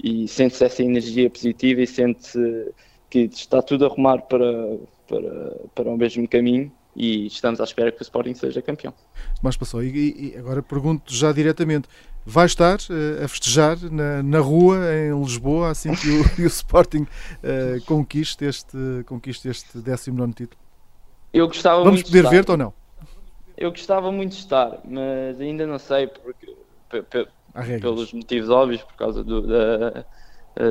e 0.02 0.28
sente-se 0.28 0.64
essa 0.64 0.82
energia 0.82 1.28
positiva 1.28 1.82
e 1.82 1.86
sente-se 1.86 2.72
que 3.10 3.20
está 3.20 3.60
tudo 3.60 3.84
a 3.84 3.88
arrumar 3.88 4.22
para, 4.22 4.78
para, 5.08 5.56
para 5.74 5.90
o 5.90 5.96
mesmo 5.96 6.28
caminho 6.28 6.70
e 6.98 7.28
estamos 7.28 7.60
à 7.60 7.64
espera 7.64 7.92
que 7.92 8.02
o 8.02 8.02
Sporting 8.02 8.34
seja 8.34 8.60
campeão. 8.60 8.92
Mas 9.40 9.56
passou, 9.56 9.82
e, 9.84 10.32
e 10.32 10.36
agora 10.36 10.60
pergunto 10.60 11.14
já 11.14 11.30
diretamente, 11.30 11.88
vai 12.26 12.44
estar 12.44 12.76
uh, 12.76 13.24
a 13.24 13.28
festejar 13.28 13.78
na, 13.88 14.20
na 14.20 14.40
rua 14.40 14.78
em 14.92 15.18
Lisboa 15.22 15.70
assim 15.70 15.94
que 15.94 16.08
o, 16.08 16.22
o 16.42 16.46
Sporting 16.46 17.02
uh, 17.02 17.84
conquiste, 17.86 18.44
este, 18.44 18.76
conquiste 19.06 19.48
este 19.48 19.78
19 19.78 20.32
título? 20.32 20.60
Eu 21.32 21.46
gostava 21.46 21.84
Vamos 21.84 22.02
muito 22.02 22.06
poder 22.06 22.28
ver-te 22.28 22.50
ou 22.50 22.56
não? 22.56 22.74
Eu 23.56 23.70
gostava 23.70 24.10
muito 24.10 24.32
de 24.32 24.38
estar, 24.38 24.80
mas 24.84 25.40
ainda 25.40 25.66
não 25.66 25.78
sei, 25.78 26.08
porque 26.08 27.28
pelos 27.80 28.12
motivos 28.12 28.50
óbvios, 28.50 28.82
por 28.82 28.94
causa 28.94 29.22
do, 29.22 29.42
da, 29.42 30.04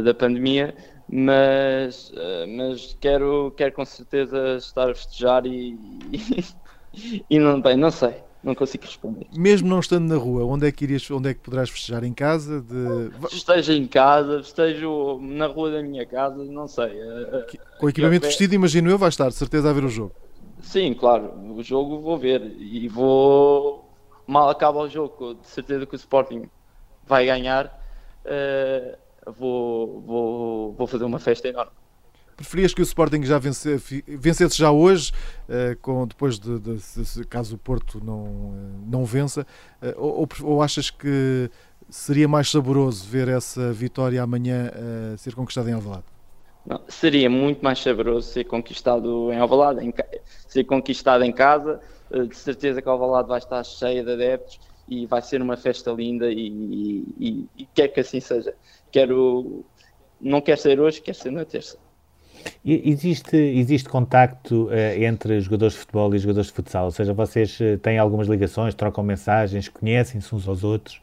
da 0.01 0.13
pandemia, 0.13 0.75
mas, 1.09 2.11
mas 2.55 2.97
quero, 2.99 3.53
quero 3.55 3.73
com 3.73 3.85
certeza 3.85 4.57
estar 4.57 4.89
a 4.89 4.95
festejar 4.95 5.45
e, 5.45 5.77
e, 6.11 7.23
e 7.29 7.39
não, 7.39 7.61
bem, 7.61 7.77
não 7.77 7.91
sei. 7.91 8.27
Não 8.43 8.53
consigo 8.53 8.85
responder. 8.85 9.27
Mesmo 9.35 9.67
não 9.67 9.79
estando 9.79 10.07
na 10.07 10.15
rua, 10.15 10.45
onde 10.45 10.67
é 10.67 10.71
que 10.71 10.85
irias, 10.85 11.09
onde 11.11 11.29
é 11.29 11.33
que 11.33 11.41
poderás 11.41 11.69
festejar? 11.69 12.03
Em 12.03 12.13
casa? 12.13 12.61
De... 12.61 13.11
Esteja 13.35 13.73
em 13.73 13.87
casa, 13.87 14.39
estejo 14.39 15.19
na 15.21 15.47
rua 15.47 15.71
da 15.71 15.81
minha 15.81 16.05
casa, 16.05 16.43
não 16.45 16.67
sei. 16.67 16.91
Com 17.79 17.89
equipamento 17.89 18.25
eu, 18.25 18.29
vestido, 18.29 18.53
imagino 18.53 18.89
eu, 18.89 18.97
vai 18.97 19.09
estar 19.09 19.27
de 19.27 19.35
certeza 19.35 19.69
a 19.69 19.73
ver 19.73 19.83
o 19.83 19.89
jogo. 19.89 20.13
Sim, 20.61 20.93
claro, 20.93 21.33
o 21.55 21.61
jogo 21.63 21.99
vou 21.99 22.17
ver 22.17 22.41
e 22.57 22.87
vou. 22.87 23.91
Mal 24.25 24.49
acaba 24.49 24.79
o 24.79 24.89
jogo, 24.89 25.35
de 25.35 25.47
certeza 25.47 25.85
que 25.85 25.95
o 25.95 25.97
Sporting 25.97 26.49
vai 27.05 27.25
ganhar, 27.25 27.65
uh, 28.25 28.97
vou, 29.31 30.01
vou, 30.01 30.73
vou 30.73 30.87
fazer 30.87 31.03
uma 31.03 31.19
festa 31.19 31.47
enorme. 31.47 31.71
Preferias 32.37 32.71
que 32.71 32.81
o 32.81 32.83
Sporting 32.83 33.23
já 33.23 33.39
vencesse, 33.39 34.03
vencesse 34.07 34.55
já 34.55 34.71
hoje, 34.71 35.11
uh, 35.49 35.75
com, 35.81 36.05
depois 36.05 36.37
de, 36.37 36.59
de, 36.59 36.75
de, 36.75 37.23
caso 37.25 37.55
o 37.55 37.57
Porto 37.57 37.99
não, 38.03 38.53
não 38.87 39.03
vença, 39.03 39.41
uh, 39.81 39.93
ou, 39.97 40.29
ou, 40.43 40.61
achas 40.61 40.91
que 40.91 41.49
seria 41.89 42.27
mais 42.27 42.51
saboroso 42.51 43.03
ver 43.07 43.27
essa 43.27 43.73
vitória 43.73 44.21
amanhã 44.21 44.71
uh, 44.71 45.17
ser 45.17 45.33
conquistada 45.33 45.67
em 45.71 45.73
Alvalade? 45.73 46.03
Não, 46.63 46.79
seria 46.87 47.27
muito 47.27 47.63
mais 47.63 47.81
saboroso 47.81 48.29
ser 48.29 48.43
conquistado 48.43 49.33
em 49.33 49.39
Alvalade, 49.39 49.83
em, 49.83 49.91
ser 50.47 50.63
conquistado 50.65 51.23
em 51.23 51.31
casa, 51.31 51.81
de 52.11 52.37
certeza 52.37 52.83
que 52.83 52.87
Alvalade 52.87 53.27
vai 53.27 53.39
estar 53.39 53.63
cheia 53.63 54.03
de 54.03 54.11
adeptos 54.11 54.59
e 54.87 55.05
vai 55.05 55.21
ser 55.21 55.41
uma 55.41 55.57
festa 55.57 55.91
linda 55.91 56.31
e, 56.31 57.03
e, 57.19 57.45
e 57.57 57.65
quer 57.73 57.87
que 57.87 57.99
assim 57.99 58.19
seja. 58.19 58.53
Quero, 58.91 59.65
não 60.19 60.41
quer 60.41 60.57
ser 60.57 60.79
hoje, 60.79 61.01
quer 61.01 61.15
ser 61.15 61.31
na 61.31 61.45
terça. 61.45 61.77
Existe, 62.63 63.35
existe 63.35 63.89
contacto 63.89 64.65
uh, 64.65 65.03
entre 65.03 65.39
jogadores 65.39 65.73
de 65.73 65.79
futebol 65.79 66.13
e 66.13 66.19
jogadores 66.19 66.47
de 66.47 66.53
futsal? 66.53 66.85
Ou 66.85 66.91
seja, 66.91 67.13
vocês 67.13 67.59
uh, 67.59 67.77
têm 67.77 67.97
algumas 67.97 68.27
ligações, 68.27 68.75
trocam 68.75 69.03
mensagens, 69.03 69.67
conhecem-se 69.69 70.33
uns 70.33 70.47
aos 70.47 70.63
outros? 70.63 71.01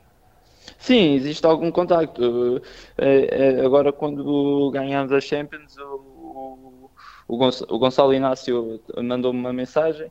Sim, 0.78 1.14
existe 1.14 1.44
algum 1.44 1.70
contacto. 1.70 2.22
Uh, 2.56 3.64
agora, 3.64 3.92
quando 3.92 4.70
ganhamos 4.70 5.12
a 5.12 5.20
Champions, 5.20 5.76
o, 5.78 6.90
o, 7.28 7.36
o 7.68 7.78
Gonçalo 7.78 8.14
Inácio 8.14 8.80
mandou-me 9.02 9.38
uma 9.38 9.52
mensagem. 9.52 10.10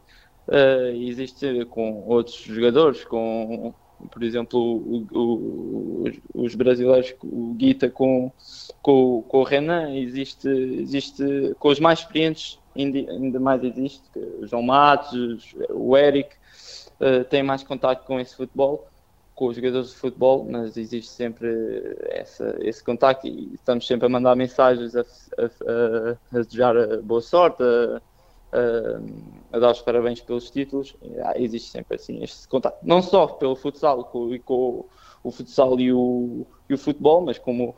existe 0.95 1.65
com 1.65 2.03
outros 2.07 2.35
jogadores, 2.35 3.05
com 3.05 3.73
por 4.11 4.23
exemplo, 4.23 4.59
o, 4.59 5.07
o, 5.11 6.11
os 6.33 6.55
brasileiros, 6.55 7.13
o 7.23 7.53
Guita 7.53 7.89
com, 7.89 8.31
com, 8.81 9.23
com 9.27 9.37
o 9.39 9.43
Renan, 9.43 9.95
existe, 9.95 10.47
existe 10.47 11.23
com 11.59 11.69
os 11.69 11.79
mais 11.79 11.99
experientes, 11.99 12.59
ainda, 12.75 13.39
mais 13.39 13.63
existe, 13.63 14.03
João 14.43 14.63
Matos, 14.63 15.55
o 15.69 15.95
Eric, 15.97 16.35
uh, 16.99 17.23
tem 17.25 17.43
mais 17.43 17.63
contato 17.63 18.05
com 18.05 18.19
esse 18.19 18.35
futebol, 18.35 18.87
com 19.35 19.47
os 19.47 19.55
jogadores 19.55 19.89
de 19.89 19.95
futebol, 19.95 20.45
mas 20.49 20.77
existe 20.77 21.09
sempre 21.09 21.49
essa, 22.09 22.55
esse 22.61 22.83
contato 22.83 23.25
e 23.25 23.53
estamos 23.53 23.87
sempre 23.87 24.05
a 24.05 24.09
mandar 24.09 24.35
mensagens 24.35 24.95
a, 24.95 25.01
a, 25.01 25.03
a, 25.03 26.37
a 26.37 26.41
desejar 26.41 26.75
boa 27.01 27.21
sorte, 27.21 27.63
a, 27.63 28.01
a, 29.51 29.59
dar 29.59 29.71
os 29.71 29.81
parabéns 29.81 30.21
pelos 30.21 30.49
títulos, 30.49 30.95
ah, 31.23 31.33
existe 31.35 31.69
sempre 31.69 31.95
assim 31.95 32.23
este 32.23 32.47
contato, 32.47 32.77
não 32.83 33.01
só 33.01 33.27
pelo 33.27 33.55
futsal 33.55 34.05
com, 34.05 34.37
com 34.39 34.85
o 35.23 35.31
futsal 35.31 35.79
e 35.79 35.91
o, 35.91 36.45
e 36.69 36.73
o 36.73 36.77
futebol, 36.77 37.21
mas 37.21 37.39
como 37.39 37.75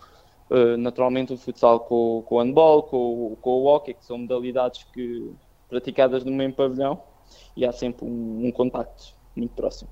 uh, 0.49 0.77
naturalmente 0.77 1.33
o 1.33 1.37
futsal 1.37 1.79
com, 1.81 2.23
com 2.25 2.35
o 2.35 2.39
handball, 2.39 2.83
com, 2.83 3.37
com 3.41 3.49
o 3.51 3.65
hockey, 3.65 3.93
que 3.93 4.05
são 4.05 4.17
modalidades 4.17 4.83
que, 4.93 5.31
praticadas 5.69 6.23
no 6.23 6.31
mesmo 6.31 6.53
pavilhão, 6.53 7.01
e 7.55 7.65
há 7.65 7.71
sempre 7.71 8.05
um, 8.05 8.47
um 8.47 8.51
contacto 8.51 9.15
muito 9.35 9.53
próximo. 9.53 9.89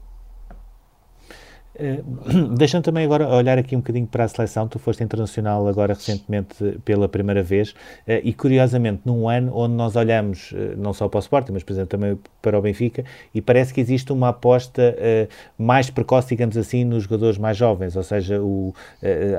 Uh, 1.83 2.55
Deixa-me 2.55 2.83
também 2.83 3.03
agora 3.03 3.27
olhar 3.27 3.57
aqui 3.57 3.75
um 3.75 3.79
bocadinho 3.79 4.05
para 4.05 4.23
a 4.23 4.27
seleção. 4.27 4.67
Tu 4.67 4.77
foste 4.77 5.03
internacional 5.03 5.67
agora 5.67 5.93
recentemente 5.93 6.79
pela 6.85 7.09
primeira 7.09 7.41
vez 7.41 7.71
uh, 7.71 8.21
e 8.23 8.31
curiosamente 8.31 9.01
num 9.05 9.27
ano 9.27 9.51
onde 9.55 9.73
nós 9.73 9.95
olhamos 9.95 10.51
uh, 10.51 10.77
não 10.77 10.93
só 10.93 11.07
para 11.09 11.17
o 11.17 11.21
Sporting, 11.21 11.51
mas 11.51 11.63
por 11.63 11.73
exemplo 11.73 11.89
também 11.89 12.17
para 12.41 12.59
o 12.59 12.61
Benfica 12.61 13.03
e 13.33 13.41
parece 13.41 13.73
que 13.73 13.81
existe 13.81 14.11
uma 14.11 14.29
aposta 14.29 14.95
mais 15.57 15.89
precoce, 15.89 16.29
digamos 16.29 16.57
assim, 16.57 16.83
nos 16.83 17.03
jogadores 17.03 17.37
mais 17.37 17.55
jovens. 17.55 17.95
Ou 17.95 18.03
seja, 18.03 18.41
o, 18.41 18.73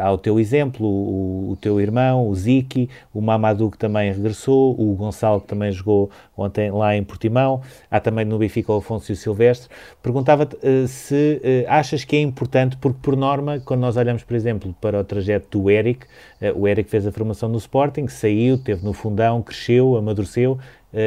há 0.01 0.11
o 0.11 0.17
teu 0.17 0.41
exemplo, 0.41 0.87
o, 0.87 1.51
o, 1.51 1.57
teu 1.57 1.81
irmão, 1.81 2.27
o 2.27 2.35
Ziki, 2.35 2.89
o 3.13 3.21
Mamadou 3.21 3.71
que 3.71 3.77
também 3.77 4.11
regressou, 4.11 4.75
o 4.79 4.95
Gonçalo 4.95 5.41
que 5.41 5.49
também 5.49 5.71
jogou 5.71 6.11
ontem 6.37 6.71
lá 6.71 6.97
em 6.97 7.05
Portimão, 7.05 7.61
há 7.91 8.01
também 8.01 8.25
no 8.25 8.39
Benfica 8.39 8.73
o 8.73 8.79
Afonso 8.79 9.15
Silvestre. 9.15 9.69
Perguntava-te 10.03 10.57
se 10.89 11.41
achas 11.69 12.05
que 12.05 12.17
é 12.17 12.24
importante 12.25 12.77
porque, 12.77 12.99
por 13.01 13.17
norma, 13.17 13.61
quando 13.61 13.81
nós 13.81 13.97
olhamos, 13.97 14.23
por 14.23 14.35
exemplo, 14.35 14.75
para 14.81 15.01
o 15.01 15.05
trajeto 15.05 15.59
do 15.59 15.71
Eric, 15.71 16.07
uh, 16.41 16.59
o 16.59 16.67
Eric 16.67 16.91
fez 16.91 17.07
a 17.07 17.13
formação 17.13 17.49
no 17.49 17.59
Sporting, 17.59 18.09
saiu, 18.09 18.59
teve 18.59 18.85
no 18.85 18.93
fundão, 18.93 19.43
cresceu, 19.43 19.97
amadureceu 19.97 20.53
uh, 20.53 20.59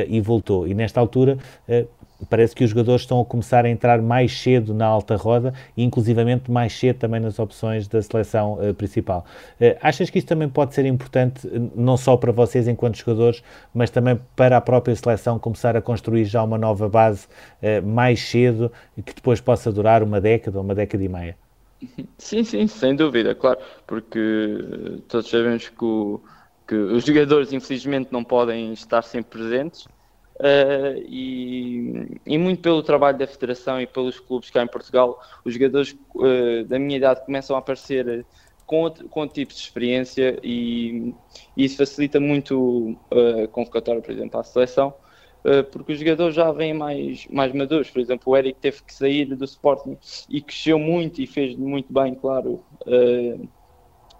e 0.07 0.21
voltou. 0.21 0.67
E 0.67 0.73
nesta 0.73 0.99
altura, 0.99 1.37
uh, 1.67 1.87
parece 2.25 2.55
que 2.55 2.63
os 2.63 2.69
jogadores 2.69 3.01
estão 3.01 3.19
a 3.21 3.25
começar 3.25 3.65
a 3.65 3.69
entrar 3.69 4.01
mais 4.01 4.39
cedo 4.39 4.73
na 4.73 4.85
alta 4.85 5.15
roda 5.15 5.53
e 5.75 5.83
inclusivamente 5.83 6.51
mais 6.51 6.73
cedo 6.73 6.97
também 6.97 7.19
nas 7.19 7.39
opções 7.39 7.87
da 7.87 8.01
seleção 8.01 8.53
uh, 8.53 8.73
principal. 8.73 9.25
Uh, 9.59 9.77
achas 9.81 10.09
que 10.09 10.17
isto 10.17 10.27
também 10.27 10.49
pode 10.49 10.73
ser 10.73 10.85
importante 10.85 11.47
não 11.75 11.97
só 11.97 12.17
para 12.17 12.31
vocês 12.31 12.67
enquanto 12.67 12.97
jogadores, 12.97 13.43
mas 13.73 13.89
também 13.89 14.19
para 14.35 14.57
a 14.57 14.61
própria 14.61 14.95
seleção 14.95 15.37
começar 15.37 15.75
a 15.75 15.81
construir 15.81 16.25
já 16.25 16.43
uma 16.43 16.57
nova 16.57 16.89
base 16.89 17.27
uh, 17.61 17.85
mais 17.85 18.19
cedo 18.19 18.71
e 18.97 19.01
que 19.01 19.13
depois 19.13 19.39
possa 19.39 19.71
durar 19.71 20.01
uma 20.01 20.19
década 20.19 20.57
ou 20.57 20.63
uma 20.63 20.75
década 20.75 21.03
e 21.03 21.09
meia? 21.09 21.37
Sim, 22.17 22.43
sim, 22.43 22.65
sem 22.65 22.95
dúvida, 22.95 23.35
claro, 23.35 23.59
porque 23.85 24.19
todos 25.07 25.29
sabemos 25.29 25.69
que, 25.69 25.85
o, 25.85 26.19
que 26.67 26.73
os 26.73 27.05
jogadores 27.05 27.53
infelizmente 27.53 28.09
não 28.11 28.23
podem 28.23 28.73
estar 28.73 29.03
sempre 29.03 29.39
presentes 29.39 29.87
Uh, 30.39 31.01
e, 31.07 32.19
e, 32.23 32.37
muito 32.37 32.61
pelo 32.61 32.83
trabalho 32.83 33.17
da 33.17 33.25
Federação 33.25 33.81
e 33.81 33.87
pelos 33.87 34.19
clubes 34.19 34.51
cá 34.51 34.61
em 34.61 34.67
Portugal, 34.67 35.19
os 35.43 35.51
jogadores 35.51 35.97
uh, 36.13 36.63
da 36.65 36.77
minha 36.77 36.97
idade 36.97 37.25
começam 37.25 37.55
a 37.55 37.59
aparecer 37.59 38.23
com 38.63 38.81
outro, 38.81 39.09
com 39.09 39.21
outro 39.21 39.33
tipo 39.33 39.51
de 39.51 39.59
experiência 39.59 40.37
e, 40.43 41.11
e 41.55 41.65
isso 41.65 41.77
facilita 41.77 42.19
muito 42.19 42.95
uh, 43.11 43.45
a 43.45 43.47
convocatória, 43.47 43.99
por 43.99 44.11
exemplo, 44.11 44.39
à 44.39 44.43
seleção, 44.43 44.93
porque 45.71 45.93
os 45.93 45.99
jogadores 45.99 46.35
já 46.35 46.51
vêm 46.51 46.73
mais, 46.73 47.25
mais 47.27 47.53
maduros. 47.53 47.89
Por 47.89 48.01
exemplo, 48.01 48.33
o 48.33 48.35
Eric 48.35 48.59
teve 48.59 48.83
que 48.83 48.93
sair 48.93 49.33
do 49.33 49.45
Sporting 49.45 49.97
e 50.29 50.41
cresceu 50.41 50.77
muito 50.77 51.21
e 51.21 51.27
fez 51.27 51.55
muito 51.55 51.93
bem, 51.93 52.15
claro, 52.15 52.65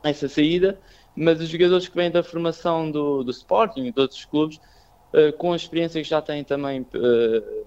essa 0.02 0.30
saída, 0.30 0.80
mas 1.14 1.42
os 1.42 1.50
jogadores 1.50 1.86
que 1.86 1.96
vêm 1.98 2.10
da 2.10 2.24
formação 2.24 2.90
do, 2.90 3.24
do 3.26 3.32
Sporting 3.32 3.88
e 3.88 3.92
de 3.92 4.00
outros 4.00 4.24
clubes 4.24 4.58
eh, 5.14 5.32
com 5.32 5.54
a 5.54 5.56
experiência 5.56 6.02
que 6.02 6.10
já 6.10 6.22
têm 6.22 6.44
também 6.44 6.82
uh, 6.82 7.66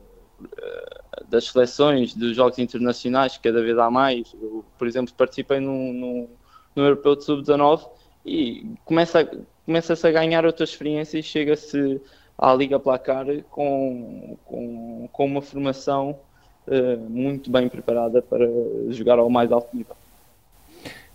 das 1.28 1.46
seleções, 1.46 2.14
dos 2.14 2.36
jogos 2.36 2.58
internacionais, 2.58 3.36
que 3.36 3.48
cada 3.48 3.62
vez 3.62 3.78
há 3.78 3.90
mais. 3.90 4.34
Eu, 4.40 4.64
por 4.78 4.86
exemplo, 4.86 5.14
participei 5.14 5.60
no, 5.60 6.28
Europeu 6.76 7.16
de 7.16 7.24
Sub-19 7.24 7.88
e 8.24 8.66
começa, 8.84 9.28
começa-se 9.64 10.06
a 10.06 10.10
ganhar 10.10 10.44
outra 10.44 10.64
experiência 10.64 11.18
e 11.18 11.22
chega-se 11.22 12.00
à 12.38 12.54
Liga 12.54 12.78
Placar 12.78 13.26
com, 13.50 14.36
com, 14.44 15.08
com 15.10 15.26
uma 15.26 15.42
formação 15.42 16.18
uh, 16.66 17.10
muito 17.10 17.50
bem 17.50 17.68
preparada 17.68 18.22
para 18.22 18.46
jogar 18.88 19.18
ao 19.18 19.30
mais 19.30 19.50
alto 19.50 19.74
nível. 19.76 19.96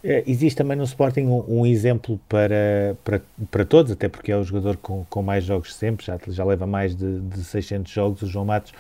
É, 0.07 0.23
existe 0.27 0.55
também 0.55 0.77
no 0.77 0.83
Sporting 0.83 1.21
um, 1.21 1.61
um, 1.61 1.65
exemplo 1.65 2.19
para, 2.29 2.95
para, 3.03 3.19
para 3.49 3.65
todos, 3.65 3.91
até 3.91 4.07
porque 4.07 4.31
é 4.31 4.37
o 4.37 4.43
jogador 4.43 4.77
com, 4.77 5.03
com 5.09 5.23
mais 5.23 5.43
jogos 5.43 5.73
sempre, 5.73 6.05
já, 6.05 6.19
já 6.27 6.45
leva 6.45 6.67
mais 6.67 6.95
de, 6.95 7.21
de 7.21 7.43
600 7.43 7.91
jogos, 7.91 8.21
o 8.21 8.27
João 8.27 8.45
Matos. 8.45 8.71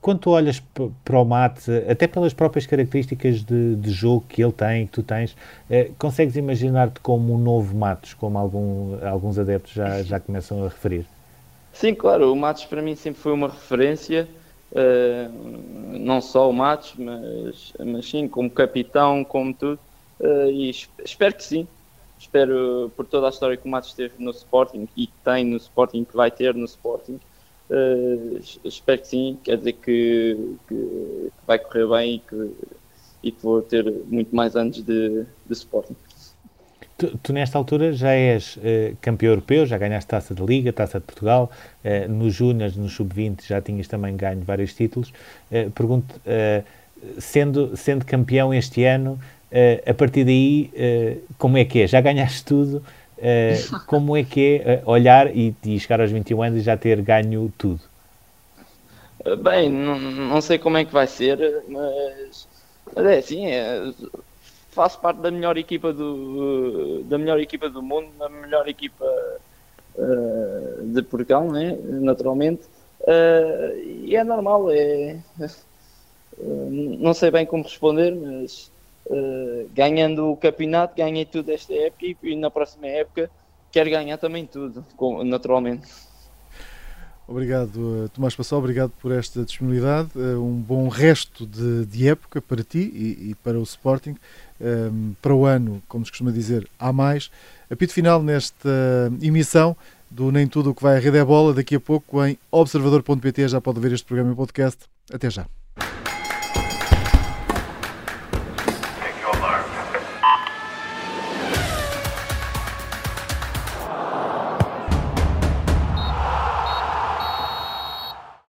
Quando 0.00 0.20
tu 0.20 0.30
olhas 0.30 0.62
para 1.04 1.18
o 1.18 1.24
Mate, 1.24 1.72
até 1.90 2.06
pelas 2.06 2.32
próprias 2.32 2.68
características 2.68 3.42
de, 3.42 3.74
de 3.74 3.90
jogo 3.90 4.24
que 4.28 4.40
ele 4.40 4.52
tem, 4.52 4.86
que 4.86 4.92
tu 4.92 5.02
tens, 5.02 5.36
eh, 5.68 5.90
consegues 5.98 6.36
imaginar-te 6.36 7.00
como 7.00 7.34
um 7.34 7.38
novo 7.38 7.76
Matos, 7.76 8.14
como 8.14 8.38
algum, 8.38 8.96
alguns 9.04 9.40
adeptos 9.40 9.72
já, 9.72 10.00
já 10.04 10.20
começam 10.20 10.60
a 10.60 10.68
referir? 10.68 11.04
Sim, 11.72 11.96
claro, 11.96 12.32
o 12.32 12.36
Matos 12.36 12.64
para 12.66 12.80
mim 12.80 12.94
sempre 12.94 13.20
foi 13.20 13.32
uma 13.32 13.48
referência, 13.48 14.28
uh, 14.70 15.98
não 15.98 16.20
só 16.20 16.48
o 16.48 16.52
Matos, 16.52 16.94
mas, 16.96 17.72
mas 17.84 18.08
sim, 18.08 18.28
como 18.28 18.48
capitão, 18.48 19.24
como 19.24 19.52
tudo 19.52 19.80
Uh, 20.20 20.50
e 20.50 20.70
espero 21.04 21.34
que 21.34 21.42
sim. 21.42 21.66
Espero 22.18 22.92
por 22.94 23.06
toda 23.06 23.26
a 23.26 23.30
história 23.30 23.56
que 23.56 23.66
o 23.66 23.70
Matos 23.70 23.94
teve 23.94 24.14
no 24.18 24.30
Sporting 24.30 24.86
e 24.94 25.06
que 25.06 25.12
tem 25.24 25.44
no 25.44 25.56
Sporting, 25.56 26.04
que 26.04 26.14
vai 26.14 26.30
ter 26.30 26.54
no 26.54 26.66
Sporting. 26.66 27.18
Uh, 27.70 28.38
espero 28.62 29.00
que 29.00 29.08
sim. 29.08 29.38
Quer 29.42 29.56
dizer 29.56 29.72
que, 29.72 30.56
que, 30.68 31.30
vai 31.46 31.58
correr 31.58 31.88
bem 31.88 32.14
e 32.16 32.18
que, 32.18 32.50
e 33.22 33.32
que 33.32 33.42
vou 33.42 33.62
ter 33.62 33.90
muito 34.06 34.36
mais 34.36 34.54
anos 34.54 34.82
de, 34.82 35.24
de 35.46 35.52
Sporting. 35.52 35.96
Tu, 36.98 37.16
tu, 37.22 37.32
nesta 37.32 37.56
altura 37.56 37.94
já 37.94 38.10
és 38.10 38.56
uh, 38.56 38.94
campeão 39.00 39.30
europeu, 39.30 39.64
já 39.64 39.78
ganhaste 39.78 40.06
taça 40.06 40.34
da 40.34 40.44
Liga, 40.44 40.70
taça 40.70 41.00
de 41.00 41.06
Portugal, 41.06 41.50
uh, 41.82 42.12
nos 42.12 42.34
Júniors, 42.34 42.76
no 42.76 42.90
Sub-20 42.90 43.46
já 43.46 43.62
tinhas 43.62 43.88
também 43.88 44.14
ganho 44.14 44.42
vários 44.42 44.74
títulos. 44.74 45.08
Uh, 45.50 45.70
pergunto, 45.70 46.20
sendo, 47.18 47.74
sendo 47.74 48.04
campeão 48.04 48.52
este 48.52 48.84
ano, 48.84 49.18
a 49.86 49.94
partir 49.94 50.24
daí, 50.24 50.70
uh, 50.74 51.34
como 51.36 51.58
é 51.58 51.64
que 51.64 51.82
é? 51.82 51.86
Já 51.86 52.00
ganhaste 52.00 52.44
tudo? 52.44 52.82
Uh, 53.18 53.80
como 53.86 54.16
é 54.16 54.22
que 54.24 54.62
é 54.64 54.82
olhar 54.86 55.34
e, 55.34 55.54
e, 55.64 55.78
chegar 55.78 56.00
aos 56.00 56.10
21 56.10 56.42
anos 56.42 56.58
e 56.60 56.62
já 56.62 56.76
ter 56.76 57.00
ganho 57.02 57.52
tudo? 57.58 57.80
Bem, 59.42 59.68
não, 59.68 59.98
não 59.98 60.40
sei 60.40 60.58
como 60.58 60.78
é 60.78 60.84
que 60.84 60.92
vai 60.92 61.06
ser, 61.06 61.62
mas, 61.68 62.48
mas 62.94 63.06
é 63.06 63.18
assim, 63.18 63.46
é, 63.48 63.92
faço 64.70 64.98
parte 64.98 65.20
da 65.20 65.30
melhor 65.30 65.58
equipa 65.58 65.92
do, 65.92 67.02
da 67.04 67.18
melhor 67.18 67.38
equipa 67.38 67.68
do 67.68 67.82
mundo, 67.82 68.08
da 68.18 68.30
melhor 68.30 68.66
equipa 68.66 69.04
de 70.82 71.02
Portugal, 71.02 71.44
né? 71.50 71.76
naturalmente. 71.84 72.62
e 74.06 74.16
é 74.16 74.24
normal, 74.24 74.70
é, 74.70 75.18
não 76.38 77.12
sei 77.12 77.30
bem 77.30 77.44
como 77.44 77.64
responder, 77.64 78.14
mas 78.14 78.72
uh, 79.10 79.68
ganhando 79.74 80.30
o 80.30 80.36
campeonato, 80.36 80.96
ganhei 80.96 81.24
tudo 81.24 81.50
esta 81.50 81.74
época 81.74 82.06
e, 82.22 82.36
na 82.36 82.50
próxima 82.50 82.86
época 82.86 83.30
quero 83.70 83.90
ganhar 83.90 84.16
também 84.16 84.46
tudo, 84.46 84.84
naturalmente. 85.24 85.86
Obrigado, 87.28 88.10
Tomás 88.12 88.34
Passal, 88.34 88.58
obrigado 88.58 88.90
por 89.00 89.12
esta 89.12 89.44
disponibilidade. 89.44 90.10
Um 90.18 90.60
bom 90.60 90.88
resto 90.88 91.46
de, 91.46 91.86
de 91.86 92.08
época 92.08 92.42
para 92.42 92.64
ti 92.64 92.90
e, 92.92 93.30
e 93.30 93.34
para 93.36 93.56
o 93.56 93.62
Sporting. 93.62 94.16
Um, 94.60 95.14
para 95.22 95.32
o 95.32 95.46
ano, 95.46 95.80
como 95.88 96.04
se 96.04 96.10
costuma 96.10 96.32
dizer, 96.32 96.68
há 96.76 96.92
mais. 96.92 97.30
Apito 97.70 97.92
final 97.92 98.20
nesta 98.20 98.68
emissão 99.22 99.76
do 100.10 100.32
Nem 100.32 100.46
Tudo 100.46 100.70
o 100.70 100.74
que 100.74 100.82
vai 100.82 100.96
à 100.96 100.98
Rede 100.98 101.18
é 101.18 101.24
Bola. 101.24 101.54
Daqui 101.54 101.76
a 101.76 101.80
pouco 101.80 102.22
em 102.24 102.36
observador.pt 102.50 103.48
já 103.48 103.60
pode 103.60 103.78
ver 103.78 103.92
este 103.92 104.04
programa 104.04 104.32
em 104.32 104.34
podcast. 104.34 104.80
Até 105.12 105.30
já. 105.30 105.46